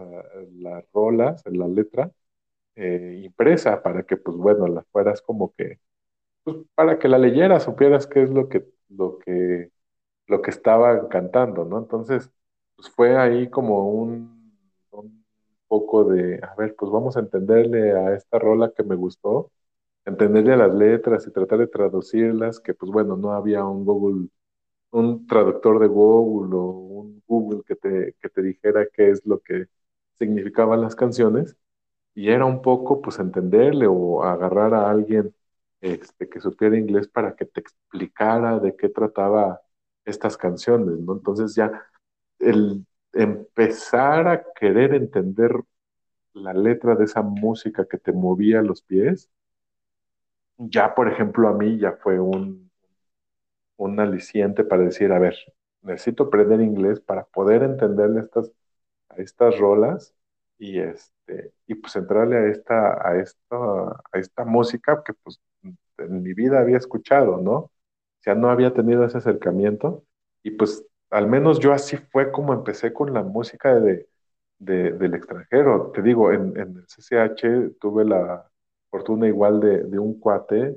las 0.54 0.86
rolas, 0.94 1.44
la 1.46 1.68
letra 1.68 2.12
eh, 2.76 3.22
impresa 3.26 3.82
para 3.84 4.04
que, 4.06 4.18
pues 4.18 4.38
bueno, 4.38 4.68
las 4.68 4.86
fueras 4.92 5.22
como 5.22 5.54
que, 5.54 5.80
pues 6.44 6.58
para 6.76 7.00
que 7.00 7.08
la 7.10 7.18
leyeras, 7.20 7.64
supieras 7.64 8.08
qué 8.08 8.24
es 8.24 8.30
lo 8.32 8.50
que, 8.50 8.66
lo 8.90 9.20
que, 9.20 9.72
lo 10.28 10.42
que 10.42 10.52
estaban 10.52 11.08
cantando, 11.10 11.66
¿no? 11.66 11.80
Entonces, 11.80 12.32
pues 12.76 12.90
fue 12.92 13.18
ahí 13.18 13.50
como 13.50 13.90
un, 13.92 14.60
un 14.92 15.26
poco 15.68 16.06
de, 16.06 16.40
a 16.44 16.56
ver, 16.56 16.76
pues 16.78 16.92
vamos 16.92 17.18
a 17.18 17.22
entenderle 17.22 17.94
a 17.94 18.16
esta 18.16 18.40
rola 18.40 18.72
que 18.76 18.84
me 18.84 18.96
gustó, 18.96 19.52
entenderle 20.06 20.54
a 20.54 20.58
las 20.58 20.74
letras 20.76 21.28
y 21.28 21.32
tratar 21.34 21.60
de 21.60 21.68
traducirlas, 21.68 22.60
que 22.60 22.74
pues 22.76 22.92
bueno, 22.92 23.18
no 23.18 23.34
había 23.34 23.66
un 23.66 23.86
Google 23.86 24.30
un 24.94 25.28
traductor 25.28 25.80
de 25.80 25.88
Google 25.88 26.56
o 26.56 26.62
un 27.02 27.24
Google 27.28 27.64
que 27.68 27.76
te, 27.76 28.16
que 28.22 28.30
te 28.30 28.42
dijera 28.42 28.88
qué 28.94 29.10
es 29.12 29.26
lo 29.26 29.40
que 29.42 29.68
significaban 30.20 30.82
las 30.82 30.96
canciones, 30.96 31.58
y 32.16 32.30
era 32.30 32.46
un 32.46 32.62
poco 32.62 33.02
pues 33.02 33.20
entenderle 33.20 33.88
o 33.88 34.24
agarrar 34.24 34.74
a 34.74 34.90
alguien 34.92 35.36
este, 35.82 36.30
que 36.30 36.40
supiera 36.40 36.78
inglés 36.78 37.08
para 37.08 37.36
que 37.36 37.46
te 37.46 37.62
explicara 37.62 38.60
de 38.60 38.76
qué 38.76 38.90
trataba 38.90 39.62
estas 40.06 40.38
canciones, 40.38 41.00
¿no? 41.00 41.14
Entonces 41.14 41.56
ya 41.56 41.72
el 42.40 42.86
empezar 43.14 44.28
a 44.28 44.44
querer 44.54 44.94
entender 44.96 45.52
la 46.34 46.54
letra 46.54 46.96
de 46.96 47.06
esa 47.06 47.22
música 47.24 47.86
que 47.88 47.98
te 48.00 48.12
movía 48.14 48.62
los 48.62 48.82
pies, 48.84 49.30
ya 50.58 50.94
por 50.96 51.12
ejemplo 51.12 51.48
a 51.48 51.54
mí 51.54 51.78
ya 51.80 51.94
fue 51.94 52.20
un, 52.20 52.72
un 53.78 54.00
aliciente 54.00 54.64
para 54.64 54.84
decir, 54.84 55.12
a 55.12 55.20
ver, 55.20 55.36
necesito 55.82 56.24
aprender 56.26 56.62
inglés 56.62 57.00
para 57.00 57.26
poder 57.26 57.64
entenderle 57.64 58.22
estas, 58.22 58.52
a 59.10 59.16
estas 59.18 59.58
rolas 59.60 60.16
y, 60.58 60.80
este, 60.80 61.54
y 61.68 61.76
pues 61.76 61.96
entrarle 61.96 62.38
a 62.38 62.48
esta, 62.48 63.08
a, 63.10 63.18
esta, 63.20 63.58
a 64.14 64.20
esta 64.20 64.46
música 64.46 65.04
que 65.06 65.14
pues 65.16 65.40
en 65.98 66.22
mi 66.24 66.34
vida 66.34 66.60
había 66.60 66.78
escuchado, 66.78 67.38
¿no? 67.38 67.54
O 67.56 67.72
sea, 68.22 68.36
no 68.36 68.50
había 68.50 68.74
tenido 68.74 69.06
ese 69.06 69.18
acercamiento 69.20 70.04
y 70.44 70.52
pues 70.52 70.86
al 71.10 71.28
menos 71.28 71.60
yo 71.60 71.74
así 71.74 71.98
fue 71.98 72.32
como 72.32 72.54
empecé 72.54 72.94
con 72.94 73.14
la 73.14 73.24
música 73.24 73.80
de, 73.80 74.08
de- 74.60 74.94
del 74.94 75.14
extranjero. 75.16 75.92
Te 75.94 76.02
digo, 76.02 76.32
en, 76.32 76.58
en 76.60 76.78
el 76.78 76.88
CCH 76.88 77.72
tuve 77.80 78.06
la 78.06 78.50
fortuna 78.90 79.28
igual 79.28 79.60
de, 79.60 79.84
de 79.84 80.00
un 80.00 80.20
cuate, 80.20 80.76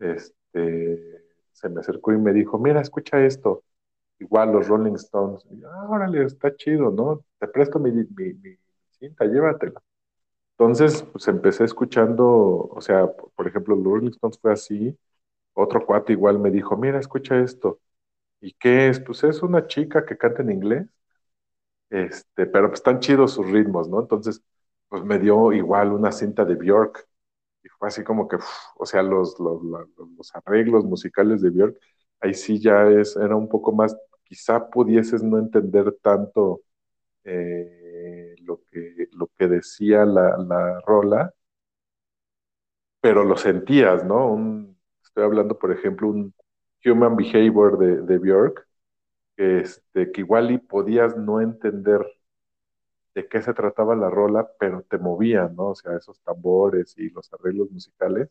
este, 0.00 1.23
se 1.54 1.70
me 1.70 1.80
acercó 1.82 2.12
y 2.14 2.18
me 2.18 2.34
dijo, 2.34 2.58
mira, 2.60 2.82
escucha 2.82 3.24
esto, 3.24 3.64
igual 4.20 4.52
los 4.52 4.68
Rolling 4.68 4.94
Stones. 4.96 5.46
Y 5.50 5.62
ah, 5.64 5.88
órale, 5.90 6.24
está 6.24 6.54
chido, 6.56 6.90
¿no? 6.92 7.24
Te 7.40 7.48
presto 7.48 7.78
mi, 7.80 7.92
mi, 7.92 8.04
mi 8.34 8.56
cinta, 8.92 9.24
llévatela. 9.26 9.82
Entonces, 10.58 11.02
pues 11.12 11.26
empecé 11.28 11.64
escuchando, 11.64 12.26
o 12.70 12.80
sea, 12.80 13.06
por 13.34 13.48
ejemplo, 13.48 13.74
los 13.76 13.84
Rolling 13.84 14.10
Stones 14.10 14.38
fue 14.40 14.52
así. 14.52 14.96
Otro 15.54 15.84
cuate 15.86 16.12
igual 16.14 16.38
me 16.40 16.50
dijo, 16.50 16.76
mira, 16.76 16.98
escucha 17.00 17.38
esto. 17.40 17.80
¿Y 18.40 18.54
qué 18.54 18.88
es? 18.88 19.00
Pues 19.00 19.24
es 19.24 19.42
una 19.42 19.66
chica 19.68 20.06
que 20.06 20.16
canta 20.18 20.42
en 20.42 20.52
inglés, 20.52 20.86
este, 21.90 22.46
pero 22.46 22.68
pues 22.68 22.80
están 22.80 23.00
chidos 23.00 23.32
sus 23.34 23.50
ritmos, 23.50 23.88
¿no? 23.88 24.00
Entonces, 24.00 24.42
pues 24.88 25.04
me 25.04 25.18
dio 25.18 25.52
igual 25.52 25.92
una 25.92 26.12
cinta 26.12 26.44
de 26.44 26.54
Björk 26.56 27.06
y 27.06 27.13
así 27.86 28.04
como 28.04 28.28
que, 28.28 28.36
o 28.76 28.86
sea, 28.86 29.02
los, 29.02 29.38
los, 29.40 29.62
los 29.62 30.34
arreglos 30.34 30.84
musicales 30.84 31.42
de 31.42 31.50
Björk, 31.50 31.76
ahí 32.20 32.34
sí 32.34 32.60
ya 32.60 32.88
es, 32.88 33.16
era 33.16 33.36
un 33.36 33.48
poco 33.48 33.72
más, 33.72 33.96
quizá 34.24 34.70
pudieses 34.70 35.22
no 35.22 35.38
entender 35.38 35.96
tanto 36.02 36.62
eh, 37.24 38.34
lo 38.42 38.62
que, 38.70 39.08
lo 39.12 39.28
que 39.38 39.48
decía 39.48 40.04
la, 40.06 40.36
la 40.38 40.80
rola, 40.86 41.34
pero 43.00 43.24
lo 43.24 43.36
sentías, 43.36 44.04
¿no? 44.04 44.36
Estoy 45.02 45.24
hablando, 45.24 45.58
por 45.58 45.72
ejemplo, 45.72 46.08
un 46.08 46.34
Human 46.84 47.16
Behavior 47.16 47.78
de, 47.78 48.02
de 48.02 48.18
Björk, 48.18 48.66
este, 49.38 50.12
que 50.12 50.22
igual 50.22 50.52
y 50.52 50.58
podías 50.58 51.16
no 51.16 51.40
entender 51.42 52.00
de 53.14 53.28
qué 53.28 53.42
se 53.42 53.54
trataba 53.54 53.96
la 53.96 54.10
rola, 54.10 54.50
pero 54.58 54.82
te 54.82 54.98
movían, 54.98 55.54
¿no? 55.56 55.70
O 55.70 55.74
sea, 55.74 55.96
esos 55.96 56.20
tambores 56.22 56.94
y 56.98 57.10
los 57.10 57.32
arreglos 57.32 57.70
musicales, 57.70 58.28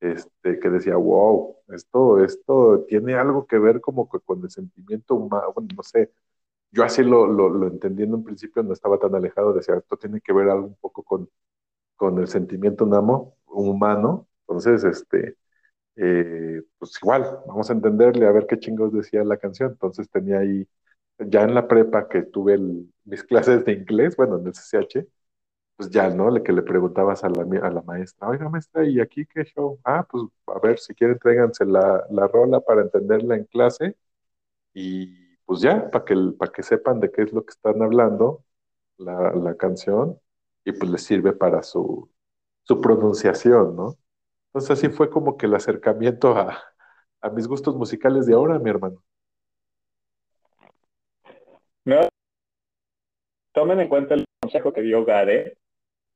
este, 0.00 0.58
que 0.60 0.70
decía, 0.70 0.96
wow, 0.96 1.56
esto, 1.68 2.24
esto 2.24 2.84
tiene 2.88 3.14
algo 3.16 3.46
que 3.46 3.58
ver 3.58 3.80
como 3.80 4.08
que 4.10 4.20
con 4.20 4.42
el 4.44 4.50
sentimiento 4.50 5.14
humano, 5.16 5.52
bueno, 5.54 5.68
no 5.76 5.82
sé, 5.82 6.12
yo 6.72 6.84
así 6.84 7.02
lo, 7.04 7.26
lo, 7.26 7.48
lo 7.50 7.68
entendí 7.68 8.04
en 8.04 8.14
un 8.14 8.24
principio, 8.24 8.62
no 8.64 8.72
estaba 8.74 8.98
tan 8.98 9.14
alejado, 9.14 9.52
decía, 9.54 9.76
esto 9.76 9.96
tiene 9.98 10.20
que 10.22 10.32
ver 10.34 10.48
algo 10.50 10.68
un 10.68 10.76
poco 10.76 11.02
con, 11.04 11.30
con 11.96 12.18
el 12.18 12.28
sentimiento 12.28 12.84
humano, 12.84 13.34
humano, 13.46 14.28
entonces, 14.42 14.84
este, 14.84 15.36
eh, 15.96 16.62
pues 16.78 16.92
igual, 17.02 17.24
vamos 17.46 17.70
a 17.70 17.74
entenderle 17.74 18.26
a 18.26 18.32
ver 18.32 18.46
qué 18.46 18.58
chingos 18.58 18.92
decía 18.92 19.24
la 19.24 19.36
canción. 19.38 19.72
Entonces 19.72 20.08
tenía 20.10 20.38
ahí, 20.40 20.68
ya 21.18 21.42
en 21.42 21.54
la 21.54 21.66
prepa 21.68 22.08
que 22.08 22.22
tuve 22.22 22.54
el- 22.54 22.92
mis 23.04 23.24
clases 23.24 23.64
de 23.64 23.72
inglés, 23.72 24.16
bueno, 24.16 24.38
en 24.38 24.46
el 24.46 24.54
CCH, 24.54 25.06
pues 25.76 25.90
ya, 25.90 26.08
¿no? 26.10 26.30
Le, 26.30 26.42
que 26.42 26.52
le 26.52 26.62
preguntabas 26.62 27.24
a 27.24 27.28
la, 27.30 27.42
a 27.62 27.70
la 27.70 27.82
maestra, 27.82 28.28
oiga, 28.28 28.48
maestra, 28.48 28.84
¿y 28.86 29.00
aquí 29.00 29.26
qué 29.26 29.44
show? 29.44 29.80
Ah, 29.84 30.06
pues 30.10 30.24
a 30.48 30.58
ver, 30.60 30.78
si 30.78 30.94
quieren, 30.94 31.18
tráiganse 31.18 31.64
la, 31.66 32.04
la 32.10 32.26
rola 32.28 32.60
para 32.60 32.82
entenderla 32.82 33.36
en 33.36 33.44
clase 33.46 33.96
y 34.74 35.36
pues 35.46 35.60
ya, 35.60 35.90
para 35.90 36.04
que, 36.04 36.14
para 36.38 36.52
que 36.52 36.62
sepan 36.62 37.00
de 37.00 37.10
qué 37.10 37.22
es 37.22 37.32
lo 37.32 37.44
que 37.44 37.50
están 37.52 37.82
hablando, 37.82 38.44
la, 38.98 39.32
la 39.34 39.56
canción, 39.56 40.18
y 40.64 40.72
pues 40.72 40.90
les 40.90 41.02
sirve 41.04 41.32
para 41.34 41.62
su, 41.62 42.10
su 42.64 42.80
pronunciación, 42.80 43.76
¿no? 43.76 43.96
Entonces 44.48 44.72
así 44.72 44.88
fue 44.90 45.10
como 45.10 45.36
que 45.38 45.46
el 45.46 45.54
acercamiento 45.56 46.36
a, 46.38 46.58
a 47.22 47.30
mis 47.30 47.48
gustos 47.48 47.76
musicales 47.76 48.26
de 48.26 48.34
ahora, 48.34 48.58
mi 48.60 48.70
hermano. 48.70 49.02
No, 51.88 52.06
tomen 53.54 53.80
en 53.80 53.88
cuenta 53.88 54.14
el 54.14 54.24
consejo 54.42 54.74
que 54.74 54.82
dio 54.82 55.06
Gare, 55.06 55.56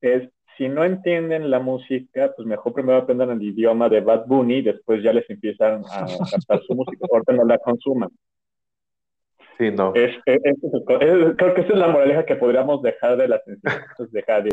es 0.02 0.28
si 0.58 0.68
no 0.68 0.84
entienden 0.84 1.50
la 1.50 1.60
música, 1.60 2.30
pues 2.36 2.46
mejor 2.46 2.74
primero 2.74 2.98
aprendan 2.98 3.30
el 3.30 3.42
idioma 3.42 3.88
de 3.88 4.02
Bad 4.02 4.26
Bunny 4.26 4.56
y 4.56 4.62
después 4.62 5.02
ya 5.02 5.14
les 5.14 5.28
empiezan 5.30 5.82
a 5.90 6.06
cantar 6.30 6.60
su 6.66 6.74
música. 6.74 7.06
Ahorita 7.10 7.32
no 7.32 7.44
la 7.46 7.56
consuman. 7.56 8.10
Sí, 9.56 9.70
no. 9.70 9.94
Es, 9.94 10.14
es- 10.26 10.40
es- 10.44 10.62
es- 10.62 11.36
creo 11.36 11.54
que 11.54 11.60
esa 11.62 11.72
es 11.72 11.78
la 11.78 11.88
moraleja 11.88 12.26
que 12.26 12.36
podríamos 12.36 12.82
dejar 12.82 13.16
de 13.16 13.28
las 13.28 13.40
enseñanzas 13.48 14.12
de 14.12 14.20
Gare. 14.20 14.50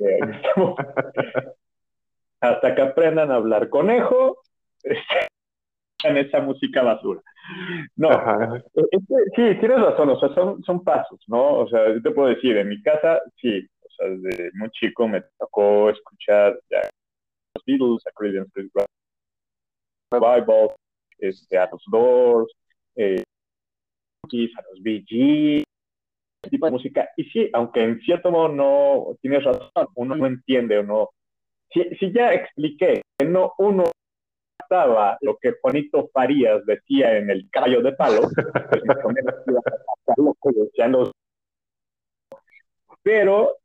Hasta 2.40 2.76
que 2.76 2.82
aprendan 2.82 3.30
a 3.32 3.36
hablar 3.36 3.68
conejo, 3.68 4.38
en 6.04 6.18
esa 6.18 6.40
música 6.40 6.82
basura. 6.82 7.22
No, 7.96 8.10
Ajá. 8.10 8.58
es 8.58 8.64
que 9.08 9.24
sí, 9.36 9.60
tienes 9.60 9.82
razón, 9.82 10.10
o 10.10 10.20
sea, 10.20 10.34
son, 10.34 10.64
son 10.64 10.84
pasos, 10.84 11.20
¿no? 11.28 11.60
O 11.60 11.70
sea, 11.70 11.94
yo 11.94 12.02
te 12.02 12.12
puedo 12.12 12.30
decir, 12.30 12.58
en 12.58 12.70
mi 12.70 12.82
casa, 12.82 13.20
sí, 13.42 13.68
o 13.82 13.90
sea, 13.92 14.10
desde 14.10 14.52
muy 14.54 14.70
chico 14.72 15.08
me 15.08 15.24
tocó 15.38 15.90
escuchar 15.90 16.60
ya 16.70 16.82
los 17.56 17.66
Beatles, 17.66 18.08
a 18.08 18.12
Creedence 18.12 18.52
Revival, 20.12 20.72
este, 21.18 21.58
a 21.58 21.70
los 21.72 21.84
Doors, 21.88 22.52
eh, 22.96 23.22
a 24.24 24.62
los 24.72 24.84
Gees, 24.84 25.64
ese 26.44 26.50
tipo 26.50 26.66
de 26.66 26.72
música. 26.72 27.10
Y 27.18 27.24
sí, 27.26 27.50
aunque 27.54 27.84
en 27.84 28.00
cierto 28.02 28.32
modo 28.32 28.50
no 28.50 29.18
tienes 29.22 29.44
razón, 29.44 29.70
uno 29.96 30.16
no 30.16 30.28
entiende 30.28 30.78
o 30.78 30.84
no. 30.84 31.10
Si, 31.72 31.84
si 32.00 32.12
ya 32.12 32.34
expliqué 32.34 33.02
que 33.18 33.26
no 33.26 33.54
uno 33.58 33.84
estaba 34.70 35.18
lo 35.22 35.38
que 35.42 35.56
Juanito 35.60 36.10
Farías 36.14 36.64
decía 36.66 37.18
en 37.18 37.32
el 37.32 37.50
caballo 37.50 37.82
de 37.82 37.94
palo, 37.94 38.22
pues 38.70 38.86
más 38.86 38.98
o 39.04 39.10
menos 39.10 39.34
iba 39.48 39.60
a 39.60 39.64
pasar. 39.64 41.14
Pero 43.02 43.58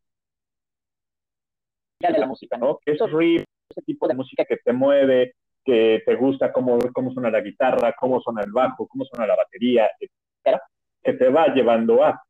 de 2.01 2.19
la 2.19 2.27
música, 2.27 2.57
¿no? 2.57 2.79
Que 2.85 2.93
esos 2.93 3.11
riffs, 3.13 3.47
ese 3.71 3.83
tipo 3.83 4.07
de 4.07 4.15
música 4.15 4.45
que 4.45 4.59
te 4.59 4.73
mueve, 4.73 5.35
que 5.65 6.03
te 6.05 6.15
gusta 6.15 6.53
cómo, 6.53 6.79
cómo 6.93 7.13
suena 7.13 7.31
la 7.31 7.41
guitarra, 7.41 7.95
cómo 7.99 8.21
suena 8.21 8.43
el 8.43 8.53
bajo, 8.53 8.87
cómo 8.87 9.05
suena 9.05 9.27
la 9.27 9.37
batería, 9.37 9.91
etcétera, 9.99 10.63
que 11.03 11.13
te 11.15 11.29
va 11.29 11.49
llevando 11.49 12.05
a. 12.05 12.23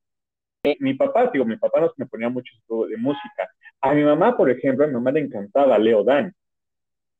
Eh, 0.65 0.77
mi 0.81 0.95
papá, 0.95 1.31
digo, 1.33 1.45
mi 1.45 1.57
papá 1.57 1.81
nos 1.81 1.93
me 1.99 2.07
ponía 2.07 2.29
mucho 2.29 2.55
de 2.89 2.97
música. 2.97 3.49
A 3.81 3.93
mi 3.93 4.03
mamá, 4.03 4.37
por 4.37 4.51
ejemplo, 4.51 4.85
a 4.85 4.89
mi 4.89 4.95
mamá 4.95 5.11
le 5.11 5.21
encantaba 5.21 5.79
Leo 5.79 6.05
Dan, 6.05 6.33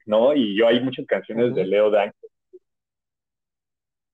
¿no? 0.07 0.35
Y 0.35 0.57
yo 0.59 0.67
hay 0.69 0.81
muchas 0.81 1.07
canciones 1.07 1.55
de 1.55 1.67
Leo 1.67 1.91
Dan. 1.91 2.13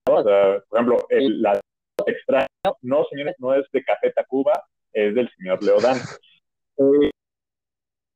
¿no? 0.09 0.15
O 0.15 0.23
sea, 0.25 0.61
por 0.69 0.79
ejemplo, 0.79 1.07
el, 1.11 1.43
la 1.43 1.61
extraño, 2.07 2.47
no, 2.83 3.05
señores, 3.11 3.35
no 3.39 3.55
es 3.55 3.67
de 3.73 3.85
Café 3.85 4.13
Tacuba, 4.13 4.65
es 4.93 5.15
del 5.15 5.31
señor 5.37 5.63
Leo 5.63 5.81
Dan. 5.81 5.97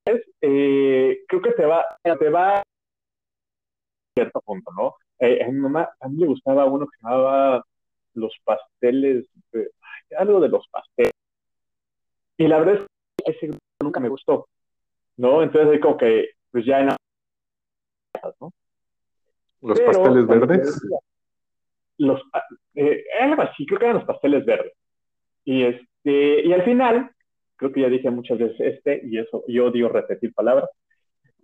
Eh, 0.07 0.23
eh, 0.41 1.25
creo 1.29 1.43
que 1.43 1.53
te 1.53 1.65
va, 1.67 1.85
te 2.03 2.29
va 2.29 2.59
a 2.59 2.63
cierto 4.15 4.41
punto, 4.41 4.71
¿no? 4.73 4.95
Eh, 5.19 5.43
a 5.43 5.49
mi 5.49 5.59
mamá, 5.59 5.89
a 6.01 6.09
mí 6.09 6.19
le 6.19 6.27
gustaba 6.27 6.65
uno 6.67 6.87
que 6.87 6.97
se 6.99 7.07
llamaba 7.07 7.65
Los 8.15 8.35
Pasteles, 8.45 9.27
de- 9.53 9.71
algo 10.17 10.41
de 10.41 10.49
los 10.49 10.67
pasteles. 10.69 11.13
Y 12.37 12.47
la 12.47 12.59
verdad 12.59 12.75
es 12.75 12.81
que 13.25 13.33
ese 13.33 13.47
grupo 13.49 13.61
nunca 13.81 14.01
me 14.01 14.09
gustó, 14.09 14.49
¿no? 15.17 15.43
Entonces 15.43 15.81
como 15.81 15.97
que, 15.97 16.31
pues 16.51 16.65
ya 16.65 16.83
¿no? 16.83 16.97
Los 19.65 19.79
Pero, 19.81 19.93
pasteles 19.93 20.27
verdes. 20.27 20.83
Los, 21.99 22.21
pa- 22.31 22.45
eh, 22.75 23.05
algo 23.21 23.43
así, 23.43 23.65
creo 23.67 23.79
que 23.79 23.85
eran 23.87 23.97
los 23.97 24.05
pasteles 24.07 24.45
verdes. 24.45 24.73
Y, 25.45 25.63
este, 25.63 26.47
y 26.47 26.53
al 26.53 26.63
final, 26.65 27.11
creo 27.57 27.73
que 27.73 27.81
ya 27.81 27.89
dije 27.89 28.11
muchas 28.11 28.39
veces 28.39 28.61
este, 28.61 29.01
y 29.05 29.19
eso, 29.19 29.43
yo 29.49 29.67
odio 29.67 29.89
repetir 29.89 30.33
palabras. 30.35 30.69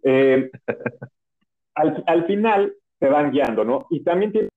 eh, 0.02 0.50
al, 1.74 2.02
al 2.06 2.26
final 2.26 2.74
te 2.98 3.08
van 3.08 3.30
guiando, 3.30 3.64
¿no? 3.64 3.86
Y 3.90 4.02
también 4.04 4.32
tiene 4.32 4.48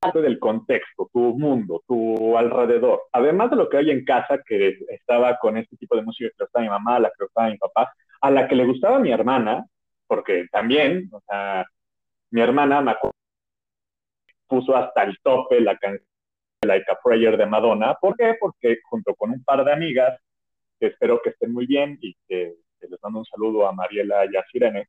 parte 0.00 0.20
del 0.20 0.38
contexto, 0.38 1.10
tu 1.12 1.36
mundo, 1.36 1.82
tu 1.88 2.36
alrededor. 2.36 3.02
Además 3.12 3.50
de 3.50 3.56
lo 3.56 3.68
que 3.68 3.78
hay 3.78 3.90
en 3.90 4.04
casa, 4.04 4.38
que 4.46 4.78
estaba 4.90 5.38
con 5.38 5.56
este 5.56 5.76
tipo 5.76 5.96
de 5.96 6.02
música 6.02 6.30
que 6.30 6.36
le 6.38 6.44
gustaba 6.44 6.62
a 6.62 6.68
mi 6.68 6.70
mamá, 6.70 6.96
a 6.96 7.00
la 7.00 7.08
que 7.10 7.14
le 7.18 7.24
gustaba 7.26 7.46
a 7.46 7.50
mi 7.50 7.58
papá, 7.58 7.92
a 8.20 8.30
la 8.30 8.46
que 8.48 8.54
le 8.54 8.64
gustaba 8.64 8.98
mi 9.00 9.10
hermana, 9.10 9.66
porque 10.06 10.46
también, 10.52 11.08
o 11.12 11.20
sea, 11.28 11.66
mi 12.30 12.40
hermana 12.40 12.80
me 12.80 12.94
puso 14.46 14.76
hasta 14.76 15.02
el 15.04 15.16
tope 15.22 15.60
la 15.60 15.76
canción 15.78 16.04
Like 16.64 16.90
a 16.90 16.98
Prayer 17.02 17.36
de 17.36 17.46
Madonna. 17.46 17.94
¿Por 18.00 18.16
qué? 18.16 18.34
Porque 18.40 18.78
junto 18.88 19.14
con 19.14 19.30
un 19.30 19.44
par 19.44 19.64
de 19.64 19.72
amigas, 19.72 20.20
que 20.80 20.88
espero 20.88 21.20
que 21.22 21.30
estén 21.30 21.52
muy 21.52 21.66
bien 21.66 21.98
y 22.00 22.14
que, 22.26 22.56
que 22.80 22.88
les 22.88 22.98
mando 23.02 23.20
un 23.20 23.24
saludo 23.26 23.66
a 23.66 23.72
Mariela 23.72 24.26
y 24.26 24.36
a 24.36 24.44
Sirene, 24.50 24.88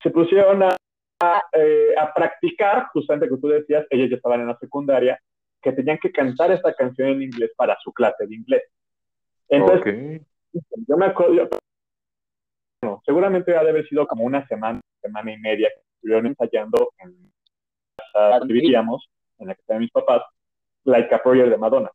se 0.00 0.10
pusieron 0.10 0.62
a, 0.62 0.76
a, 1.20 1.42
eh, 1.52 1.94
a 1.98 2.12
practicar, 2.14 2.86
justamente 2.92 3.28
que 3.28 3.36
tú 3.40 3.48
decías, 3.48 3.84
ellas 3.90 4.10
ya 4.10 4.16
estaban 4.16 4.40
en 4.42 4.46
la 4.48 4.58
secundaria, 4.58 5.18
que 5.60 5.72
tenían 5.72 5.98
que 5.98 6.12
cantar 6.12 6.52
esta 6.52 6.72
canción 6.74 7.08
en 7.08 7.22
inglés 7.22 7.50
para 7.56 7.76
su 7.82 7.92
clase 7.92 8.26
de 8.26 8.34
inglés. 8.34 8.62
Entonces, 9.48 10.22
yo 10.86 10.96
me 10.96 11.06
acuerdo, 11.06 11.34
yo- 11.34 11.48
seguramente 13.04 13.56
ha 13.56 13.64
de 13.64 13.70
haber 13.70 13.88
sido 13.88 14.06
como 14.06 14.24
una 14.24 14.46
semana, 14.46 14.80
semana 15.02 15.32
y 15.32 15.38
media 15.38 15.68
estuvieron 16.06 16.26
ensayando 16.26 16.92
en 16.98 17.32
la 17.98 18.04
casa 18.04 18.38
donde 18.38 18.54
vivíamos, 18.54 19.08
en 19.38 19.48
la 19.48 19.54
que 19.54 19.60
estaban 19.60 19.82
mis 19.82 19.90
papás, 19.90 20.22
Like 20.84 21.12
a 21.12 21.22
Prayer 21.22 21.50
de 21.50 21.56
Madonna. 21.56 21.90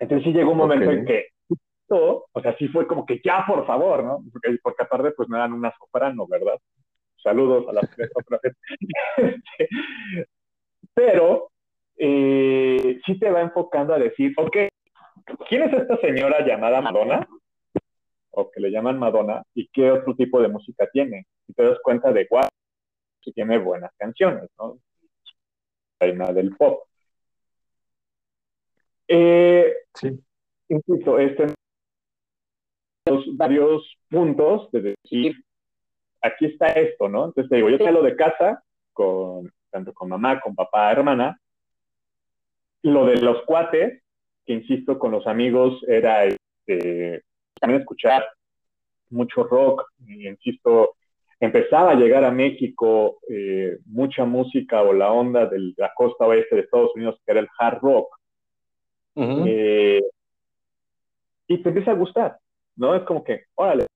Entonces 0.00 0.24
sí 0.24 0.32
llegó 0.32 0.50
un 0.50 0.58
momento 0.58 0.90
Ok. 0.90 0.96
en 0.96 1.04
que 1.04 1.28
todo, 1.86 2.26
o 2.32 2.40
sea, 2.40 2.56
sí 2.56 2.66
fue 2.68 2.86
como 2.88 3.06
que 3.06 3.20
ya, 3.24 3.44
por 3.46 3.64
favor, 3.64 4.02
¿no? 4.02 4.24
Porque, 4.32 4.58
porque 4.60 4.82
aparte 4.82 5.12
pues 5.12 5.28
no 5.28 5.36
eran 5.36 5.52
una 5.52 5.72
soprano, 5.78 6.26
¿verdad? 6.26 6.58
Saludos 7.22 7.68
a 7.68 7.72
las 7.72 7.88
tres 7.94 8.10
sopranos. 8.12 8.56
Este, 9.16 9.68
Pero 10.94 11.50
eh, 11.96 13.00
sí 13.06 13.18
te 13.20 13.30
va 13.30 13.42
enfocando 13.42 13.94
a 13.94 13.98
decir, 13.98 14.32
ok, 14.36 14.56
¿quién 15.48 15.62
es 15.62 15.72
esta 15.72 15.96
señora 15.98 16.44
llamada 16.44 16.80
Madonna? 16.80 17.28
O 18.30 18.50
que 18.50 18.60
le 18.60 18.70
llaman 18.70 18.98
Madonna, 18.98 19.42
y 19.54 19.68
qué 19.68 19.92
otro 19.92 20.16
tipo 20.16 20.40
de 20.40 20.48
música 20.48 20.88
tiene. 20.90 21.26
Y 21.46 21.52
te 21.52 21.62
das 21.62 21.78
cuenta 21.82 22.12
de, 22.12 22.24
guau, 22.24 22.48
que 23.22 23.32
tiene 23.32 23.58
buenas 23.58 23.92
canciones, 23.96 24.50
¿no? 24.58 24.78
Reina 26.00 26.32
del 26.32 26.54
pop. 26.56 26.84
Eh, 29.08 29.74
Sí. 29.94 30.18
insisto, 30.68 31.18
este 31.18 31.54
los 33.06 33.36
varios 33.36 33.98
puntos 34.08 34.70
de 34.70 34.96
decir, 35.02 35.44
aquí 36.20 36.46
está 36.46 36.68
esto, 36.68 37.08
¿no? 37.08 37.26
Entonces 37.26 37.50
te 37.50 37.56
digo, 37.56 37.68
yo 37.68 37.78
te 37.78 37.90
lo 37.90 38.02
de 38.02 38.16
casa, 38.16 38.62
con, 38.92 39.52
tanto 39.70 39.92
con 39.92 40.08
mamá, 40.08 40.40
con 40.40 40.54
papá, 40.54 40.92
hermana, 40.92 41.38
lo 42.82 43.06
de 43.06 43.16
los 43.16 43.42
cuates, 43.42 44.02
que 44.46 44.52
insisto, 44.52 44.98
con 44.98 45.10
los 45.10 45.26
amigos 45.26 45.82
era 45.88 46.24
este, 46.24 47.24
también 47.60 47.80
escuchar 47.80 48.24
mucho 49.10 49.44
rock, 49.44 49.84
y 50.06 50.28
insisto, 50.28 50.96
empezaba 51.42 51.90
a 51.90 51.96
llegar 51.96 52.24
a 52.24 52.30
México 52.30 53.18
eh, 53.28 53.78
mucha 53.86 54.24
música 54.24 54.80
o 54.80 54.92
la 54.92 55.10
onda 55.10 55.46
de 55.46 55.72
la 55.76 55.92
costa 55.92 56.24
oeste 56.24 56.54
de 56.54 56.62
Estados 56.62 56.94
Unidos, 56.94 57.20
que 57.26 57.32
era 57.32 57.40
el 57.40 57.48
hard 57.58 57.80
rock, 57.80 58.16
eh, 59.16 60.00
y 61.48 61.58
te 61.58 61.68
empieza 61.68 61.90
a 61.90 61.94
gustar, 61.94 62.38
¿no? 62.76 62.94
Es 62.94 63.02
como 63.02 63.24
que, 63.24 63.46
órale. 63.56 63.86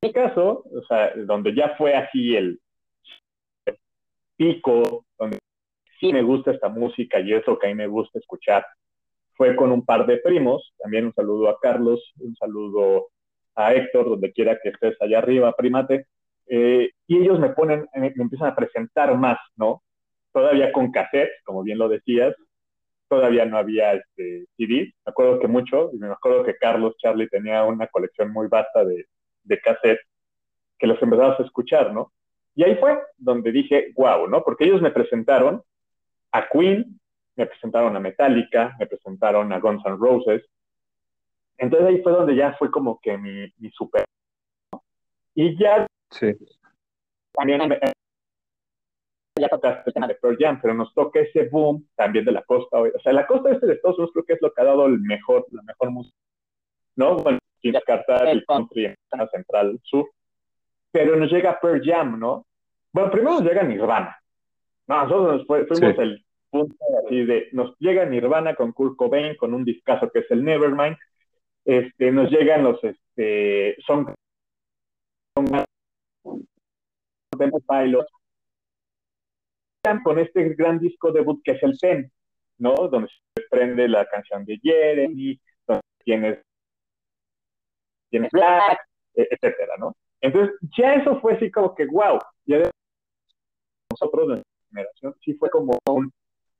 En 0.00 0.08
mi 0.08 0.12
caso, 0.14 0.64
o 0.64 0.82
sea, 0.88 1.12
donde 1.16 1.54
ya 1.54 1.76
fue 1.76 1.94
así 1.94 2.34
el 2.34 2.58
pico, 4.36 5.04
donde 5.18 5.38
sí 6.00 6.14
me 6.14 6.22
gusta 6.22 6.52
esta 6.52 6.70
música 6.70 7.20
y 7.20 7.34
es 7.34 7.46
lo 7.46 7.58
que 7.58 7.66
a 7.66 7.70
mí 7.70 7.74
me 7.74 7.88
gusta 7.88 8.18
escuchar, 8.18 8.64
fue 9.34 9.54
con 9.54 9.70
un 9.70 9.84
par 9.84 10.06
de 10.06 10.16
primos, 10.16 10.72
también 10.78 11.04
un 11.04 11.12
saludo 11.12 11.50
a 11.50 11.60
Carlos, 11.60 12.02
un 12.20 12.34
saludo 12.36 13.08
a 13.54 13.74
Héctor, 13.74 14.08
donde 14.08 14.32
quiera 14.32 14.58
que 14.62 14.70
estés 14.70 14.96
allá 15.02 15.18
arriba, 15.18 15.52
primate, 15.52 16.06
eh, 16.48 16.90
y 17.06 17.18
ellos 17.18 17.38
me 17.38 17.50
ponen, 17.50 17.86
me, 17.94 18.12
me 18.14 18.22
empiezan 18.24 18.48
a 18.48 18.56
presentar 18.56 19.16
más, 19.16 19.38
¿no? 19.56 19.82
Todavía 20.32 20.72
con 20.72 20.90
cassettes, 20.90 21.42
como 21.44 21.62
bien 21.62 21.78
lo 21.78 21.88
decías, 21.88 22.34
todavía 23.08 23.44
no 23.44 23.58
había 23.58 23.94
este, 23.94 24.46
CDs. 24.56 24.92
Me 25.04 25.10
acuerdo 25.10 25.40
que 25.40 25.48
mucho, 25.48 25.90
y 25.92 25.98
me 25.98 26.08
acuerdo 26.08 26.44
que 26.44 26.56
Carlos 26.56 26.96
Charlie 26.98 27.28
tenía 27.28 27.64
una 27.64 27.86
colección 27.88 28.32
muy 28.32 28.48
vasta 28.48 28.84
de, 28.84 29.06
de 29.44 29.60
cassettes 29.60 30.06
que 30.78 30.86
los 30.86 31.02
empezabas 31.02 31.40
a 31.40 31.42
escuchar, 31.42 31.92
¿no? 31.92 32.12
Y 32.54 32.64
ahí 32.64 32.76
fue 32.76 32.98
donde 33.16 33.52
dije, 33.52 33.92
wow, 33.96 34.28
¿no? 34.28 34.42
Porque 34.42 34.64
ellos 34.64 34.80
me 34.80 34.90
presentaron 34.90 35.62
a 36.32 36.48
Queen, 36.48 37.00
me 37.36 37.46
presentaron 37.46 37.96
a 37.96 38.00
Metallica, 38.00 38.76
me 38.78 38.86
presentaron 38.86 39.52
a 39.52 39.58
Guns 39.58 39.82
N' 39.84 39.96
Roses. 39.96 40.42
Entonces 41.56 41.88
ahí 41.88 42.02
fue 42.02 42.12
donde 42.12 42.36
ya 42.36 42.54
fue 42.58 42.70
como 42.70 43.00
que 43.00 43.16
mi, 43.16 43.52
mi 43.58 43.70
super. 43.70 44.04
Y 45.34 45.56
ya 45.58 45.86
Sí. 46.10 46.34
también 47.32 47.60
ya 49.40 49.48
tocaste 49.48 49.82
el 49.86 49.94
tema 49.94 50.08
de 50.08 50.16
Pearl 50.16 50.36
Jam, 50.38 50.58
pero 50.60 50.74
nos 50.74 50.92
toca 50.94 51.20
ese 51.20 51.48
boom 51.48 51.86
también 51.94 52.24
de 52.24 52.32
la 52.32 52.42
costa 52.42 52.78
oeste. 52.78 52.98
O 52.98 53.00
sea, 53.00 53.12
la 53.12 53.26
costa 53.26 53.52
este 53.52 53.66
de 53.66 53.74
Estados 53.74 53.98
Unidos 53.98 54.12
creo 54.12 54.24
que 54.24 54.32
es 54.34 54.42
lo 54.42 54.52
que 54.52 54.60
ha 54.60 54.64
dado 54.64 54.86
el 54.86 54.98
mejor, 55.00 55.46
la 55.52 55.62
mejor 55.62 55.90
música, 55.90 56.16
¿no? 56.96 57.16
Bueno, 57.16 57.38
sin 57.62 57.72
descartar 57.72 58.26
el 58.28 58.44
country 58.44 58.86
en 58.86 58.96
la 59.12 59.28
central 59.28 59.78
sur. 59.82 60.10
Pero 60.90 61.16
nos 61.16 61.30
llega 61.30 61.60
Pearl 61.60 61.82
Jam, 61.84 62.18
¿no? 62.18 62.46
Bueno, 62.92 63.10
primero 63.10 63.34
nos 63.34 63.42
llega 63.42 63.62
Nirvana. 63.62 64.18
No, 64.86 65.04
nosotros 65.04 65.46
nos 65.46 65.46
fuimos 65.46 65.78
Sí. 65.96 66.02
el 66.02 66.24
punto 66.50 66.76
así 67.04 67.24
de, 67.24 67.48
nos 67.52 67.76
llega 67.78 68.06
Nirvana 68.06 68.54
con 68.54 68.72
Kurt 68.72 68.96
Cobain, 68.96 69.36
con 69.36 69.52
un 69.54 69.64
discazo 69.64 70.10
que 70.10 70.20
es 70.20 70.30
el 70.30 70.44
Nevermind. 70.44 70.96
Este, 71.64 72.10
nos 72.10 72.30
llegan 72.30 72.64
los, 72.64 72.82
este, 72.82 73.76
son, 73.86 74.14
son 75.36 75.64
Con 80.04 80.18
este 80.18 80.50
gran 80.54 80.78
disco 80.78 81.12
debut 81.12 81.40
que 81.42 81.52
es 81.52 81.62
el 81.62 81.76
Pen, 81.80 82.10
¿no? 82.58 82.74
Donde 82.74 83.08
se 83.08 83.14
desprende 83.36 83.88
la 83.88 84.04
canción 84.06 84.44
de 84.44 84.58
Jeremy, 84.62 85.40
donde 85.66 85.82
tienes, 86.04 86.38
tienes 88.10 88.30
Black, 88.30 88.78
e- 89.14 89.28
etcétera, 89.30 89.74
¿no? 89.78 89.94
Entonces, 90.20 90.56
ya 90.76 90.94
eso 90.94 91.20
fue 91.20 91.34
así 91.34 91.50
como 91.50 91.74
que, 91.74 91.86
wow, 91.86 92.18
ya 92.44 92.58
de- 92.58 92.70
nosotros, 93.90 94.28
de 94.28 94.34
nuestra 94.34 94.68
generación, 94.70 95.14
sí 95.24 95.34
fue 95.34 95.48
como 95.50 95.78
un, 95.88 96.12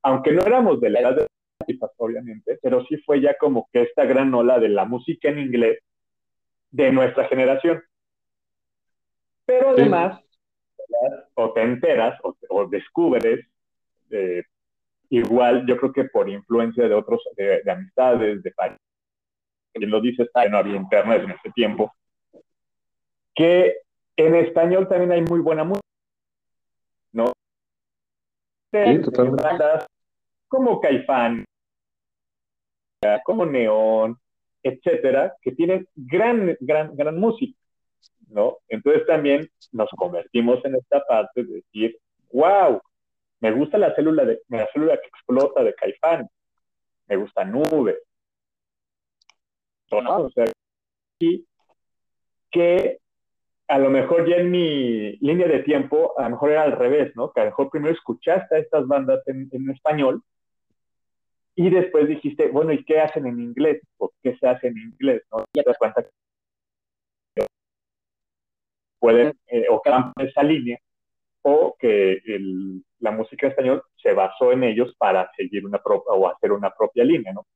aunque 0.02 0.32
no 0.32 0.42
éramos 0.42 0.80
de 0.80 0.90
la 0.90 1.00
edad 1.00 1.16
de 1.16 1.26
artistas, 1.60 1.90
obviamente, 1.98 2.58
pero 2.62 2.84
sí 2.86 2.96
fue 2.98 3.20
ya 3.20 3.36
como 3.36 3.68
que 3.72 3.82
esta 3.82 4.04
gran 4.04 4.32
ola 4.32 4.58
de 4.58 4.68
la 4.70 4.84
música 4.84 5.28
en 5.28 5.40
inglés 5.40 5.78
de 6.70 6.92
nuestra 6.92 7.24
generación. 7.28 7.82
Pero 9.48 9.70
además, 9.70 10.20
o 11.32 11.52
te 11.54 11.62
enteras 11.62 12.20
o, 12.22 12.36
o 12.50 12.66
descubres, 12.66 13.46
eh, 14.10 14.42
igual 15.08 15.66
yo 15.66 15.78
creo 15.78 15.90
que 15.90 16.04
por 16.04 16.28
influencia 16.28 16.86
de 16.86 16.94
otros, 16.94 17.22
de, 17.34 17.62
de 17.62 17.70
amistades, 17.70 18.42
de 18.42 18.50
países, 18.50 18.78
quien 19.72 19.90
lo 19.90 20.02
dices, 20.02 20.28
que 20.34 20.50
no 20.50 20.58
había 20.58 20.76
internet 20.76 21.22
en 21.24 21.30
ese 21.30 21.50
tiempo, 21.52 21.94
que 23.34 23.78
en 24.18 24.34
español 24.34 24.86
también 24.86 25.12
hay 25.12 25.22
muy 25.22 25.40
buena 25.40 25.64
música, 25.64 25.88
¿no? 27.12 27.32
Sí, 28.70 29.00
totalmente. 29.02 29.46
Como 30.46 30.78
Caifán, 30.78 31.42
como 33.24 33.46
Neón, 33.46 34.18
etcétera, 34.62 35.34
que 35.40 35.52
tienen 35.52 35.88
gran, 35.96 36.54
gran, 36.60 36.94
gran 36.94 37.18
música, 37.18 37.57
¿no? 38.30 38.58
Entonces 38.68 39.06
también 39.06 39.48
nos 39.72 39.88
convertimos 39.90 40.64
en 40.64 40.76
esta 40.76 41.04
parte 41.04 41.44
de 41.44 41.54
decir, 41.56 41.98
wow, 42.32 42.80
me 43.40 43.52
gusta 43.52 43.78
la 43.78 43.94
célula, 43.94 44.24
de, 44.24 44.40
la 44.48 44.66
célula 44.72 44.98
que 44.98 45.08
explota 45.08 45.62
de 45.62 45.74
Caifán, 45.74 46.28
me 47.06 47.16
gusta 47.16 47.44
Nube, 47.44 47.98
¿no? 49.90 50.16
O 50.24 50.30
sea, 50.30 50.44
y 51.18 51.46
que 52.50 52.98
a 53.68 53.78
lo 53.78 53.90
mejor 53.90 54.28
ya 54.28 54.36
en 54.36 54.50
mi 54.50 55.16
línea 55.18 55.46
de 55.46 55.60
tiempo, 55.60 56.18
a 56.18 56.24
lo 56.24 56.30
mejor 56.30 56.50
era 56.50 56.62
al 56.62 56.72
revés, 56.72 57.14
¿no? 57.16 57.32
Que 57.32 57.40
a 57.40 57.44
lo 57.44 57.50
mejor 57.50 57.70
primero 57.70 57.94
escuchaste 57.94 58.56
a 58.56 58.58
estas 58.58 58.86
bandas 58.86 59.26
en, 59.26 59.48
en 59.52 59.70
español 59.70 60.22
y 61.54 61.70
después 61.70 62.06
dijiste, 62.06 62.48
bueno, 62.48 62.72
¿y 62.72 62.84
qué 62.84 63.00
hacen 63.00 63.26
en 63.26 63.40
inglés? 63.40 63.82
¿O 63.96 64.12
qué 64.22 64.36
se 64.36 64.46
hace 64.46 64.68
en 64.68 64.78
inglés? 64.78 65.22
¿no? 65.32 65.44
Y 65.52 65.60
te 65.60 65.68
das 65.68 65.76
cuenta 65.76 66.04
que 66.04 66.10
pueden, 68.98 69.34
eh, 69.48 69.66
o 69.70 69.80
por 69.82 70.12
esa 70.26 70.42
línea, 70.42 70.78
o 71.42 71.76
que 71.78 72.20
el, 72.24 72.82
la 73.00 73.10
música 73.12 73.46
en 73.46 73.52
español 73.52 73.82
se 74.02 74.12
basó 74.12 74.52
en 74.52 74.64
ellos 74.64 74.94
para 74.98 75.30
seguir 75.36 75.64
una 75.64 75.80
o 75.84 76.28
hacer 76.28 76.52
una 76.52 76.70
propia 76.70 77.04
línea, 77.04 77.32
¿no? 77.32 77.46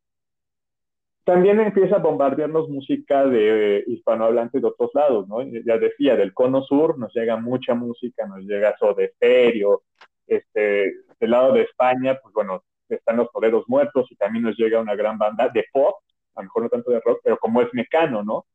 también 1.25 1.61
empieza 1.61 1.97
a 1.97 2.01
bombardearnos 2.01 2.69
música 2.69 3.25
de 3.27 3.79
eh, 3.79 3.85
hispanohablantes 3.87 4.61
de 4.61 4.69
otros 4.69 4.91
lados, 4.95 5.29
¿no? 5.29 5.43
Ya 5.43 5.79
decía, 5.79 6.17
del 6.17 6.35
cono 6.35 6.63
sur 6.63 6.99
nos 6.99 7.15
llega 7.15 7.37
mucha 7.37 7.75
música, 7.75 8.27
nos 8.27 8.41
llega 8.41 8.75
de 8.97 9.09
Stereo, 9.15 9.83
este, 10.27 10.95
del 11.21 11.31
lado 11.31 11.53
de 11.53 11.63
España, 11.63 12.19
pues 12.21 12.35
bueno, 12.35 12.65
están 12.89 13.19
los 13.19 13.31
toreros 13.31 13.65
muertos 13.69 14.11
y 14.11 14.17
también 14.17 14.45
nos 14.45 14.57
llega 14.59 14.81
una 14.81 14.97
gran 14.97 15.17
banda 15.17 15.49
de 15.49 15.65
pop, 15.73 15.97
a 16.35 16.41
lo 16.41 16.45
mejor 16.45 16.63
no 16.65 16.69
tanto 16.69 16.91
de 16.91 17.01
rock, 17.01 17.21
pero 17.23 17.37
como 17.39 17.63
es 17.63 17.69
mecano, 17.73 18.25
¿no? 18.25 18.47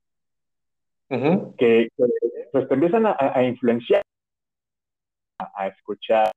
Ujú. 1.09 1.55
Que, 1.57 1.89
pues 2.51 2.67
te 2.67 2.73
empiezan 2.73 3.05
a, 3.05 3.15
a 3.17 3.43
influenciar, 3.43 4.01
a, 5.39 5.63
a 5.63 5.67
escuchar 5.67 6.31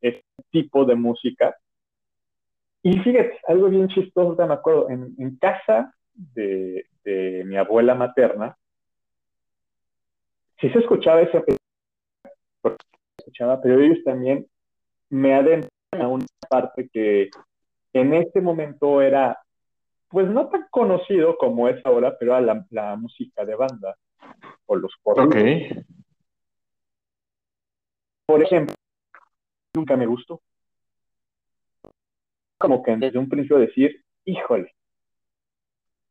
este 0.00 0.24
tipo 0.50 0.84
de 0.84 0.94
música 0.94 1.56
y 2.82 2.98
fíjate, 3.00 3.40
algo 3.46 3.68
bien 3.68 3.88
chistoso, 3.88 4.46
me 4.46 4.54
acuerdo, 4.54 4.88
en, 4.88 5.14
en 5.18 5.36
casa 5.36 5.94
de, 6.14 6.86
de, 7.04 7.42
mi 7.44 7.56
abuela 7.56 7.94
materna, 7.94 8.56
sí 10.60 10.70
se 10.70 10.78
escuchaba 10.78 11.20
ese, 11.22 11.44
escuchaba, 13.18 13.60
pero 13.60 13.80
ellos 13.80 13.98
también 14.04 14.46
me 15.10 15.34
adentran 15.34 15.70
a 16.00 16.08
una 16.08 16.26
parte 16.48 16.88
que 16.92 17.30
en 17.92 18.14
este 18.14 18.40
momento 18.40 19.02
era, 19.02 19.38
pues 20.08 20.28
no 20.28 20.48
tan 20.48 20.66
conocido 20.70 21.36
como 21.36 21.68
es 21.68 21.84
ahora, 21.84 22.16
pero 22.18 22.32
era 22.32 22.40
la, 22.40 22.66
la 22.70 22.96
música 22.96 23.44
de 23.44 23.54
banda 23.54 23.96
o 24.66 24.76
los 24.76 24.94
corridos. 25.02 25.34
Ok. 25.34 25.84
Por 28.26 28.42
ejemplo, 28.42 28.74
nunca 29.74 29.96
me 29.96 30.06
gustó 30.06 30.40
como 32.58 32.82
que 32.82 32.96
desde 32.96 33.18
un 33.18 33.28
principio 33.28 33.58
decir, 33.58 34.04
híjole, 34.24 34.74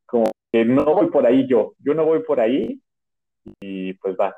como 0.06 0.32
que 0.52 0.64
no 0.66 0.86
voy 0.86 1.08
por 1.08 1.26
ahí 1.28 1.46
yo, 1.48 1.76
yo 1.80 1.94
no 1.94 2.06
voy 2.06 2.24
por 2.24 2.40
ahí 2.40 2.82
y 3.60 3.94
pues 3.96 4.16
va. 4.20 4.36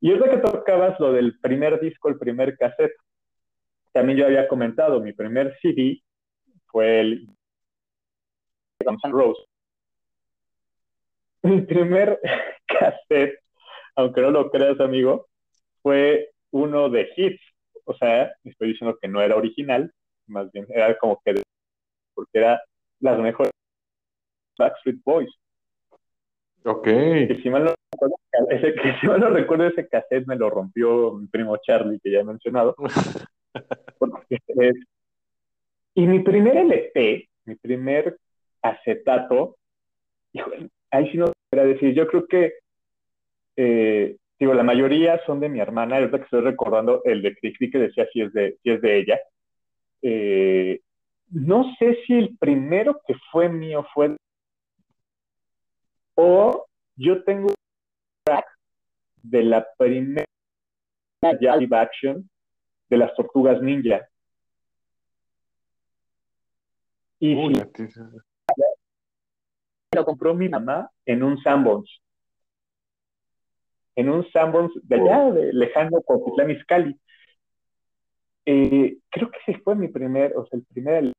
Y 0.00 0.12
es 0.12 0.18
lo 0.18 0.30
que 0.30 0.38
tocabas 0.38 0.98
lo 1.00 1.12
del 1.12 1.38
primer 1.40 1.80
disco, 1.80 2.08
el 2.08 2.18
primer 2.18 2.56
cassette. 2.56 2.94
También 3.92 4.18
yo 4.18 4.26
había 4.26 4.48
comentado, 4.48 5.00
mi 5.00 5.12
primer 5.12 5.56
CD 5.60 6.02
fue 6.66 7.00
el 7.00 7.28
Guns 8.82 9.04
N' 9.04 9.12
Roses. 9.12 9.46
Mi 11.42 11.60
primer 11.62 12.20
cassette, 12.66 13.38
aunque 13.96 14.20
no 14.20 14.30
lo 14.30 14.50
creas, 14.50 14.80
amigo, 14.80 15.26
fue 15.82 16.30
uno 16.50 16.88
de 16.88 17.08
hits. 17.16 17.42
O 17.84 17.94
sea, 17.94 18.32
estoy 18.44 18.68
diciendo 18.68 18.96
que 19.00 19.08
no 19.08 19.20
era 19.20 19.36
original, 19.36 19.92
más 20.28 20.50
bien, 20.52 20.66
era 20.70 20.96
como 20.98 21.20
que, 21.24 21.42
porque 22.14 22.38
era 22.38 22.62
las 23.00 23.18
mejores 23.18 23.52
Backstreet 24.58 25.02
Boys. 25.04 25.30
Ok. 26.64 26.84
Que 26.84 27.40
si 27.42 27.50
mal 27.50 27.64
no 27.64 27.74
recuerdo, 27.92 28.16
ese, 28.50 28.74
que 28.74 29.00
si 29.00 29.06
mal 29.06 29.20
no 29.20 29.30
recuerdo, 29.30 29.66
ese 29.66 29.88
cassette 29.88 30.26
me 30.26 30.36
lo 30.36 30.48
rompió 30.48 31.12
mi 31.14 31.26
primo 31.26 31.56
Charlie, 31.56 31.98
que 32.00 32.12
ya 32.12 32.20
he 32.20 32.24
mencionado. 32.24 32.76
Porque, 33.98 34.38
eh, 34.46 34.72
y 35.94 36.06
mi 36.06 36.20
primer 36.20 36.56
LP, 36.56 37.28
mi 37.44 37.56
primer 37.56 38.16
acetato, 38.62 39.56
ahí 40.90 41.10
sí 41.10 41.18
no 41.18 41.32
era 41.50 41.64
decir, 41.64 41.94
yo 41.94 42.06
creo 42.06 42.26
que, 42.26 42.54
eh, 43.56 44.16
digo, 44.38 44.54
la 44.54 44.62
mayoría 44.62 45.20
son 45.26 45.40
de 45.40 45.48
mi 45.48 45.60
hermana, 45.60 45.96
ahorita 45.96 46.18
que 46.18 46.24
estoy 46.24 46.40
recordando 46.40 47.02
el 47.04 47.22
de 47.22 47.36
Cricri 47.36 47.70
que 47.70 47.78
decía 47.78 48.06
si 48.12 48.22
es 48.22 48.32
de, 48.32 48.56
si 48.62 48.70
es 48.70 48.80
de 48.80 48.98
ella, 48.98 49.20
eh, 50.02 50.80
no 51.30 51.74
sé 51.78 51.98
si 52.06 52.14
el 52.14 52.36
primero 52.38 53.00
que 53.06 53.14
fue 53.30 53.48
mío 53.48 53.86
fue 53.94 54.16
o 56.14 56.66
yo 56.96 57.24
tengo 57.24 57.48
un 57.48 57.54
track 58.24 58.46
de 59.22 59.42
la 59.44 59.66
primera 59.78 60.26
live 61.22 61.76
action 61.76 62.28
de 62.90 62.96
las 62.96 63.14
tortugas 63.14 63.62
ninja. 63.62 64.06
Y 67.18 67.34
Uy, 67.34 67.54
si 67.54 67.88
lo 69.94 70.04
compró 70.04 70.34
mi 70.34 70.48
mamá 70.48 70.90
en 71.04 71.22
un 71.22 71.40
Sanborns. 71.42 72.00
En 73.94 74.08
un 74.08 74.26
Sanborns 74.30 74.72
de 74.82 74.96
allá, 74.96 75.30
de 75.30 75.52
lejano 75.52 76.00
Cuautitlán 76.00 76.50
Izcalli. 76.50 76.98
Eh, 78.46 78.98
creo 79.10 79.30
que 79.30 79.38
ese 79.46 79.60
fue 79.60 79.74
mi 79.74 79.88
primer, 79.88 80.34
o 80.36 80.46
sea, 80.46 80.58
el 80.58 80.64
primer. 80.64 81.12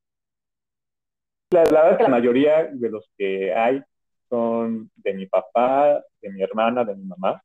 La, 1.52 1.64
la 1.64 1.64
verdad 1.64 1.92
es 1.92 1.98
que 1.98 2.04
la 2.04 2.10
mayoría 2.10 2.66
de 2.66 2.90
los 2.90 3.08
que 3.16 3.54
hay 3.54 3.82
son 4.28 4.90
de 4.96 5.14
mi 5.14 5.28
papá, 5.28 6.04
de 6.20 6.30
mi 6.32 6.42
hermana, 6.42 6.84
de 6.84 6.96
mi 6.96 7.06
mamá. 7.06 7.42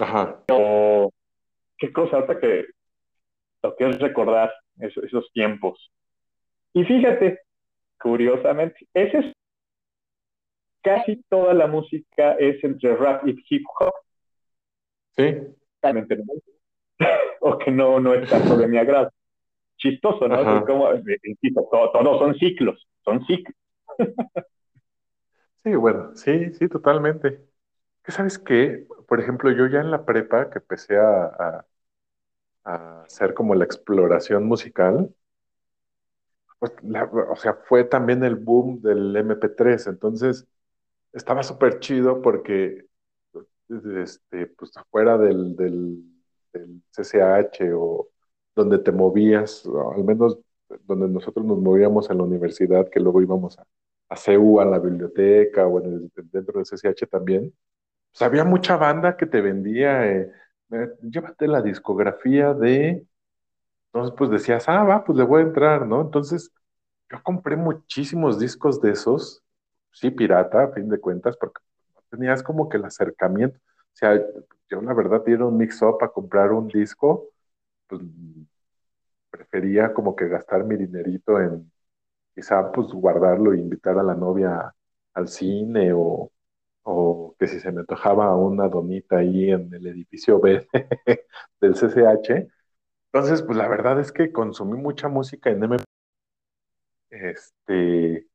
Ajá. 0.00 0.42
Pero, 0.46 1.12
qué 1.76 1.92
cosa, 1.92 2.16
ahorita 2.16 2.40
que 2.40 2.64
lo 3.62 3.76
que 3.76 3.90
es 3.90 3.98
recordar 4.00 4.52
esos, 4.78 5.04
esos 5.04 5.30
tiempos. 5.32 5.92
Y 6.72 6.82
fíjate, 6.84 7.40
curiosamente, 8.00 8.88
ese 8.94 9.18
es 9.18 9.32
casi 10.82 11.22
toda 11.28 11.54
la 11.54 11.66
música 11.66 12.34
es 12.34 12.62
entre 12.64 12.96
rap 12.96 13.26
y 13.26 13.36
hip 13.50 13.64
hop. 13.80 13.92
Sí. 15.16 15.54
Realmente 15.82 16.16
no. 16.16 16.24
o 17.40 17.58
que 17.58 17.70
no, 17.70 18.00
no 18.00 18.14
es 18.14 18.28
tanto 18.30 18.56
de 18.56 18.68
mi 18.68 18.78
agrado. 18.78 19.10
Chistoso, 19.78 20.28
¿no? 20.28 20.40
Ajá. 20.40 20.58
Es 20.58 20.64
como, 20.66 20.88
insisto, 21.24 21.68
todo, 21.70 21.92
todo 21.92 22.18
son 22.20 22.34
ciclos, 22.36 22.86
son 23.04 23.24
ciclos. 23.26 23.56
Sí, 25.62 25.74
bueno, 25.76 26.14
sí, 26.16 26.52
sí, 26.54 26.68
totalmente. 26.68 27.40
¿Qué 28.04 28.12
sabes 28.12 28.38
qué? 28.38 28.86
Por 29.08 29.20
ejemplo, 29.20 29.50
yo 29.52 29.66
ya 29.68 29.80
en 29.80 29.90
la 29.92 30.04
prepa 30.06 30.50
que 30.50 30.58
empecé 30.60 30.98
a, 30.98 31.24
a- 31.26 31.66
a 32.64 33.02
hacer 33.04 33.34
como 33.34 33.54
la 33.54 33.64
exploración 33.64 34.44
musical, 34.46 35.14
pues, 36.58 36.72
la- 36.82 37.04
o 37.04 37.36
sea, 37.36 37.54
fue 37.66 37.84
también 37.84 38.22
el 38.24 38.36
boom 38.36 38.80
del 38.82 39.14
MP3, 39.16 39.86
entonces 39.86 40.46
estaba 41.12 41.42
súper 41.42 41.80
chido 41.80 42.20
porque, 42.22 42.86
este, 43.68 44.46
pues 44.48 44.76
afuera 44.76 45.18
del, 45.18 45.56
del, 45.56 46.04
CCH 46.90 47.72
o 47.74 48.08
donde 48.54 48.78
te 48.78 48.92
movías, 48.92 49.64
al 49.96 50.04
menos 50.04 50.38
donde 50.84 51.08
nosotros 51.08 51.46
nos 51.46 51.58
movíamos 51.58 52.10
en 52.10 52.18
la 52.18 52.24
universidad, 52.24 52.88
que 52.90 53.00
luego 53.00 53.22
íbamos 53.22 53.58
a, 53.58 53.64
a 54.10 54.16
CEU, 54.16 54.60
a 54.60 54.64
la 54.64 54.78
biblioteca 54.78 55.66
o 55.66 55.80
dentro 55.80 56.60
del 56.60 56.66
CCH 56.66 57.08
también, 57.08 57.54
pues 58.10 58.22
había 58.22 58.44
mucha 58.44 58.76
banda 58.76 59.16
que 59.16 59.26
te 59.26 59.40
vendía, 59.40 60.06
eh, 60.10 60.30
eh, 60.72 60.90
llévate 61.02 61.48
la 61.48 61.62
discografía 61.62 62.52
de, 62.54 63.06
entonces 63.86 64.14
pues 64.16 64.30
decías, 64.30 64.68
ah, 64.68 64.84
va, 64.84 65.04
pues 65.04 65.18
le 65.18 65.24
voy 65.24 65.42
a 65.42 65.46
entrar, 65.46 65.86
¿no? 65.86 66.02
Entonces 66.02 66.52
yo 67.10 67.22
compré 67.22 67.56
muchísimos 67.56 68.38
discos 68.38 68.80
de 68.80 68.92
esos, 68.92 69.42
sí, 69.92 70.10
pirata, 70.10 70.64
a 70.64 70.72
fin 70.72 70.88
de 70.88 71.00
cuentas, 71.00 71.36
porque 71.36 71.60
tenías 72.10 72.42
como 72.42 72.68
que 72.68 72.76
el 72.78 72.84
acercamiento. 72.84 73.58
O 73.58 73.96
sea, 73.96 74.16
yo 74.70 74.80
la 74.82 74.94
verdad 74.94 75.26
ir 75.26 75.42
un 75.42 75.56
mix-up 75.58 75.98
a 76.02 76.08
comprar 76.12 76.52
un 76.52 76.68
disco, 76.68 77.28
pues 77.88 78.02
prefería 79.30 79.92
como 79.94 80.14
que 80.16 80.28
gastar 80.28 80.64
mi 80.64 80.76
dinerito 80.76 81.40
en 81.40 81.70
quizá 82.34 82.72
pues 82.72 82.88
guardarlo 82.88 83.52
e 83.54 83.58
invitar 83.60 83.98
a 83.98 84.02
la 84.02 84.14
novia 84.14 84.74
al 85.14 85.28
cine 85.28 85.92
o, 85.94 86.32
o 86.84 87.36
que 87.38 87.46
si 87.48 87.60
se 87.60 87.72
me 87.72 87.80
antojaba 87.80 88.34
una 88.36 88.68
donita 88.68 89.18
ahí 89.18 89.50
en 89.50 89.72
el 89.74 89.86
edificio 89.86 90.40
B 90.40 90.66
del 91.60 91.74
CCH. 91.76 92.48
Entonces, 93.12 93.42
pues 93.42 93.58
la 93.58 93.68
verdad 93.68 94.00
es 94.00 94.12
que 94.12 94.32
consumí 94.32 94.78
mucha 94.78 95.08
música 95.08 95.50
en 95.50 95.64
MP. 95.64 95.84
Este, 97.10 98.26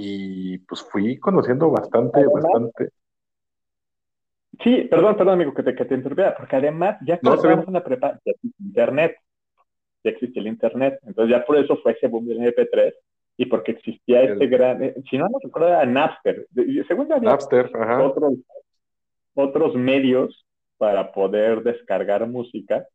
y 0.00 0.58
pues 0.58 0.82
fui 0.82 1.18
conociendo 1.18 1.70
bastante, 1.70 2.20
Además- 2.20 2.44
bastante. 2.44 2.90
Sí, 4.62 4.82
perdón, 4.90 5.16
perdón, 5.16 5.34
amigo, 5.34 5.54
que 5.54 5.62
te, 5.62 5.74
que 5.74 5.84
te 5.84 5.94
interrumpiera, 5.94 6.36
porque 6.36 6.56
además, 6.56 6.98
ya 7.04 7.18
No, 7.22 7.36
cuando 7.36 7.70
la 7.72 7.84
prepa, 7.84 8.18
ya 8.24 8.32
existe 8.32 8.62
internet. 8.62 9.16
Ya 10.04 10.10
existe 10.10 10.40
el 10.40 10.46
internet. 10.46 10.98
Entonces, 11.06 11.36
ya 11.36 11.44
por 11.44 11.56
eso 11.56 11.76
fue 11.78 11.92
ese 11.92 12.06
boom 12.08 12.26
del 12.26 12.38
MP3 12.38 12.94
y 13.36 13.46
porque 13.46 13.72
existía 13.72 14.22
El- 14.22 14.32
este 14.32 14.46
gran. 14.46 14.82
eh, 14.82 14.94
Si 15.10 15.18
no 15.18 15.26
me 15.26 15.38
recuerdo, 15.42 15.68
era 15.68 15.84
Napster. 15.86 16.46
Según 16.86 17.08
yo, 17.08 17.14
había 17.16 17.30
Napster, 17.30 17.70
ajá. 17.74 18.02
otros, 18.04 18.34
otros 19.34 19.74
medios 19.76 20.44
para 20.76 21.12
poder 21.12 21.62
descargar 21.62 22.26
música. 22.28 22.86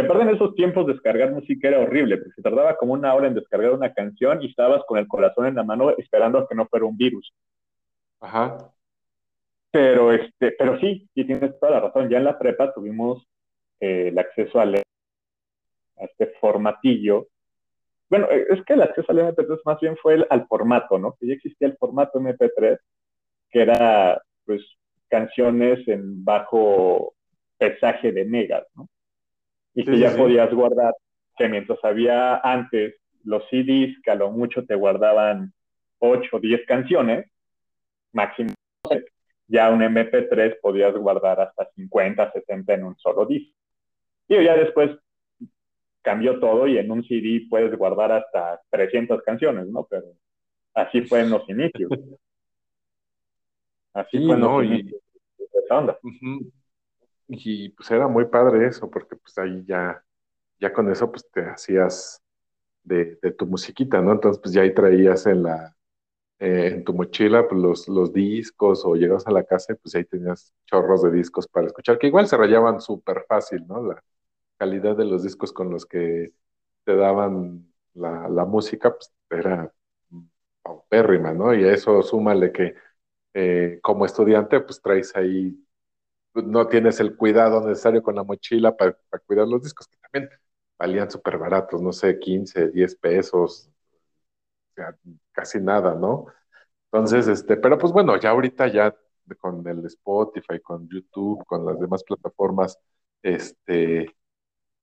Que 0.00 0.06
aparte 0.06 0.22
en 0.24 0.34
esos 0.34 0.54
tiempos 0.54 0.86
descargar 0.86 1.30
música 1.32 1.68
era 1.68 1.80
horrible, 1.80 2.16
porque 2.16 2.32
se 2.34 2.42
tardaba 2.42 2.76
como 2.76 2.94
una 2.94 3.14
hora 3.14 3.26
en 3.26 3.34
descargar 3.34 3.72
una 3.72 3.92
canción 3.92 4.42
y 4.42 4.46
estabas 4.46 4.82
con 4.86 4.98
el 4.98 5.06
corazón 5.06 5.46
en 5.46 5.54
la 5.56 5.62
mano 5.62 5.90
esperando 5.90 6.38
a 6.38 6.48
que 6.48 6.54
no 6.54 6.66
fuera 6.66 6.86
un 6.86 6.96
virus. 6.96 7.32
Ajá. 8.20 8.72
Pero, 9.70 10.12
este, 10.12 10.52
pero 10.52 10.78
sí, 10.80 11.08
sí 11.14 11.24
tienes 11.24 11.58
toda 11.60 11.72
la 11.72 11.80
razón. 11.80 12.08
Ya 12.08 12.18
en 12.18 12.24
la 12.24 12.38
prepa 12.38 12.72
tuvimos 12.72 13.26
eh, 13.80 14.08
el 14.08 14.18
acceso 14.18 14.60
al 14.60 14.76
a 14.76 16.04
este 16.04 16.26
formatillo. 16.40 17.28
Bueno, 18.08 18.26
eh, 18.30 18.46
es 18.50 18.64
que 18.64 18.72
el 18.72 18.82
acceso 18.82 19.12
al 19.12 19.18
MP3 19.18 19.60
más 19.64 19.78
bien 19.80 19.96
fue 19.96 20.14
el- 20.14 20.26
al 20.30 20.46
formato, 20.46 20.98
¿no? 20.98 21.14
Que 21.20 21.26
ya 21.28 21.34
existía 21.34 21.68
el 21.68 21.76
formato 21.76 22.18
MP3, 22.18 22.78
que 23.50 23.62
era, 23.62 24.20
pues, 24.44 24.62
canciones 25.08 25.86
en 25.88 26.24
bajo 26.24 27.14
pesaje 27.58 28.12
de 28.12 28.24
megas, 28.24 28.66
¿no? 28.74 28.88
Y 29.74 29.84
que 29.84 29.92
sí, 29.92 30.00
ya 30.00 30.10
sí. 30.10 30.16
podías 30.18 30.52
guardar, 30.52 30.94
que 31.36 31.48
mientras 31.48 31.78
había 31.84 32.36
antes 32.38 32.96
los 33.24 33.44
CDs, 33.50 33.96
que 34.02 34.10
a 34.10 34.14
lo 34.14 34.30
mucho 34.30 34.64
te 34.66 34.74
guardaban 34.74 35.52
8 35.98 36.36
o 36.36 36.40
10 36.40 36.64
canciones, 36.66 37.30
máximo, 38.12 38.52
ya 39.46 39.70
un 39.70 39.82
MP3 39.82 40.56
podías 40.60 40.94
guardar 40.94 41.40
hasta 41.40 41.68
50, 41.74 42.32
60 42.32 42.74
en 42.74 42.84
un 42.84 42.96
solo 42.98 43.26
disco. 43.26 43.54
Y 44.28 44.42
ya 44.44 44.56
después 44.56 44.90
cambió 46.02 46.38
todo 46.40 46.66
y 46.66 46.78
en 46.78 46.90
un 46.90 47.04
CD 47.04 47.46
puedes 47.48 47.76
guardar 47.76 48.12
hasta 48.12 48.60
300 48.70 49.22
canciones, 49.22 49.66
¿no? 49.66 49.86
Pero 49.90 50.06
así 50.74 51.02
fue 51.02 51.20
en 51.20 51.30
los 51.30 51.48
inicios. 51.48 51.90
Así 53.92 54.18
Sí, 54.18 54.24
fue 54.24 54.36
en 54.36 54.40
los 54.40 54.50
no, 54.50 54.62
y- 54.62 54.66
inicios. 54.68 55.02
Ujú. 56.02 56.52
Y 57.32 57.70
pues 57.70 57.90
era 57.90 58.08
muy 58.08 58.26
padre 58.26 58.66
eso, 58.66 58.90
porque 58.90 59.16
pues 59.16 59.38
ahí 59.38 59.64
ya, 59.66 60.04
ya 60.60 60.72
con 60.72 60.90
eso 60.90 61.10
pues 61.12 61.28
te 61.32 61.42
hacías 61.46 62.22
de, 62.84 63.18
de 63.22 63.32
tu 63.32 63.46
musiquita, 63.46 64.00
¿no? 64.02 64.12
Entonces 64.12 64.40
pues 64.42 64.54
ya 64.54 64.62
ahí 64.62 64.74
traías 64.74 65.26
en 65.26 65.44
la, 65.44 65.76
eh, 66.40 66.68
en 66.74 66.84
tu 66.84 66.94
mochila 66.94 67.48
pues, 67.48 67.60
los, 67.60 67.88
los 67.88 68.12
discos 68.12 68.84
o 68.86 68.94
llegabas 68.96 69.26
a 69.28 69.32
la 69.32 69.44
casa 69.44 69.74
pues 69.82 69.94
ahí 69.96 70.04
tenías 70.06 70.54
chorros 70.66 71.02
de 71.04 71.12
discos 71.12 71.48
para 71.48 71.68
escuchar, 71.68 71.98
que 71.98 72.08
igual 72.08 72.28
se 72.28 72.36
rayaban 72.38 72.80
súper 72.80 73.24
fácil, 73.28 73.66
¿no? 73.68 73.82
La 73.86 74.02
calidad 74.58 74.96
de 74.96 75.04
los 75.06 75.22
discos 75.24 75.52
con 75.52 75.70
los 75.70 75.86
que 75.86 76.32
te 76.84 76.96
daban 76.96 77.72
la, 77.94 78.28
la 78.28 78.44
música 78.46 78.94
pues 78.96 79.12
era 79.30 79.72
paupérrima, 80.62 81.32
¿no? 81.34 81.54
Y 81.54 81.64
a 81.64 81.72
eso 81.72 82.02
súmale 82.02 82.52
que 82.52 82.74
eh, 83.34 83.78
como 83.82 84.06
estudiante 84.06 84.60
pues 84.60 84.80
traes 84.82 85.14
ahí 85.16 85.56
no 86.34 86.66
tienes 86.68 87.00
el 87.00 87.16
cuidado 87.16 87.66
necesario 87.66 88.02
con 88.02 88.14
la 88.16 88.24
mochila 88.24 88.76
para, 88.76 88.96
cuidar 89.26 89.48
los 89.48 89.62
discos, 89.62 89.88
que 89.88 89.96
también 89.98 90.30
valían 90.78 91.10
súper 91.10 91.38
baratos, 91.38 91.80
no 91.82 91.92
sé, 91.92 92.18
15, 92.18 92.70
10 92.70 92.96
pesos, 92.96 93.70
casi 95.32 95.60
nada, 95.60 95.94
¿no? 95.94 96.26
Entonces, 96.92 97.28
este, 97.28 97.56
pero 97.56 97.78
pues 97.78 97.92
bueno, 97.92 98.18
ya 98.18 98.30
ahorita 98.30 98.68
ya 98.68 98.94
con 99.40 99.66
el 99.68 99.84
Spotify, 99.86 100.60
con 100.60 100.88
YouTube, 100.88 101.44
con 101.46 101.64
las 101.66 101.78
demás 101.80 102.02
plataformas, 102.04 102.78
este, 103.22 104.14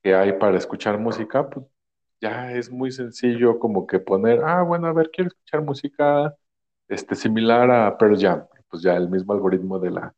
que 0.04 0.16
hay 0.16 0.34
para 0.34 0.58
escuchar 0.58 1.00
música, 1.00 1.50
pues 1.50 1.66
ya 2.22 2.54
es 2.54 2.72
muy 2.72 2.92
sencillo 2.92 3.60
como 3.60 3.88
que 3.88 4.00
poner, 4.00 4.42
ah, 4.44 4.64
bueno, 4.64 4.88
a 4.88 4.94
ver, 4.94 5.12
quiero 5.12 5.30
escuchar 5.30 5.62
música, 5.64 6.36
este, 6.88 7.16
similar 7.16 7.70
a 7.72 7.98
Pearl 7.98 8.18
Jam, 8.20 8.48
pues 8.70 8.84
ya 8.84 8.96
el 8.96 9.10
mismo 9.10 9.34
algoritmo 9.34 9.80
de 9.80 9.92
la 9.92 10.16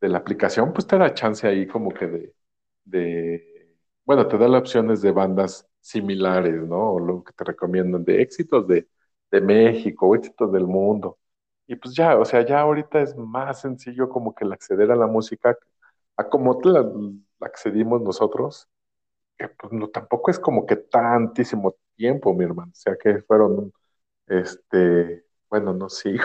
de 0.00 0.08
la 0.08 0.18
aplicación, 0.18 0.72
pues 0.72 0.86
te 0.86 0.98
da 0.98 1.14
chance 1.14 1.46
ahí 1.46 1.66
como 1.66 1.90
que 1.92 2.06
de, 2.06 2.34
de, 2.84 3.76
bueno, 4.04 4.26
te 4.28 4.38
da 4.38 4.48
las 4.48 4.60
opciones 4.62 5.02
de 5.02 5.12
bandas 5.12 5.66
similares, 5.80 6.62
¿no? 6.66 6.92
O 6.94 7.00
lo 7.00 7.24
que 7.24 7.32
te 7.32 7.44
recomiendan 7.44 8.04
de 8.04 8.22
éxitos 8.22 8.66
de, 8.68 8.88
de 9.30 9.40
México, 9.40 10.14
éxitos 10.14 10.52
del 10.52 10.66
mundo. 10.66 11.18
Y 11.66 11.76
pues 11.76 11.94
ya, 11.94 12.18
o 12.18 12.24
sea, 12.24 12.44
ya 12.46 12.60
ahorita 12.60 13.00
es 13.02 13.16
más 13.16 13.60
sencillo 13.60 14.08
como 14.08 14.34
que 14.34 14.44
el 14.44 14.52
acceder 14.52 14.90
a 14.90 14.96
la 14.96 15.06
música, 15.06 15.56
a 16.16 16.28
como 16.28 16.60
la, 16.64 16.82
la 16.82 17.46
accedimos 17.46 18.02
nosotros, 18.02 18.68
que 19.38 19.48
pues 19.48 19.72
no, 19.72 19.88
tampoco 19.88 20.30
es 20.30 20.38
como 20.38 20.66
que 20.66 20.76
tantísimo 20.76 21.76
tiempo, 21.96 22.34
mi 22.34 22.44
hermano. 22.44 22.72
O 22.72 22.74
sea, 22.76 22.96
que 22.96 23.22
fueron, 23.22 23.72
este, 24.28 25.24
bueno, 25.50 25.74
no 25.74 25.88
sé, 25.90 26.16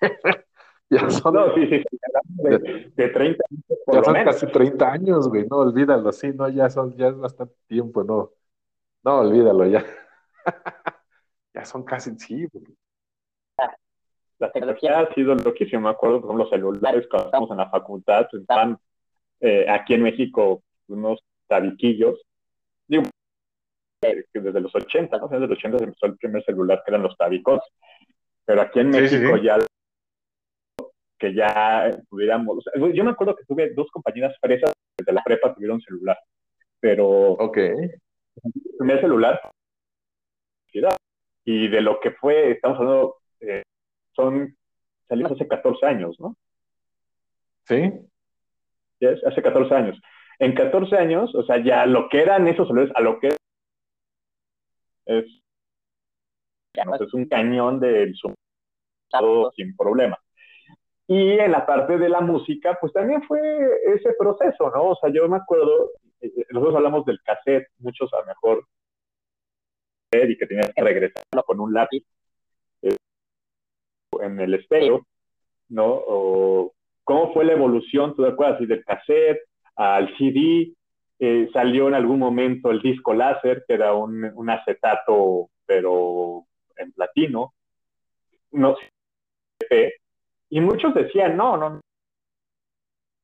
ya 0.92 1.10
son 1.10 1.34
No, 1.34 1.54
sí, 1.54 1.66
sí, 1.68 1.82
sí. 1.90 1.98
hablamos 2.06 2.62
De, 2.62 2.92
de 2.96 3.08
30 3.10 3.44
años 3.50 3.64
por 3.86 3.94
ya 3.94 4.00
lo 4.00 4.04
son 4.04 4.12
menos. 4.14 4.34
casi 4.34 4.46
30 4.48 4.92
años, 4.92 5.28
güey, 5.28 5.46
no, 5.48 5.58
olvídalo, 5.58 6.12
sí, 6.12 6.32
no, 6.34 6.48
ya 6.48 6.70
son, 6.70 6.96
ya 6.96 7.08
es 7.08 7.16
bastante 7.18 7.54
tiempo, 7.68 8.04
no, 8.04 8.32
no, 9.04 9.20
olvídalo, 9.20 9.66
ya, 9.66 9.84
ya 11.54 11.64
son 11.64 11.84
casi, 11.84 12.16
sí, 12.18 12.46
güey. 12.52 12.64
La 14.38 14.50
tecnología 14.50 14.98
ha 15.00 15.14
sido 15.14 15.34
loquísima. 15.36 15.82
Me 15.82 15.90
acuerdo, 15.90 16.20
por 16.20 16.30
ejemplo, 16.30 16.44
los 16.44 16.50
celulares, 16.50 17.06
cuando 17.08 17.26
estábamos 17.26 17.50
en 17.52 17.56
la 17.58 17.70
facultad, 17.70 18.26
pues, 18.30 18.42
estaban 18.42 18.76
eh, 19.40 19.66
aquí 19.70 19.94
en 19.94 20.02
México 20.02 20.62
unos 20.88 21.20
tabiquillos. 21.46 22.20
Digo, 22.88 23.04
eh, 24.02 24.24
que 24.32 24.40
desde 24.40 24.60
los 24.60 24.74
80, 24.74 25.16
¿no? 25.18 25.28
Desde 25.28 25.46
los 25.46 25.58
80 25.58 25.78
se 25.78 25.84
empezó 25.84 26.06
el 26.06 26.16
primer 26.16 26.44
celular, 26.44 26.82
que 26.84 26.90
eran 26.90 27.04
los 27.04 27.16
tabicos. 27.16 27.60
Pero 28.44 28.62
aquí 28.62 28.80
en 28.80 28.92
Sí, 28.92 29.08
sí, 29.08 29.18
México 29.18 29.36
sí. 29.38 29.44
ya 29.44 29.58
que 31.22 31.32
ya 31.32 31.88
pudiéramos... 32.08 32.58
o 32.58 32.60
sea, 32.60 32.72
yo 32.92 33.04
me 33.04 33.12
acuerdo 33.12 33.36
que 33.36 33.44
tuve 33.44 33.72
dos 33.74 33.88
compañeras 33.92 34.36
fresas 34.40 34.72
desde 34.98 35.12
la 35.12 35.22
prepa 35.22 35.54
tuvieron 35.54 35.80
celular, 35.80 36.18
pero 36.80 37.08
Ok, 37.34 37.58
el 37.58 38.00
primer 38.76 39.00
celular 39.00 39.40
y 41.44 41.68
de 41.68 41.80
lo 41.80 42.00
que 42.00 42.10
fue, 42.12 42.52
estamos 42.52 42.78
hablando, 42.78 43.16
eh, 43.40 43.62
son, 44.16 44.56
salimos 45.08 45.32
hace 45.32 45.46
14 45.46 45.86
años, 45.86 46.18
¿no? 46.18 46.36
sí, 47.64 47.92
Yes, 48.98 49.22
Hace 49.24 49.42
14 49.42 49.74
años. 49.74 50.00
En 50.38 50.54
14 50.54 50.96
años, 50.96 51.34
o 51.34 51.44
sea, 51.44 51.62
ya 51.62 51.86
lo 51.86 52.08
que 52.08 52.22
eran 52.22 52.46
esos 52.48 52.66
celulares, 52.66 52.94
a 52.96 53.00
lo 53.00 53.18
que 53.20 53.28
es, 55.06 55.26
no, 56.84 56.94
es 56.94 57.14
un 57.14 57.26
cañón 57.26 57.80
del 57.80 58.14
todo 59.10 59.52
sin 59.52 59.76
problema. 59.76 60.21
Y 61.12 61.38
en 61.38 61.52
la 61.52 61.66
parte 61.66 61.98
de 61.98 62.08
la 62.08 62.22
música, 62.22 62.78
pues 62.80 62.90
también 62.94 63.22
fue 63.24 63.38
ese 63.94 64.14
proceso, 64.18 64.70
¿no? 64.70 64.92
O 64.92 64.96
sea, 64.96 65.10
yo 65.12 65.28
me 65.28 65.36
acuerdo, 65.36 65.90
eh, 66.22 66.32
nosotros 66.48 66.76
hablamos 66.76 67.04
del 67.04 67.20
cassette, 67.22 67.68
muchos 67.80 68.10
a 68.14 68.20
lo 68.20 68.26
mejor, 68.28 68.66
y 70.10 70.38
que 70.38 70.46
tenías 70.46 70.72
que 70.74 70.82
regresarlo 70.82 71.42
con 71.44 71.60
un 71.60 71.74
lápiz 71.74 72.02
eh, 72.80 72.96
en 74.22 74.40
el 74.40 74.54
estéreo, 74.54 75.06
¿no? 75.68 76.02
O 76.06 76.72
cómo 77.04 77.34
fue 77.34 77.44
la 77.44 77.52
evolución, 77.52 78.16
¿tú 78.16 78.22
te 78.22 78.30
acuerdas? 78.30 78.62
Y 78.62 78.66
del 78.66 78.82
cassette 78.82 79.42
al 79.76 80.16
CD, 80.16 80.72
eh, 81.18 81.50
salió 81.52 81.88
en 81.88 81.94
algún 81.94 82.20
momento 82.20 82.70
el 82.70 82.80
disco 82.80 83.12
láser, 83.12 83.64
que 83.68 83.74
era 83.74 83.92
un, 83.92 84.32
un 84.34 84.48
acetato, 84.48 85.50
pero 85.66 86.46
en 86.78 86.90
platino, 86.92 87.52
no 88.52 88.76
y 90.52 90.60
muchos 90.60 90.92
decían, 90.92 91.34
no, 91.34 91.56
no, 91.56 91.80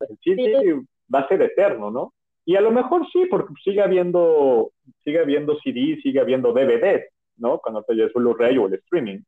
el 0.01 0.19
CD 0.25 0.83
va 1.15 1.19
a 1.19 1.29
ser 1.29 1.43
eterno, 1.43 1.91
¿no? 1.91 2.15
Y 2.47 2.57
a 2.57 2.63
lo 2.63 2.71
mejor 2.71 3.07
sí, 3.13 3.27
porque 3.27 3.53
sigue 3.63 3.83
habiendo, 3.83 4.73
sigue 5.05 5.21
habiendo 5.21 5.59
CD, 5.59 6.01
sigue 6.03 6.21
habiendo 6.21 6.55
DVD, 6.55 7.05
¿no? 7.37 7.59
Cuando 7.59 7.83
te 7.83 7.93
llevas 7.93 8.13
el 8.17 8.23
Blu-ray 8.23 8.57
o 8.57 8.69
el 8.69 8.75
streaming. 8.75 9.19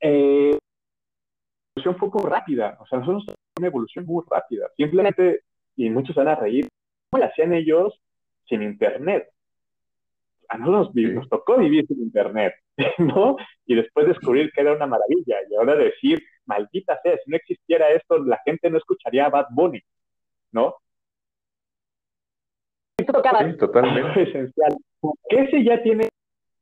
Eh, 0.00 0.52
la 0.52 1.82
evolución 1.82 1.96
fue 1.98 2.20
muy 2.20 2.30
rápida, 2.30 2.78
o 2.80 2.86
sea, 2.86 3.00
nosotros 3.00 3.24
tuvimos 3.24 3.58
una 3.58 3.66
evolución 3.66 4.06
muy 4.06 4.24
rápida. 4.30 4.70
Simplemente, 4.76 5.42
y 5.74 5.90
muchos 5.90 6.14
van 6.14 6.28
a 6.28 6.36
reír, 6.36 6.68
¿cómo 7.10 7.20
la 7.20 7.30
hacían 7.30 7.52
ellos 7.52 8.00
sin 8.48 8.62
internet? 8.62 9.28
A 10.52 10.58
nosotros 10.58 10.94
nos, 10.94 11.14
nos 11.14 11.28
tocó 11.30 11.56
vivir 11.56 11.86
sin 11.86 12.02
internet, 12.02 12.52
¿no? 12.98 13.36
Y 13.64 13.74
después 13.74 14.06
descubrir 14.06 14.52
que 14.52 14.60
era 14.60 14.74
una 14.74 14.86
maravilla, 14.86 15.36
y 15.48 15.54
ahora 15.54 15.74
decir, 15.76 16.22
maldita 16.44 17.00
sea, 17.02 17.16
si 17.16 17.30
no 17.30 17.38
existiera 17.38 17.90
esto, 17.90 18.18
la 18.18 18.38
gente 18.44 18.68
no 18.68 18.76
escucharía 18.76 19.26
a 19.26 19.30
Bad 19.30 19.46
Bunny, 19.50 19.80
¿no? 20.52 20.76
sí, 22.98 23.06
totalmente. 23.06 24.22
esencial. 24.22 24.76
¿Qué 25.28 25.46
si 25.50 25.64
ya 25.64 25.82
tiene 25.82 26.08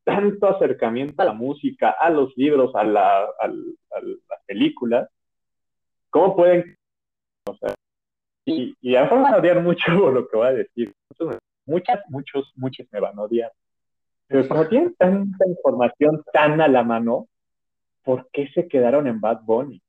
tanto 0.05 0.47
acercamiento 0.47 1.21
a 1.21 1.27
la 1.27 1.33
música, 1.33 1.91
a 1.91 2.11
los 2.11 2.33
libros, 2.37 2.73
a, 2.77 2.85
la, 2.85 3.25
a, 3.25 3.45
a 3.45 4.01
las 4.01 4.45
películas, 4.47 5.09
¿cómo 6.11 6.37
pueden? 6.37 6.77
O 7.49 7.57
sea, 7.57 7.75
y, 8.45 8.75
y 8.81 8.95
a 8.95 9.01
lo 9.01 9.05
mejor 9.07 9.23
van 9.23 9.35
a 9.35 9.39
odiar 9.39 9.61
mucho 9.61 9.85
por 9.99 10.13
lo 10.15 10.29
que 10.29 10.37
voy 10.37 10.47
a 10.47 10.53
decir. 10.53 10.93
Muchas, 11.67 12.01
muchos, 12.09 12.53
muchos 12.57 12.87
me 12.93 13.01
van 13.01 13.19
a 13.19 13.23
odiar. 13.23 13.53
Pero 14.31 14.47
como 14.47 14.69
tienen 14.69 14.95
tanta 14.95 15.45
información 15.45 16.23
tan 16.33 16.61
a 16.61 16.69
la 16.69 16.85
mano, 16.85 17.27
¿por 18.05 18.31
qué 18.31 18.49
se 18.55 18.69
quedaron 18.69 19.09
en 19.09 19.21
Bad 19.21 19.41
Bunny? 19.43 19.83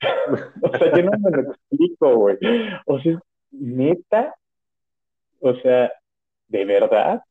o 0.62 0.78
sea, 0.78 0.96
yo 0.96 1.02
no 1.02 1.10
me 1.18 1.30
lo 1.30 1.52
explico, 1.52 2.16
güey. 2.16 2.38
O 2.86 2.98
sea, 2.98 3.20
neta, 3.50 4.34
o 5.40 5.54
sea, 5.56 5.92
¿de 6.46 6.64
verdad? 6.64 7.22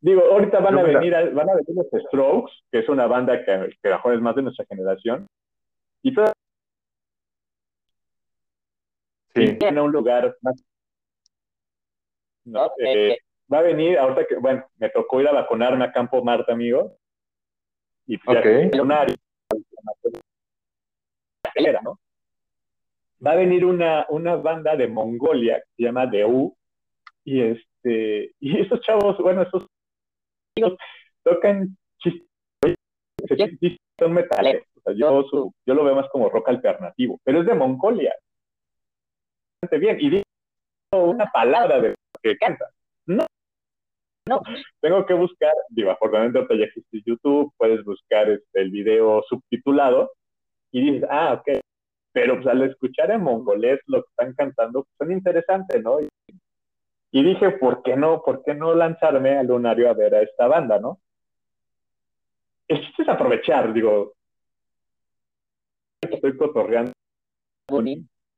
Digo, 0.00 0.22
ahorita 0.22 0.58
van 0.60 0.78
a 0.78 0.82
venir, 0.84 1.14
a, 1.14 1.28
van 1.28 1.50
a 1.50 1.54
venir 1.54 1.76
los 1.76 2.02
Strokes, 2.06 2.52
que 2.72 2.78
es 2.78 2.88
una 2.88 3.06
banda 3.06 3.44
que, 3.44 3.76
que 3.82 3.88
a 3.88 3.90
lo 3.90 3.96
mejor 3.96 4.14
es 4.14 4.20
más 4.22 4.34
de 4.36 4.42
nuestra 4.42 4.64
generación, 4.64 5.26
y 6.02 6.14
todo 6.14 6.32
Sí. 9.34 9.58
tiene 9.58 9.80
un 9.82 9.92
lugar 9.92 10.34
más. 10.40 10.64
No, 12.46 12.70
eh, 12.78 13.18
va 13.52 13.58
a 13.58 13.62
venir, 13.62 13.98
ahorita 13.98 14.26
que, 14.26 14.36
bueno, 14.36 14.64
me 14.78 14.90
tocó 14.90 15.20
ir 15.20 15.28
a 15.28 15.32
vacunarme 15.32 15.84
a 15.84 15.92
Campo 15.92 16.22
Marte, 16.22 16.52
amigo. 16.52 16.96
Y 18.06 18.16
fui 18.18 18.36
Ok. 18.36 18.46
a 18.74 18.82
un 18.82 18.92
área, 18.92 19.16
¿no? 21.82 21.98
Va 23.24 23.32
a 23.32 23.36
venir 23.36 23.64
una, 23.64 24.06
una 24.08 24.36
banda 24.36 24.76
de 24.76 24.88
Mongolia 24.88 25.58
que 25.58 25.66
se 25.76 25.82
llama 25.84 26.06
DU. 26.06 26.56
Y 27.24 27.40
este, 27.42 28.34
y 28.40 28.60
esos 28.60 28.80
chavos, 28.80 29.18
bueno, 29.18 29.42
esos 29.42 29.66
chicos 30.56 30.76
tocan 31.22 31.76
chistes, 31.98 33.78
son 33.98 34.12
metales. 34.14 34.62
O 34.76 34.80
sea, 34.80 34.94
yo, 34.94 35.22
su- 35.24 35.52
yo 35.66 35.74
lo 35.74 35.84
veo 35.84 35.94
más 35.94 36.08
como 36.10 36.30
rock 36.30 36.48
alternativo, 36.48 37.20
pero 37.22 37.40
es 37.40 37.46
de 37.46 37.54
Mongolia. 37.54 38.14
Bastante 39.62 39.78
bien. 39.78 39.98
Y 40.00 40.10
digo 40.10 40.24
una 40.92 41.26
palabra 41.30 41.78
de 41.80 41.88
lo 41.90 41.94
que 42.22 42.36
canta. 42.38 42.70
No. 43.06 43.26
No. 44.30 44.40
Tengo 44.80 45.04
que 45.06 45.14
buscar, 45.14 45.52
digo, 45.70 45.90
afortunadamente 45.90 46.38
ahorita 46.38 46.54
ya 46.54 46.64
existe 46.66 47.02
YouTube, 47.04 47.52
puedes 47.56 47.84
buscar 47.84 48.30
este, 48.30 48.60
el 48.60 48.70
video 48.70 49.24
subtitulado 49.28 50.12
y 50.70 50.92
dices, 50.92 51.08
ah, 51.10 51.32
ok. 51.32 51.58
Pero 52.12 52.36
pues 52.36 52.46
al 52.46 52.62
escuchar 52.62 53.10
en 53.10 53.22
mongolés 53.22 53.80
lo 53.86 54.04
que 54.04 54.08
están 54.10 54.32
cantando, 54.34 54.84
pues 54.84 54.94
son 54.98 55.10
interesantes, 55.10 55.82
¿no? 55.82 56.00
Y, 56.00 56.08
y 57.10 57.24
dije, 57.24 57.50
¿por 57.50 57.82
qué 57.82 57.96
no? 57.96 58.22
¿Por 58.22 58.44
qué 58.44 58.54
no 58.54 58.72
lanzarme 58.72 59.36
al 59.36 59.48
lunario 59.48 59.90
a 59.90 59.94
ver 59.94 60.14
a 60.14 60.22
esta 60.22 60.46
banda, 60.46 60.78
no? 60.78 61.00
El 62.68 62.86
chiste 62.86 63.02
es 63.02 63.08
aprovechar, 63.08 63.72
digo, 63.72 64.12
estoy 66.02 66.36
cotorreando 66.36 66.92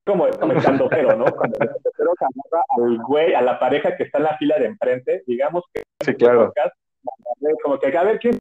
como, 0.05 0.29
como 0.31 0.55
cero, 0.91 1.17
¿no? 1.17 1.25
Cuando 1.27 1.59
el 1.61 1.69
agarra 1.69 2.65
al 2.69 2.99
güey, 2.99 3.35
a 3.35 3.43
la 3.43 3.59
pareja 3.59 3.97
que 3.97 4.05
está 4.05 4.19
en 4.19 4.25
la 4.25 4.37
fila 4.37 4.59
de 4.59 4.67
enfrente, 4.67 5.23
digamos 5.27 5.65
que 5.73 5.82
Sí, 6.05 6.15
claro. 6.15 6.47
podcast, 6.47 6.75
como 7.63 7.79
que 7.79 7.97
a 7.97 8.03
ver 8.05 8.19
quién 8.19 8.39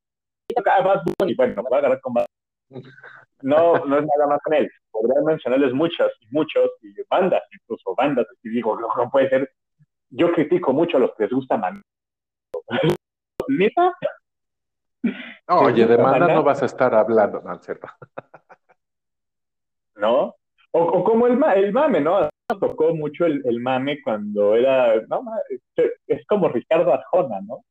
toca 0.55 0.75
a 0.75 0.81
Bad 0.81 1.03
Bunny, 1.17 1.35
bueno, 1.35 1.63
voy 1.63 1.75
a 1.75 1.79
agarrar 1.79 2.01
con 2.01 2.13
Bad 2.13 2.25
Bunny. 2.69 2.83
No, 3.41 3.85
no 3.85 3.97
es 3.97 4.05
nada 4.05 4.27
más 4.27 4.39
con 4.43 4.53
él. 4.53 4.69
Podría 4.91 5.21
mencionarles 5.21 5.73
muchas 5.73 6.11
y 6.19 6.27
muchos, 6.31 6.69
y 6.81 6.93
bandas, 7.09 7.41
incluso 7.51 7.95
bandas, 7.95 8.27
y 8.43 8.49
digo, 8.49 8.79
no, 8.79 8.87
no 8.95 9.09
puede 9.09 9.29
ser. 9.29 9.51
Yo 10.09 10.31
critico 10.31 10.73
mucho 10.73 10.97
a 10.97 10.99
los 10.99 11.15
que 11.15 11.23
les 11.23 11.31
gusta 11.31 11.57
Man. 11.57 11.81
¿Neta? 13.47 13.95
No, 15.03 15.59
oye, 15.61 15.85
de 15.87 15.97
Maná. 15.97 16.19
Maná 16.19 16.33
no 16.35 16.43
vas 16.43 16.61
a 16.61 16.65
estar 16.65 16.93
hablando, 16.93 17.41
no. 17.41 17.59
¿no? 19.95 20.35
O, 20.71 20.81
o 20.81 21.03
como 21.03 21.27
el, 21.27 21.37
ma- 21.37 21.53
el 21.53 21.73
mame, 21.73 21.99
¿no? 21.99 22.29
Tocó 22.59 22.93
mucho 22.95 23.25
el, 23.25 23.41
el 23.45 23.59
mame 23.59 24.01
cuando 24.03 24.55
era, 24.55 24.95
no, 25.07 25.23
es- 26.07 26.25
como 26.27 26.49
Ricardo 26.49 26.93
Arjona, 26.93 27.39
¿no? 27.41 27.63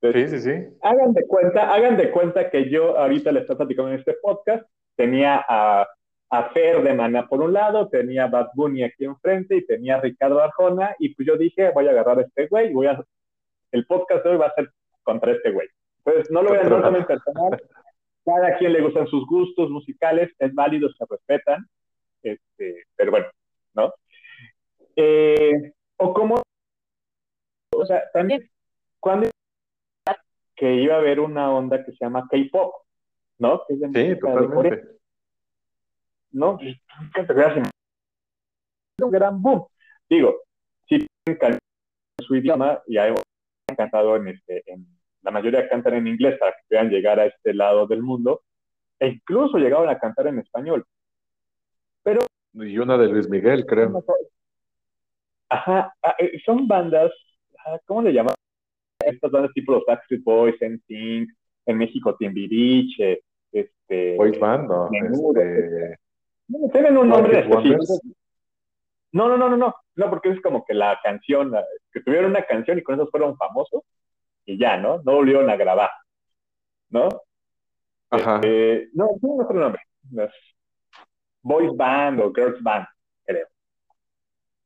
Sí, 0.00 0.28
sí, 0.28 0.40
sí. 0.40 0.52
Hagan 0.82 1.12
de 1.12 1.26
cuenta, 1.26 1.72
hagan 1.74 1.96
de 1.96 2.10
cuenta 2.10 2.50
que 2.50 2.70
yo 2.70 2.96
ahorita 2.98 3.32
les 3.32 3.42
estoy 3.42 3.56
platicando 3.56 3.92
en 3.92 3.98
este 3.98 4.14
podcast, 4.22 4.64
tenía 4.96 5.44
a, 5.48 5.86
a 6.30 6.42
Fer 6.50 6.82
de 6.82 6.94
Mana 6.94 7.26
por 7.26 7.40
un 7.42 7.52
lado, 7.52 7.88
tenía 7.88 8.24
a 8.24 8.28
Bad 8.28 8.48
Bunny 8.54 8.84
aquí 8.84 9.04
enfrente 9.04 9.56
y 9.56 9.66
tenía 9.66 9.96
a 9.96 10.00
Ricardo 10.00 10.40
Arjona, 10.40 10.94
y 11.00 11.14
pues 11.14 11.26
yo 11.26 11.36
dije, 11.36 11.70
voy 11.70 11.88
a 11.88 11.90
agarrar 11.90 12.18
a 12.18 12.22
este 12.22 12.46
güey, 12.46 12.72
voy 12.72 12.86
a, 12.86 13.02
el 13.72 13.86
podcast 13.86 14.22
de 14.24 14.30
hoy 14.30 14.36
va 14.36 14.46
a 14.46 14.54
ser 14.54 14.70
contra 15.02 15.32
este 15.32 15.50
güey. 15.50 15.66
Entonces, 16.04 16.30
no 16.30 16.42
lo 16.42 16.50
voy 16.50 16.58
a 16.58 16.62
Contra- 16.62 16.82
tomar 16.82 17.06
personal, 17.06 17.62
cada 18.24 18.56
quien 18.58 18.72
le 18.74 18.80
gustan 18.82 19.06
sus 19.08 19.26
gustos 19.26 19.68
musicales, 19.70 20.30
es 20.38 20.54
válido, 20.54 20.88
se 20.92 21.04
respetan, 21.10 21.66
este, 22.22 22.84
pero 22.94 23.10
bueno, 23.10 23.26
¿no? 23.78 23.94
Eh, 24.96 25.72
o 25.96 26.12
como, 26.12 26.42
o 27.74 27.86
sea, 27.86 28.10
también, 28.12 28.48
cuando 29.00 29.30
que 30.56 30.74
iba 30.74 30.96
a 30.96 30.98
haber 30.98 31.20
una 31.20 31.52
onda 31.52 31.84
que 31.84 31.92
se 31.92 31.98
llama 32.00 32.26
K-pop, 32.28 32.74
¿no? 33.38 33.62
Que 33.66 33.74
es 33.74 33.80
de 33.80 33.86
Sí, 33.86 33.92
música 33.92 34.08
de 34.08 34.20
Corea, 34.20 34.48
totalmente. 34.48 34.98
¿no? 36.32 36.58
¿qué 36.58 37.22
te 37.24 37.34
creas? 37.34 37.70
Un 39.00 39.10
gran 39.10 39.40
boom. 39.40 39.66
Digo, 40.10 40.42
si 40.88 41.06
cantan 41.24 41.52
en 41.52 42.26
su 42.26 42.34
idioma 42.34 42.82
y 42.88 42.98
hay 42.98 43.14
cantado 43.76 44.16
en 44.16 44.28
este, 44.28 44.64
en, 44.66 44.84
la 45.22 45.30
mayoría 45.30 45.68
cantan 45.68 45.94
en 45.94 46.08
inglés 46.08 46.36
para 46.40 46.52
que 46.52 46.62
puedan 46.68 46.90
llegar 46.90 47.20
a 47.20 47.26
este 47.26 47.54
lado 47.54 47.86
del 47.86 48.02
mundo, 48.02 48.42
e 48.98 49.08
incluso 49.08 49.58
llegaron 49.58 49.88
a 49.88 49.98
cantar 49.98 50.26
en 50.26 50.40
español. 50.40 50.84
Y 52.54 52.78
una 52.78 52.96
de 52.96 53.08
Luis 53.08 53.28
Miguel, 53.28 53.66
creo. 53.66 54.04
Ajá, 55.48 55.94
ah, 56.02 56.14
eh, 56.18 56.40
son 56.44 56.66
bandas, 56.66 57.10
ah, 57.64 57.78
¿cómo 57.86 58.02
le 58.02 58.12
llaman? 58.12 58.34
Estas 59.04 59.30
bandas 59.30 59.52
tipo 59.52 59.72
los 59.72 59.84
Backstreet 59.86 60.22
Boys, 60.22 60.56
NSYNC, 60.60 61.30
en 61.66 61.78
México 61.78 62.16
Timbiriche, 62.16 63.22
este... 63.52 64.16
Boys 64.16 64.38
Band, 64.38 64.68
no. 64.68 64.90
Menudo. 64.90 65.40
Este, 65.40 65.98
Tienen 66.72 66.98
un 66.98 67.08
nombre 67.08 67.40
específico. 67.40 68.00
No, 69.12 69.28
no, 69.28 69.38
no, 69.38 69.48
no, 69.48 69.56
no, 69.56 69.74
no, 69.96 70.10
porque 70.10 70.30
es 70.30 70.40
como 70.42 70.64
que 70.64 70.74
la 70.74 70.98
canción, 71.02 71.54
que 71.90 72.00
tuvieron 72.00 72.30
una 72.30 72.42
canción 72.42 72.78
y 72.78 72.82
con 72.82 72.96
eso 72.96 73.08
fueron 73.10 73.36
famosos 73.36 73.82
y 74.44 74.58
ya, 74.58 74.76
¿no? 74.76 75.02
No 75.04 75.14
volvieron 75.14 75.48
a 75.48 75.56
grabar, 75.56 75.90
¿no? 76.90 77.08
ajá. 78.10 78.40
Eh, 78.42 78.88
no, 78.94 79.08
tiene 79.20 79.42
otro 79.42 79.58
nombre. 79.58 79.82
Boys 81.48 81.76
Band 81.76 82.20
o 82.20 82.32
Girls 82.32 82.62
Band, 82.62 82.86
creo. 83.24 83.46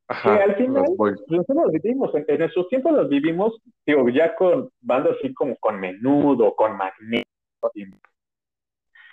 Ajá. 0.09 0.37
que 0.37 0.43
al 0.43 0.57
final-. 0.57 0.85
Pues 0.97 1.21
nosotros 1.29 1.65
los 1.65 1.73
vivimos, 1.73 2.15
en, 2.15 2.25
en 2.29 2.43
esos 2.43 2.69
tiempos 2.69 2.93
los 2.93 3.09
vivimos, 3.09 3.61
digo, 3.87 4.09
ya 4.09 4.35
con 4.35 4.71
bandas 4.81 5.17
así 5.19 5.33
como 5.33 5.57
con 5.57 5.81
Menudo, 5.81 6.55
con 6.55 6.77
Magneto, 6.77 7.27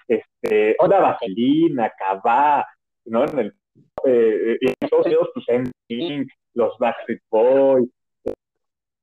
este, 0.10 0.76
Oda 0.80 1.00
Vaselina, 1.00 1.94
Cabá, 1.98 2.66
¿no? 3.06 3.24
En 3.26 3.40
el, 3.40 3.56
eh, 4.06 4.58
y 4.60 4.68
en 4.68 4.74
Estados 4.80 5.06
Unidos, 5.06 5.30
pues 5.34 5.46
NSYNC, 5.48 6.32
los 6.56 6.78
Backstreet 6.80 7.22
Boys, 7.30 7.90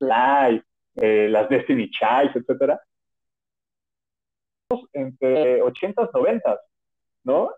Live, 0.01 0.63
eh, 0.97 1.29
las 1.31 1.49
Destiny 1.49 1.91
Childs, 1.91 2.35
etcétera. 2.35 2.81
Entre 4.93 5.63
80s, 5.63 6.11
90s, 6.11 6.59
¿no? 7.25 7.53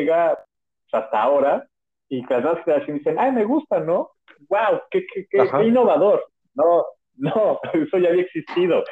Llega 0.00 0.44
hasta 0.92 1.22
ahora 1.22 1.68
y 2.08 2.22
las 2.22 2.42
nuevas 2.42 2.64
generaciones 2.64 3.04
dicen, 3.04 3.18
ay, 3.18 3.32
me 3.32 3.44
gusta, 3.44 3.80
¿no? 3.80 4.10
¡Wow! 4.48 4.80
¡Qué, 4.90 5.06
qué, 5.12 5.26
qué, 5.28 5.38
innovador! 5.64 6.24
No, 6.54 6.84
no, 7.16 7.60
eso 7.74 7.98
ya 7.98 8.08
había 8.08 8.22
existido. 8.22 8.82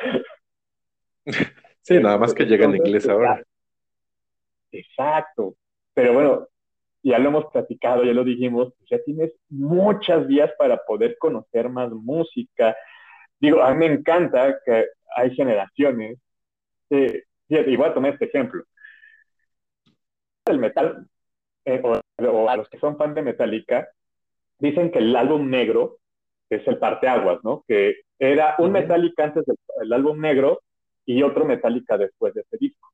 Sí, 1.83 1.99
nada 1.99 2.19
más 2.19 2.35
que 2.35 2.45
llega 2.45 2.67
en 2.67 2.77
inglés 2.77 3.09
ahora. 3.09 3.43
Exacto. 4.71 5.55
Pero 5.95 6.13
bueno, 6.13 6.47
ya 7.03 7.19
lo 7.19 7.31
hemos 7.31 7.47
platicado, 7.47 8.05
ya 8.05 8.13
lo 8.13 8.23
dijimos, 8.23 8.75
ya 8.91 9.03
tienes 9.03 9.35
muchas 9.49 10.27
vías 10.27 10.53
para 10.59 10.77
poder 10.85 11.17
conocer 11.19 11.71
más 11.71 11.91
música. 11.91 12.77
Digo, 13.41 13.63
a 13.63 13.73
mí 13.73 13.89
me 13.89 13.95
encanta 13.95 14.59
que 14.65 14.87
hay 15.17 15.35
generaciones. 15.35 16.19
que- 16.91 17.25
a 17.51 17.95
tomar 17.95 18.13
este 18.13 18.27
ejemplo. 18.27 18.63
El 20.49 20.59
metal, 20.59 21.07
eh, 21.65 21.81
o, 21.83 22.01
o 22.25 22.49
a 22.49 22.57
los 22.57 22.69
que 22.69 22.79
son 22.79 22.97
fan 22.97 23.15
de 23.15 23.23
Metallica, 23.23 23.89
dicen 24.59 24.91
que 24.91 24.99
el 24.99 25.15
álbum 25.15 25.49
negro 25.49 25.99
es 26.51 26.67
el 26.67 26.79
parteaguas, 26.79 27.43
¿no? 27.45 27.65
Que 27.67 28.03
era 28.19 28.57
un. 28.59 28.73
Metallica 28.73 29.25
antes 29.25 29.45
del 29.47 29.57
el 29.81 29.93
álbum 29.93 30.21
negro 30.21 30.61
y 31.05 31.23
otro 31.23 31.45
Metallica 31.45 31.97
después 31.97 32.35
de 32.35 32.43
ese 32.43 32.57
disco. 32.59 32.93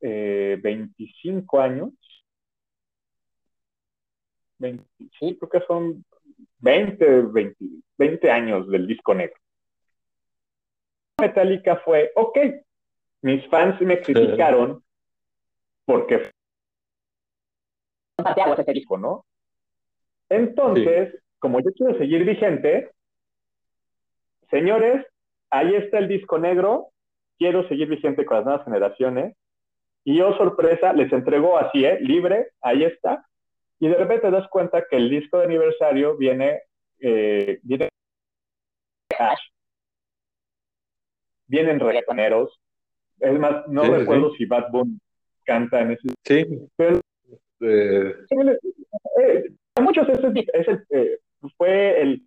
Eh, 0.00 0.58
25 0.62 1.60
años. 1.60 1.90
20, 4.58 4.84
sí, 5.18 5.36
creo 5.38 5.48
que 5.48 5.60
son 5.66 6.04
20, 6.58 7.22
20, 7.22 7.56
20 7.98 8.30
años 8.30 8.68
del 8.68 8.86
disco 8.86 9.14
negro, 9.14 9.36
Metallica 11.20 11.76
fue, 11.76 12.12
ok, 12.14 12.38
mis 13.22 13.46
fans 13.48 13.80
me 13.80 14.00
criticaron 14.00 14.83
porque 15.84 16.30
ese 18.16 18.72
disco, 18.72 18.98
¿no? 18.98 19.24
Entonces, 20.28 21.14
como 21.38 21.60
yo 21.60 21.70
quiero 21.72 21.98
seguir 21.98 22.24
vigente, 22.24 22.90
señores, 24.50 25.06
ahí 25.50 25.74
está 25.74 25.98
el 25.98 26.08
disco 26.08 26.38
negro, 26.38 26.88
quiero 27.38 27.68
seguir 27.68 27.88
vigente 27.88 28.24
con 28.24 28.38
las 28.38 28.46
nuevas 28.46 28.64
generaciones, 28.64 29.36
y 30.04 30.18
yo, 30.18 30.36
sorpresa, 30.36 30.92
les 30.92 31.12
entregó 31.12 31.58
así, 31.58 31.84
¿eh? 31.84 31.98
Libre, 32.00 32.48
ahí 32.60 32.84
está, 32.84 33.26
y 33.78 33.88
de 33.88 33.94
repente 33.94 34.22
te 34.22 34.30
das 34.30 34.48
cuenta 34.48 34.84
que 34.88 34.96
el 34.96 35.10
disco 35.10 35.38
de 35.38 35.44
aniversario 35.44 36.16
viene, 36.16 36.62
eh, 37.00 37.58
viene 37.62 37.88
Ash, 39.18 39.40
vienen 41.46 41.80
reggaetoneros, 41.80 42.58
es 43.20 43.38
más, 43.38 43.66
no 43.68 43.84
sí, 43.84 43.90
recuerdo 43.90 44.30
sí. 44.30 44.38
si 44.38 44.46
Bad 44.46 44.70
Bunny 44.70 44.98
canta 45.44 45.80
en 45.80 45.92
ese 45.92 46.08
Sí. 46.24 46.68
Pero- 46.76 47.00
Eh, 47.60 48.14
eh, 49.22 49.44
para 49.72 49.84
muchos 49.84 50.06
ese 50.08 50.82
eh, 50.90 51.18
fue 51.56 52.02
el 52.02 52.26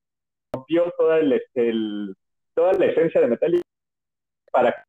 rompió 0.53 0.91
toda 0.97 1.20
el, 1.20 1.34
este, 1.34 1.70
el- 1.70 2.15
toda 2.55 2.74
la 2.74 2.86
esencia 2.86 3.22
de 3.22 3.28
Metallica 3.28 3.63
para 4.51 4.86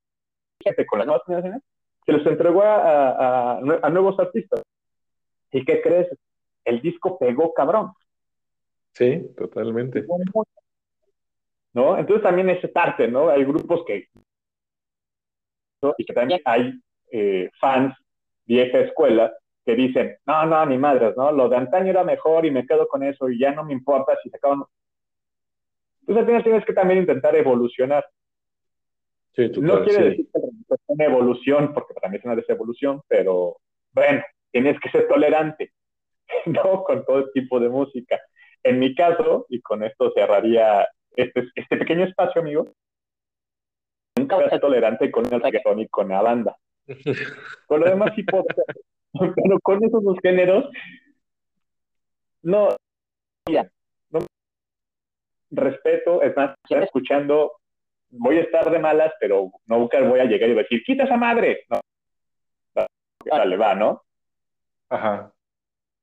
gente 0.63 0.87
con 0.87 1.01
las 1.01 1.07
nuevas 1.07 1.25
generaciones 1.27 1.63
se 2.07 2.13
los 2.13 2.27
entregó 2.27 2.63
a, 2.63 2.77
a- 2.77 3.59
a 3.59 3.61
nue- 3.61 3.81
a 3.83 3.91
nuevos 3.91 4.19
artistas 4.19 4.63
y 5.53 5.65
qué 5.65 5.83
crees 5.83 6.09
el 6.65 6.81
disco 6.81 7.19
pegó 7.19 7.53
cabrón 7.53 7.93
sí, 8.93 9.21
totalmente. 9.37 10.07
no 11.75 11.99
entonces 11.99 12.23
también 12.23 12.49
es 12.51 12.67
parte 12.71 13.09
no 13.09 13.29
hay 13.29 13.45
grupos 13.45 13.85
que 13.87 14.09
¿no? 15.83 15.95
y 15.99 16.05
que 16.05 16.13
también 16.15 16.41
hay 16.45 16.73
eh, 17.13 17.51
fans 17.61 17.95
vieja 18.49 18.79
escuela 18.81 19.33
que 19.65 19.77
dicen, 19.77 20.17
no, 20.27 20.47
no, 20.47 20.65
ni 20.67 20.79
madres, 20.79 21.15
¿no? 21.17 21.31
Lo 21.31 21.49
de 21.49 21.57
antaño 21.57 21.91
era 21.91 22.03
mejor 22.03 22.47
y 22.47 22.51
me 22.51 22.67
quedo 22.67 22.89
con 22.89 23.03
eso 23.03 23.29
y 23.29 23.39
ya 23.39 23.53
no 23.53 23.65
me 23.65 23.75
importa 23.75 24.17
si 24.23 24.31
se 24.31 24.39
acaban. 24.39 24.65
Entonces 26.01 26.21
al 26.23 26.27
final 26.27 26.43
tienes 26.43 26.65
que 26.65 26.73
también 26.73 27.01
intentar 27.01 27.37
evolucionar. 27.37 28.05
Sí, 29.37 29.51
No 29.61 29.75
total, 29.75 29.85
quiere 29.85 30.03
sí. 30.03 30.09
decir 30.09 30.29
que 30.33 30.41
es 30.75 30.81
una 30.87 31.05
evolución, 31.05 31.75
porque 31.75 31.95
también 31.95 32.21
es 32.21 32.25
una 32.25 32.37
desevolución, 32.37 33.03
pero 33.07 33.59
bueno, 33.93 34.23
tienes 34.51 34.81
que 34.81 34.91
ser 34.91 35.07
tolerante, 35.07 35.73
¿no? 36.47 36.83
Con 36.83 37.05
todo 37.05 37.31
tipo 37.31 37.61
de 37.61 37.69
música. 37.69 38.19
En 38.63 38.79
mi 38.79 38.95
caso, 38.95 39.45
y 39.51 39.61
con 39.61 39.83
esto 39.85 40.11
cerraría 40.15 40.89
este, 41.15 41.49
este 41.55 41.77
pequeño 41.77 42.05
espacio, 42.05 42.41
amigo, 42.41 42.73
nunca 44.17 44.37
voy 44.37 44.47
a 44.47 44.51
ser 44.51 44.61
tolerante 44.61 45.11
con 45.11 45.33
el 45.33 45.41
reggaetón 45.43 45.81
y 45.81 45.89
con 45.89 46.09
la 46.09 46.23
banda. 46.23 46.57
Con 47.67 47.81
lo 47.81 47.87
demás 47.87 48.13
sí 48.15 48.23
puedo. 48.23 48.45
Pero 49.13 49.59
con 49.63 49.85
esos 49.85 50.03
dos 50.03 50.17
géneros, 50.23 50.69
no, 52.43 52.77
ya, 53.51 53.69
no. 54.11 54.21
Respeto, 55.51 56.23
es 56.23 56.37
más, 56.37 56.55
estar 56.63 56.83
escuchando, 56.83 57.53
voy 58.11 58.37
a 58.39 58.43
estar 58.43 58.71
de 58.71 58.79
malas, 58.79 59.13
pero 59.19 59.51
nunca 59.67 60.01
voy 60.03 60.21
a 60.21 60.25
llegar 60.25 60.49
y 60.49 60.53
voy 60.53 60.61
a 60.61 60.63
decir, 60.65 60.83
quita 60.85 61.05
esa 61.05 61.17
madre. 61.17 61.65
No, 61.71 61.81
dale, 63.25 63.57
va, 63.57 63.75
¿no? 63.75 64.03
Ajá. 64.91 65.33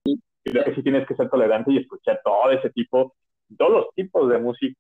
Y 0.06 0.20
creo 0.44 0.64
que 0.66 0.76
sí 0.76 0.84
tienes 0.84 1.08
que 1.08 1.16
ser 1.16 1.30
tolerante 1.30 1.72
y 1.72 1.78
escuchar 1.78 2.22
todo 2.24 2.52
ese 2.52 2.70
tipo, 2.72 3.16
todos 3.58 3.72
los 3.72 3.94
tipos 3.96 4.30
de 4.30 4.38
música. 4.40 4.76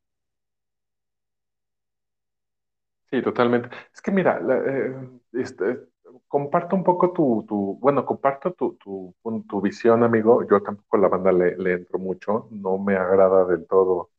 Sí, 3.11 3.21
totalmente. 3.21 3.69
Es 3.93 4.01
que 4.01 4.11
mira, 4.11 4.39
la- 4.39 4.57
eh, 4.57 5.09
este, 5.33 5.79
comparto 6.27 6.75
un 6.75 6.83
poco 6.83 7.11
tu, 7.13 7.45
tu 7.47 7.77
bueno, 7.79 8.05
comparto 8.05 8.53
tu, 8.53 8.73
tu, 8.75 9.15
tu 9.47 9.61
visión, 9.61 10.03
amigo. 10.03 10.47
Yo 10.49 10.61
tampoco 10.61 10.97
la 10.97 11.07
banda 11.09 11.31
le, 11.31 11.57
le 11.57 11.73
entro 11.73 11.99
mucho, 11.99 12.47
no 12.51 12.77
me 12.77 12.95
agrada 12.95 13.45
del 13.45 13.65
todo. 13.67 14.11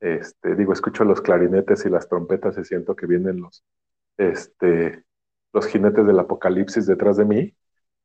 Este, 0.00 0.54
digo, 0.56 0.72
escucho 0.72 1.04
los 1.04 1.20
clarinetes 1.22 1.84
y 1.86 1.90
las 1.90 2.08
trompetas 2.08 2.58
y 2.58 2.64
siento 2.64 2.96
que 2.96 3.06
vienen 3.06 3.40
los, 3.42 3.64
este, 4.18 5.04
los 5.52 5.66
jinetes 5.68 6.06
del 6.06 6.18
apocalipsis 6.20 6.86
detrás 6.86 7.16
de 7.18 7.24
mí. 7.26 7.56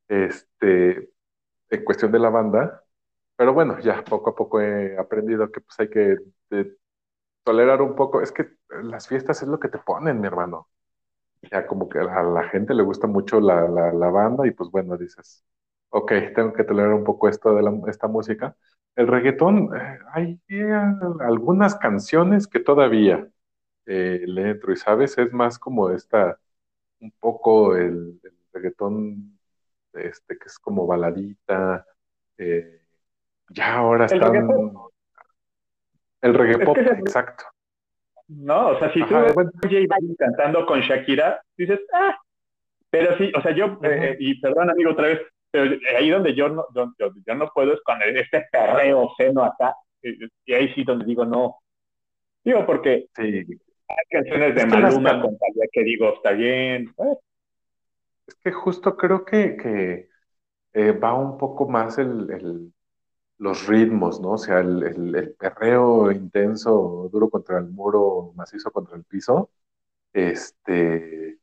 Este, 0.08 1.10
en 1.70 1.84
cuestión 1.84 2.12
de 2.12 2.18
la 2.20 2.30
banda, 2.30 2.84
pero 3.36 3.54
bueno, 3.54 3.78
ya 3.80 4.04
poco 4.04 4.30
a 4.30 4.34
poco 4.36 4.60
he 4.62 4.98
aprendido 4.98 5.50
que 5.52 5.60
pues 5.62 5.80
hay 5.80 5.90
que 5.90 6.18
eh, 6.52 6.76
tolerar 7.44 7.82
un 7.82 7.94
poco. 7.96 8.22
Es 8.22 8.32
que 8.32 8.48
las 8.82 9.08
fiestas 9.08 9.42
es 9.42 9.48
lo 9.48 9.60
que 9.60 9.68
te 9.68 9.78
ponen, 9.78 10.20
mi 10.20 10.26
hermano. 10.28 10.68
Ya 11.50 11.66
como 11.66 11.88
que 11.88 11.98
a 11.98 12.22
la 12.22 12.48
gente 12.50 12.74
le 12.74 12.82
gusta 12.82 13.06
mucho 13.06 13.40
la, 13.40 13.68
la, 13.68 13.92
la 13.92 14.08
banda 14.10 14.46
y 14.46 14.52
pues 14.52 14.70
bueno, 14.70 14.96
dices, 14.96 15.44
ok, 15.90 16.12
tengo 16.34 16.52
que 16.52 16.64
tolerar 16.64 16.92
un 16.94 17.04
poco 17.04 17.28
esto 17.28 17.54
de 17.54 17.62
la, 17.62 17.72
esta 17.88 18.08
música. 18.08 18.56
El 18.96 19.08
reggaetón, 19.08 19.70
eh, 19.76 19.98
hay 20.12 20.40
eh, 20.48 20.72
algunas 21.20 21.74
canciones 21.76 22.46
que 22.46 22.60
todavía 22.60 23.28
eh, 23.86 24.22
le 24.26 24.50
entro 24.52 24.72
y 24.72 24.76
sabes, 24.76 25.18
es 25.18 25.32
más 25.32 25.58
como 25.58 25.90
esta, 25.90 26.38
un 27.00 27.12
poco 27.20 27.76
el, 27.76 28.20
el 28.24 28.32
reggaetón 28.52 29.38
este, 29.94 30.38
que 30.38 30.46
es 30.48 30.58
como 30.58 30.86
baladita. 30.86 31.86
ya 33.48 33.74
ahora 33.76 34.06
El 34.08 34.18
están... 34.18 34.22
reggaetón. 34.22 34.72
El 36.22 36.34
reggae 36.34 36.58
Es 36.58 36.70
pop, 36.70 36.78
que 36.78 36.80
ese- 36.80 36.98
exacto. 36.98 37.44
No, 38.28 38.68
o 38.68 38.78
sea, 38.78 38.92
si 38.92 39.04
tú 39.04 39.14
ves 39.14 39.34
cantando 40.18 40.64
con 40.66 40.80
Shakira, 40.80 41.42
dices, 41.56 41.80
ah, 41.92 42.16
pero 42.90 43.16
sí, 43.18 43.30
o 43.36 43.42
sea, 43.42 43.52
yo, 43.54 43.66
Ujú. 43.66 43.84
eh, 43.84 44.16
y 44.18 44.40
perdón 44.40 44.70
amigo 44.70 44.92
otra 44.92 45.08
vez, 45.08 45.20
pero 45.50 45.76
ahí 45.98 46.10
donde 46.10 46.34
yo 46.34 46.48
no, 46.48 46.64
donde 46.72 46.94
yo, 46.98 47.10
yo 47.26 47.34
no 47.34 47.50
puedo 47.54 47.74
es 47.74 47.80
con 47.82 48.00
este 48.02 48.46
perreo 48.50 49.10
seno 49.16 49.44
acá, 49.44 49.74
eh, 50.02 50.16
y 50.46 50.54
ahí 50.54 50.72
sí 50.74 50.84
donde 50.84 51.04
digo 51.04 51.24
no. 51.24 51.56
Digo, 52.44 52.64
porque 52.66 53.06
sí, 53.16 53.22
hay 53.22 54.04
canciones 54.10 54.54
de 54.54 54.60
Es 54.62 54.66
que 54.66 54.70
las 54.70 54.82
Maluma 54.94 55.10
can- 55.10 55.20
con 55.22 55.38
Talía 55.38 55.64
que 55.72 55.82
digo, 55.84 56.14
está 56.14 56.32
bien, 56.32 56.94
eh, 56.98 57.16
es 58.26 58.34
que 58.36 58.52
justo 58.52 58.96
creo 58.96 59.24
que, 59.24 59.56
que 59.56 60.08
eh, 60.72 60.92
va 60.92 61.14
un 61.14 61.36
poco 61.36 61.68
más 61.68 61.98
el, 61.98 62.30
el- 62.30 62.72
los 63.38 63.66
ritmos, 63.66 64.20
¿no? 64.20 64.32
O 64.32 64.38
sea, 64.38 64.60
el, 64.60 64.82
el- 64.84 65.14
el 65.16 65.34
perreo 65.34 66.10
intenso, 66.12 67.08
duro 67.12 67.30
contra 67.30 67.58
el 67.58 67.66
muro, 67.68 68.32
macizo 68.36 68.70
contra 68.72 68.96
el 68.96 69.04
piso. 69.04 69.50
Este, 70.12 71.38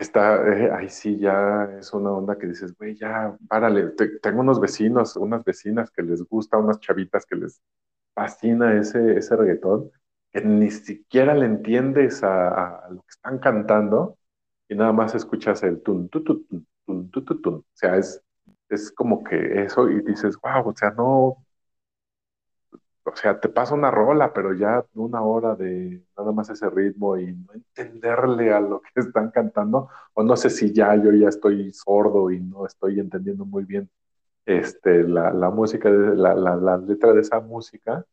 está, 0.00 0.36
eh, 0.48 0.70
ahí 0.72 0.88
sí 0.88 1.18
ya 1.18 1.64
es 1.78 1.92
una 1.92 2.10
onda 2.12 2.38
que 2.38 2.46
dices, 2.46 2.76
güey, 2.76 2.96
ya, 2.96 3.36
párale. 3.48 3.88
Te- 3.92 4.18
tengo 4.20 4.40
unos 4.40 4.60
vecinos, 4.60 5.16
unas 5.16 5.44
vecinas 5.44 5.90
que 5.90 6.02
les 6.02 6.22
gusta, 6.24 6.58
unas 6.58 6.80
chavitas 6.80 7.26
que 7.26 7.36
les 7.36 7.60
fascina 8.14 8.78
ese, 8.80 9.16
ese 9.18 9.36
reggaetón, 9.36 9.90
que 10.32 10.40
ni 10.42 10.70
siquiera 10.70 11.34
le 11.34 11.46
entiendes 11.46 12.22
a, 12.22 12.84
a- 12.86 12.90
lo 12.90 13.02
que 13.02 13.10
están 13.10 13.38
cantando 13.38 14.18
y 14.68 14.74
nada 14.74 14.92
más 14.92 15.14
escuchas 15.14 15.62
el 15.62 15.82
tun, 15.82 16.08
tu, 16.08 16.22
tu, 16.24 16.44
tun, 16.44 16.66
tun, 16.86 17.10
tu, 17.10 17.24
tu, 17.24 17.40
tun. 17.40 17.54
O 17.56 17.64
sea, 17.74 17.96
es, 17.96 18.22
es 18.68 18.92
como 18.92 19.22
que 19.24 19.62
eso 19.64 19.88
y 19.90 20.00
dices, 20.02 20.36
wow, 20.42 20.68
o 20.68 20.74
sea, 20.76 20.90
no, 20.92 21.44
o 23.04 23.16
sea, 23.16 23.40
te 23.40 23.48
pasa 23.48 23.74
una 23.74 23.90
rola, 23.90 24.32
pero 24.32 24.54
ya 24.54 24.84
una 24.94 25.22
hora 25.22 25.54
de 25.56 26.02
nada 26.16 26.32
más 26.32 26.50
ese 26.50 26.68
ritmo 26.70 27.16
y 27.16 27.32
no 27.32 27.54
entenderle 27.54 28.52
a 28.52 28.60
lo 28.60 28.80
que 28.82 28.88
están 29.00 29.30
cantando, 29.30 29.88
o 30.14 30.22
no 30.22 30.36
sé 30.36 30.50
si 30.50 30.72
ya 30.72 30.94
yo 30.96 31.12
ya 31.12 31.28
estoy 31.28 31.72
sordo 31.72 32.30
y 32.30 32.40
no 32.40 32.66
estoy 32.66 33.00
entendiendo 33.00 33.44
muy 33.46 33.64
bien 33.64 33.90
este, 34.46 35.04
la, 35.04 35.32
la 35.32 35.50
música, 35.50 35.90
la, 35.90 36.34
la, 36.34 36.56
la 36.56 36.78
letra 36.78 37.12
de 37.14 37.22
esa 37.22 37.40
música, 37.40 38.04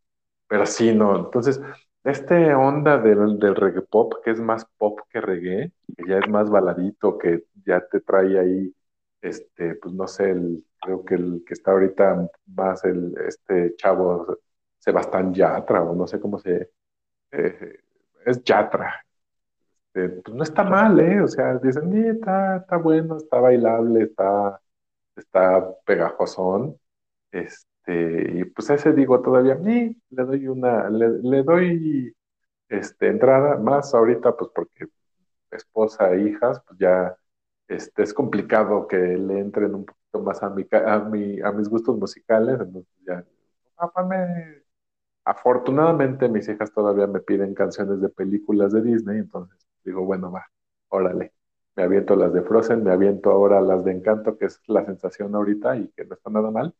pero 0.48 0.66
sí, 0.66 0.94
no. 0.96 1.18
Entonces, 1.18 1.62
este 2.04 2.54
onda 2.56 2.98
del, 3.00 3.40
del 3.40 3.56
reggae 3.56 3.82
pop, 3.84 4.14
que 4.24 4.32
es 4.32 4.40
más 4.42 4.66
pop 4.78 5.00
que 5.10 5.22
reggae, 5.22 5.72
que 5.98 6.06
ya 6.10 6.20
es 6.20 6.30
más 6.30 6.50
baladito, 6.50 7.18
que 7.18 7.46
ya 7.66 7.82
te 7.88 8.02
trae 8.02 8.40
ahí, 8.40 8.76
este, 9.26 9.76
pues 9.76 9.94
no 9.94 10.08
sé, 10.08 10.32
el, 10.32 10.66
creo 10.82 11.04
que 11.06 11.16
el 11.16 11.44
que 11.48 11.54
está 11.54 11.72
ahorita 11.72 12.30
más 12.48 12.84
el, 12.86 13.16
este 13.28 13.76
chavo, 13.76 14.38
Sebastián 14.80 15.34
Yatra, 15.34 15.84
o 15.84 15.96
no 15.96 16.08
sé 16.08 16.20
cómo 16.20 16.40
se, 16.40 16.72
eh, 17.32 17.80
es 18.26 18.44
Yatra. 18.44 19.06
Este, 19.94 20.10
pues 20.22 20.36
no 20.36 20.44
está 20.44 20.64
mal, 20.64 21.00
¿eh? 21.00 21.22
O 21.22 21.28
sea, 21.28 21.56
dicen, 21.60 21.92
"Sí, 21.92 22.00
está, 22.08 22.66
bueno, 22.84 23.18
está 23.18 23.40
bailable, 23.40 24.04
está, 24.04 24.62
está 25.16 25.68
pegajosón. 25.86 26.80
Este, 27.32 28.40
y 28.40 28.46
pues 28.46 28.70
ese 28.72 28.94
digo 28.94 29.22
todavía, 29.22 29.58
"Sí, 29.64 30.02
le 30.12 30.24
doy 30.26 30.48
una, 30.48 30.90
le, 30.90 31.10
le 31.24 31.44
doy 31.44 32.16
este, 32.70 33.08
entrada, 33.10 33.58
más 33.58 33.94
ahorita, 33.96 34.36
pues 34.38 34.52
porque 34.56 34.88
esposa 35.52 36.14
e 36.14 36.30
hijas, 36.30 36.62
pues 36.68 36.80
ya 36.80 37.16
este, 37.68 38.04
es 38.04 38.14
complicado 38.14 38.88
que 38.88 38.98
le 38.98 39.40
entren 39.40 39.76
un 39.76 39.86
poquito 39.86 40.22
más 40.22 40.44
a 40.44 40.50
mi, 40.50 40.66
a 40.72 41.00
mi, 41.00 41.42
a 41.42 41.52
mis 41.52 41.70
gustos 41.70 41.98
musicales, 41.98 42.60
entonces 42.62 42.92
ya, 43.06 43.26
"Ah, 43.78 43.92
ponme 43.92 44.64
Afortunadamente 45.26 46.30
mis 46.30 46.48
hijas 46.50 46.72
todavía 46.74 47.08
me 47.08 47.20
piden 47.20 47.54
canciones 47.56 48.00
de 48.02 48.10
películas 48.10 48.72
de 48.74 48.82
Disney, 48.84 49.20
entonces 49.20 49.58
digo, 49.84 50.06
bueno, 50.06 50.32
va, 50.32 50.46
órale. 50.90 51.34
Me 51.76 51.84
aviento 51.84 52.16
las 52.16 52.32
de 52.34 52.42
Frozen, 52.44 52.84
me 52.84 52.92
aviento 52.92 53.32
ahora 53.32 53.60
las 53.62 53.84
de 53.84 53.92
Encanto, 53.92 54.38
que 54.38 54.46
es 54.46 54.62
la 54.68 54.86
sensación 54.86 55.36
ahorita 55.36 55.78
y 55.78 55.90
que 55.90 56.06
no 56.06 56.14
está 56.16 56.30
nada 56.30 56.52
mal. 56.52 56.76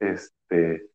Este, 0.00 0.90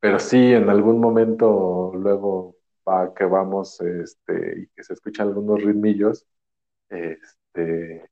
pero 0.00 0.18
sí, 0.18 0.52
en 0.54 0.70
algún 0.70 1.00
momento 1.00 1.92
luego 1.96 2.56
va 2.88 3.14
que 3.14 3.24
vamos 3.24 3.80
este, 3.82 4.60
y 4.62 4.68
que 4.68 4.82
se 4.84 4.94
escuchan 4.94 5.28
algunos 5.28 5.62
ritmillos, 5.62 6.26
este, 6.90 8.09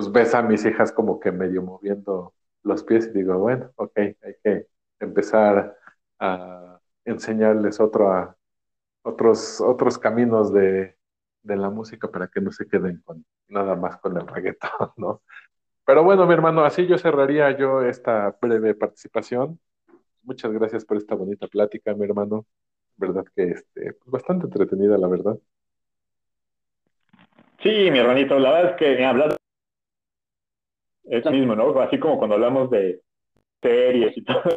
pues 0.00 0.12
ves 0.12 0.34
a 0.34 0.40
mis 0.40 0.64
hijas 0.64 0.92
como 0.92 1.20
que 1.20 1.30
medio 1.30 1.60
moviendo 1.60 2.32
los 2.62 2.82
pies 2.84 3.08
y 3.08 3.18
digo, 3.18 3.36
bueno, 3.36 3.70
ok, 3.76 3.98
hay 3.98 4.34
que 4.42 4.66
empezar 4.98 5.76
a 6.18 6.80
enseñarles 7.04 7.80
otro, 7.80 8.34
otros, 9.02 9.60
otros 9.60 9.98
caminos 9.98 10.54
de, 10.54 10.96
de 11.42 11.56
la 11.56 11.68
música 11.68 12.10
para 12.10 12.28
que 12.28 12.40
no 12.40 12.50
se 12.50 12.66
queden 12.66 13.02
con 13.04 13.26
nada 13.48 13.76
más 13.76 13.98
con 13.98 14.16
el 14.16 14.26
reggaetón, 14.26 14.70
¿no? 14.96 15.20
Pero 15.84 16.02
bueno, 16.02 16.24
mi 16.26 16.32
hermano, 16.32 16.64
así 16.64 16.86
yo 16.86 16.96
cerraría 16.96 17.50
yo 17.58 17.82
esta 17.82 18.34
breve 18.40 18.74
participación. 18.74 19.60
Muchas 20.22 20.50
gracias 20.50 20.86
por 20.86 20.96
esta 20.96 21.14
bonita 21.14 21.46
plática, 21.46 21.92
mi 21.92 22.06
hermano. 22.06 22.46
Verdad 22.96 23.26
que 23.36 23.50
este, 23.50 23.92
pues 23.92 24.10
bastante 24.10 24.46
entretenida, 24.46 24.96
la 24.96 25.08
verdad. 25.08 25.36
Sí, 27.62 27.90
mi 27.90 27.98
hermanito, 27.98 28.38
la 28.38 28.50
verdad 28.52 28.70
es 28.70 28.76
que 28.78 28.96
me 28.96 29.04
hablas 29.04 29.39
es 31.10 31.26
mismo, 31.30 31.56
¿no? 31.56 31.78
Así 31.80 31.98
como 31.98 32.18
cuando 32.18 32.36
hablamos 32.36 32.70
de 32.70 33.00
series 33.60 34.16
y 34.16 34.24
todo, 34.24 34.56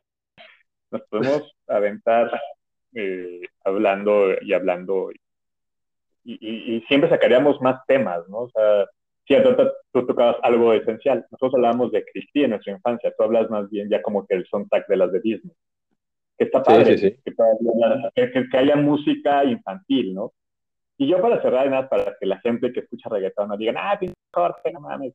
nos 0.92 1.02
podemos 1.10 1.52
aventar 1.68 2.32
eh, 2.94 3.42
hablando 3.66 4.40
y 4.42 4.54
hablando 4.54 5.12
y, 6.26 6.38
y, 6.76 6.82
siempre 6.82 7.10
sacaríamos 7.10 7.60
más 7.62 7.86
temas, 7.86 8.28
¿no? 8.30 8.44
O 8.44 8.50
sea, 8.50 8.86
cierto, 9.26 9.74
tú 9.92 10.06
tocabas 10.06 10.38
algo 10.42 10.72
esencial. 10.72 11.26
Nosotros 11.32 11.56
hablábamos 11.56 11.92
de 11.92 12.06
Cristi 12.06 12.44
en 12.44 12.52
nuestra 12.52 12.72
infancia, 12.72 13.14
tú 13.18 13.24
hablas 13.24 13.50
más 13.50 13.70
bien 13.70 13.90
ya 13.90 14.02
como 14.02 14.26
que 14.26 14.36
el 14.36 14.46
soundtrack 14.46 14.88
de 14.88 14.98
las 14.98 15.12
de 15.12 15.20
Disney. 15.20 15.54
Que 16.38 16.46
está 16.46 16.64
padre, 16.64 16.98
sí, 16.98 17.10
sí, 17.10 17.18
sí. 17.26 17.34
Que, 18.16 18.32
que, 18.32 18.50
que, 18.50 18.58
haya 18.58 18.78
música 18.78 19.44
infantil, 19.44 20.14
¿no? 20.14 20.32
Y 20.98 21.08
yo 21.08 21.22
para 21.22 21.42
cerrar, 21.42 21.70
nada, 21.70 21.90
para 21.90 22.16
que 22.20 22.26
la 22.26 22.40
gente 22.40 22.72
que 22.72 22.82
escucha 22.82 23.10
reggaetón 23.10 23.50
no 23.50 23.58
digan, 23.58 23.78
ah, 23.78 24.00
Jorge, 24.32 24.72
no 24.72 24.80
mames, 24.80 25.14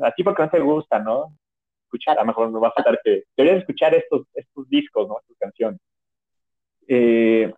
a 0.00 0.10
ti 0.12 0.24
porque 0.24 0.42
no 0.42 0.50
te 0.50 0.60
gusta, 0.60 0.98
¿no? 0.98 1.36
Escuchar, 1.84 2.18
a 2.18 2.22
lo 2.22 2.26
mejor 2.26 2.50
no 2.50 2.60
va 2.60 2.68
a 2.68 2.72
faltar 2.72 3.00
que 3.04 3.24
deberías 3.36 3.60
escuchar 3.60 3.94
estos, 3.94 4.26
estos 4.34 4.68
discos, 4.68 5.08
¿no? 5.08 5.18
Estas 5.20 5.36
canciones. 5.38 5.80
Eh, 6.88 7.52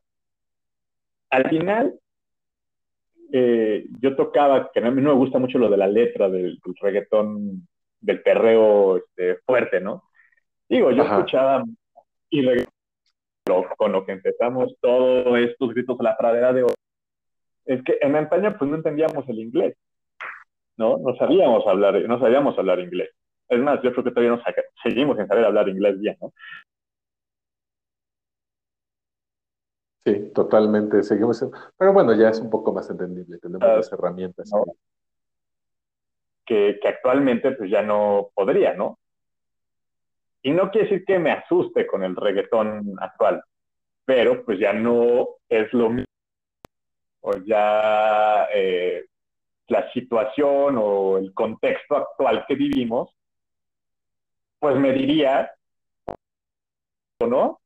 al 1.30 1.48
final, 1.48 1.98
eh, 3.32 3.86
yo 4.00 4.14
tocaba, 4.14 4.70
que 4.70 4.80
a 4.80 4.90
mí 4.90 5.00
no 5.00 5.10
me 5.10 5.18
gusta 5.18 5.38
mucho 5.38 5.58
lo 5.58 5.70
de 5.70 5.76
la 5.76 5.88
letra 5.88 6.28
del, 6.28 6.60
del 6.64 6.74
reggaetón, 6.80 7.66
del 8.00 8.22
perreo 8.22 8.98
este, 8.98 9.36
fuerte, 9.46 9.80
¿no? 9.80 10.04
Digo, 10.68 10.90
yo 10.90 11.02
Ajá. 11.02 11.16
escuchaba 11.16 11.64
y 12.30 12.44
con 13.76 13.92
lo 13.92 14.04
que 14.04 14.12
empezamos 14.12 14.76
todos 14.80 15.38
estos 15.38 15.74
gritos 15.74 15.98
a 16.00 16.02
la 16.02 16.16
pradera 16.16 16.52
de 16.52 16.64
hoy, 16.64 16.74
es 17.66 17.82
que 17.82 17.98
en 18.00 18.16
España 18.16 18.56
pues 18.58 18.70
no 18.70 18.76
entendíamos 18.76 19.28
el 19.28 19.38
inglés, 19.38 19.76
¿no? 20.76 20.98
No 20.98 21.16
sabíamos 21.16 21.66
hablar, 21.66 22.00
no 22.02 22.18
sabíamos 22.18 22.58
hablar 22.58 22.80
inglés. 22.80 23.10
Es 23.48 23.58
más, 23.58 23.80
yo 23.82 23.92
creo 23.92 24.04
que 24.04 24.10
todavía 24.10 24.36
no 24.36 24.42
seguimos 24.82 25.16
sin 25.16 25.26
saber 25.26 25.44
hablar 25.44 25.68
inglés 25.68 25.98
bien, 26.00 26.16
¿no? 26.20 26.32
Sí, 30.04 30.32
totalmente, 30.34 31.02
seguimos. 31.02 31.44
Pero 31.78 31.92
bueno, 31.92 32.14
ya 32.14 32.28
es 32.28 32.40
un 32.40 32.50
poco 32.50 32.72
más 32.72 32.90
entendible, 32.90 33.38
tenemos 33.38 33.66
uh, 33.66 33.76
las 33.76 33.92
herramientas. 33.92 34.50
¿no? 34.52 34.64
Que, 36.44 36.78
que, 36.80 36.88
actualmente 36.88 37.52
pues 37.52 37.70
ya 37.70 37.80
no 37.80 38.28
podría, 38.34 38.74
¿no? 38.74 38.98
Y 40.42 40.50
no 40.50 40.70
quiere 40.70 40.88
decir 40.88 41.06
que 41.06 41.18
me 41.18 41.32
asuste 41.32 41.86
con 41.86 42.04
el 42.04 42.14
reggaetón 42.14 42.96
actual, 43.00 43.42
pero 44.04 44.44
pues 44.44 44.58
ya 44.58 44.74
no 44.74 45.26
es 45.48 45.72
lo 45.72 45.88
mismo. 45.88 46.13
O 47.26 47.36
ya 47.38 48.48
eh, 48.52 49.06
la 49.68 49.90
situación 49.92 50.76
o 50.78 51.16
el 51.16 51.32
contexto 51.32 51.96
actual 51.96 52.44
que 52.46 52.54
vivimos, 52.54 53.10
pues 54.58 54.76
me 54.76 54.92
diría, 54.92 55.50
¿no? 57.20 57.60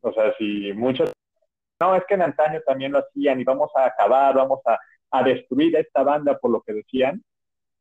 O 0.00 0.12
sea, 0.12 0.34
si 0.38 0.72
muchas 0.72 1.12
no, 1.80 1.94
es 1.94 2.04
que 2.06 2.14
en 2.14 2.22
antaño 2.22 2.60
también 2.66 2.92
lo 2.92 2.98
hacían 2.98 3.40
y 3.40 3.44
vamos 3.44 3.70
a 3.74 3.86
acabar, 3.86 4.34
vamos 4.34 4.60
a, 4.64 4.78
a 5.10 5.22
destruir 5.22 5.76
a 5.76 5.80
esta 5.80 6.02
banda 6.02 6.38
por 6.38 6.50
lo 6.50 6.62
que 6.62 6.72
decían. 6.72 7.22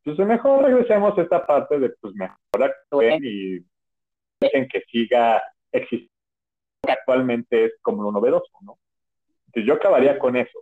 Entonces 0.04 0.28
mejor 0.28 0.64
regresemos 0.64 1.18
a 1.18 1.22
esta 1.22 1.46
parte 1.46 1.80
de 1.80 1.90
pues 2.02 2.14
mejor 2.16 2.38
actúen 2.60 3.22
y 3.24 3.66
dejen 4.40 4.68
que 4.68 4.82
siga 4.92 5.42
existiendo 5.72 6.12
actualmente 6.88 7.66
es 7.66 7.74
como 7.82 8.04
lo 8.04 8.12
novedoso, 8.12 8.52
¿no? 8.62 8.78
Entonces 9.48 9.68
yo 9.68 9.76
acabaría 9.76 10.20
con 10.20 10.36
eso. 10.36 10.60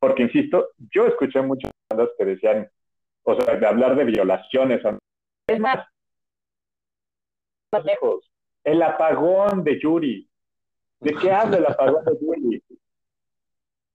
Porque, 0.00 0.22
insisto, 0.24 0.70
yo 0.92 1.06
escuché 1.06 1.40
muchas 1.42 1.70
bandas 1.90 2.10
que 2.16 2.24
decían, 2.24 2.70
o 3.24 3.40
sea, 3.40 3.56
de 3.56 3.66
hablar 3.66 3.96
de 3.96 4.04
violaciones. 4.04 4.82
Es 5.48 5.60
más, 5.60 5.86
más 7.72 7.84
lejos, 7.84 8.30
el 8.64 8.82
apagón 8.82 9.64
de 9.64 9.80
Yuri, 9.80 10.28
¿De 11.00 11.14
qué 11.14 11.30
habla 11.30 11.58
el 11.58 11.66
apagón 11.66 12.04
de 12.04 12.12
Willy? 12.20 12.62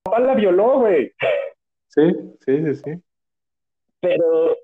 Papá 0.03 0.19
la 0.19 0.35
violó, 0.35 0.79
güey. 0.79 1.13
Sí, 1.87 2.11
sí, 2.45 2.63
sí, 2.63 2.75
sí. 2.75 3.03
Pero, 3.99 4.55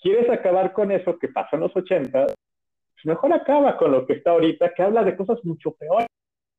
¿quieres 0.00 0.30
acabar 0.30 0.72
con 0.72 0.90
eso 0.90 1.18
que 1.18 1.28
pasó 1.28 1.56
en 1.56 1.62
los 1.62 1.76
80? 1.76 2.26
Pues 2.26 3.04
mejor 3.04 3.32
acaba 3.32 3.76
con 3.76 3.92
lo 3.92 4.06
que 4.06 4.14
está 4.14 4.30
ahorita, 4.32 4.72
que 4.74 4.82
habla 4.82 5.04
de 5.04 5.16
cosas 5.16 5.44
mucho 5.44 5.72
peores, 5.72 6.06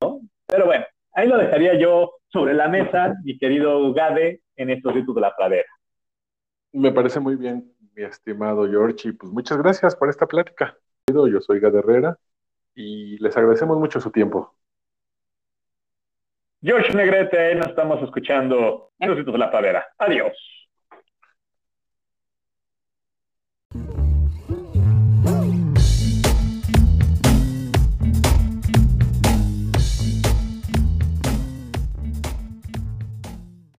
¿no? 0.02 0.22
Pero 0.48 0.66
bueno, 0.66 0.86
ahí 1.14 1.28
lo 1.28 1.38
dejaría 1.38 1.78
yo 1.80 2.14
sobre 2.28 2.54
la 2.54 2.68
mesa, 2.68 3.16
mi 3.24 3.38
querido 3.38 3.94
Gade, 3.94 4.42
en 4.56 4.70
estos 4.70 4.94
ritos 4.94 5.16
de 5.16 5.22
la 5.22 5.36
pradera. 5.36 5.68
Me 6.74 6.92
parece 6.92 7.20
muy 7.20 7.36
bien, 7.36 7.74
mi 7.96 8.04
estimado 8.04 8.70
George, 8.70 9.10
y 9.10 9.12
pues 9.12 9.32
muchas 9.32 9.58
gracias 9.58 9.96
por 9.96 10.10
esta 10.10 10.28
plática. 10.28 10.78
Yo 11.08 11.42
soy 11.42 11.60
Gade 11.60 11.80
Herrera 11.80 12.18
y 12.74 13.18
les 13.18 13.36
agradecemos 13.36 13.78
mucho 13.78 14.00
su 14.00 14.12
tiempo. 14.12 14.56
George 16.64 16.94
Negrete, 16.94 17.56
nos 17.56 17.70
estamos 17.70 18.02
escuchando 18.04 18.92
en 19.00 19.10
los 19.10 19.26
de 19.26 19.38
la 19.38 19.50
pradera. 19.50 19.86
Adiós. 19.98 20.61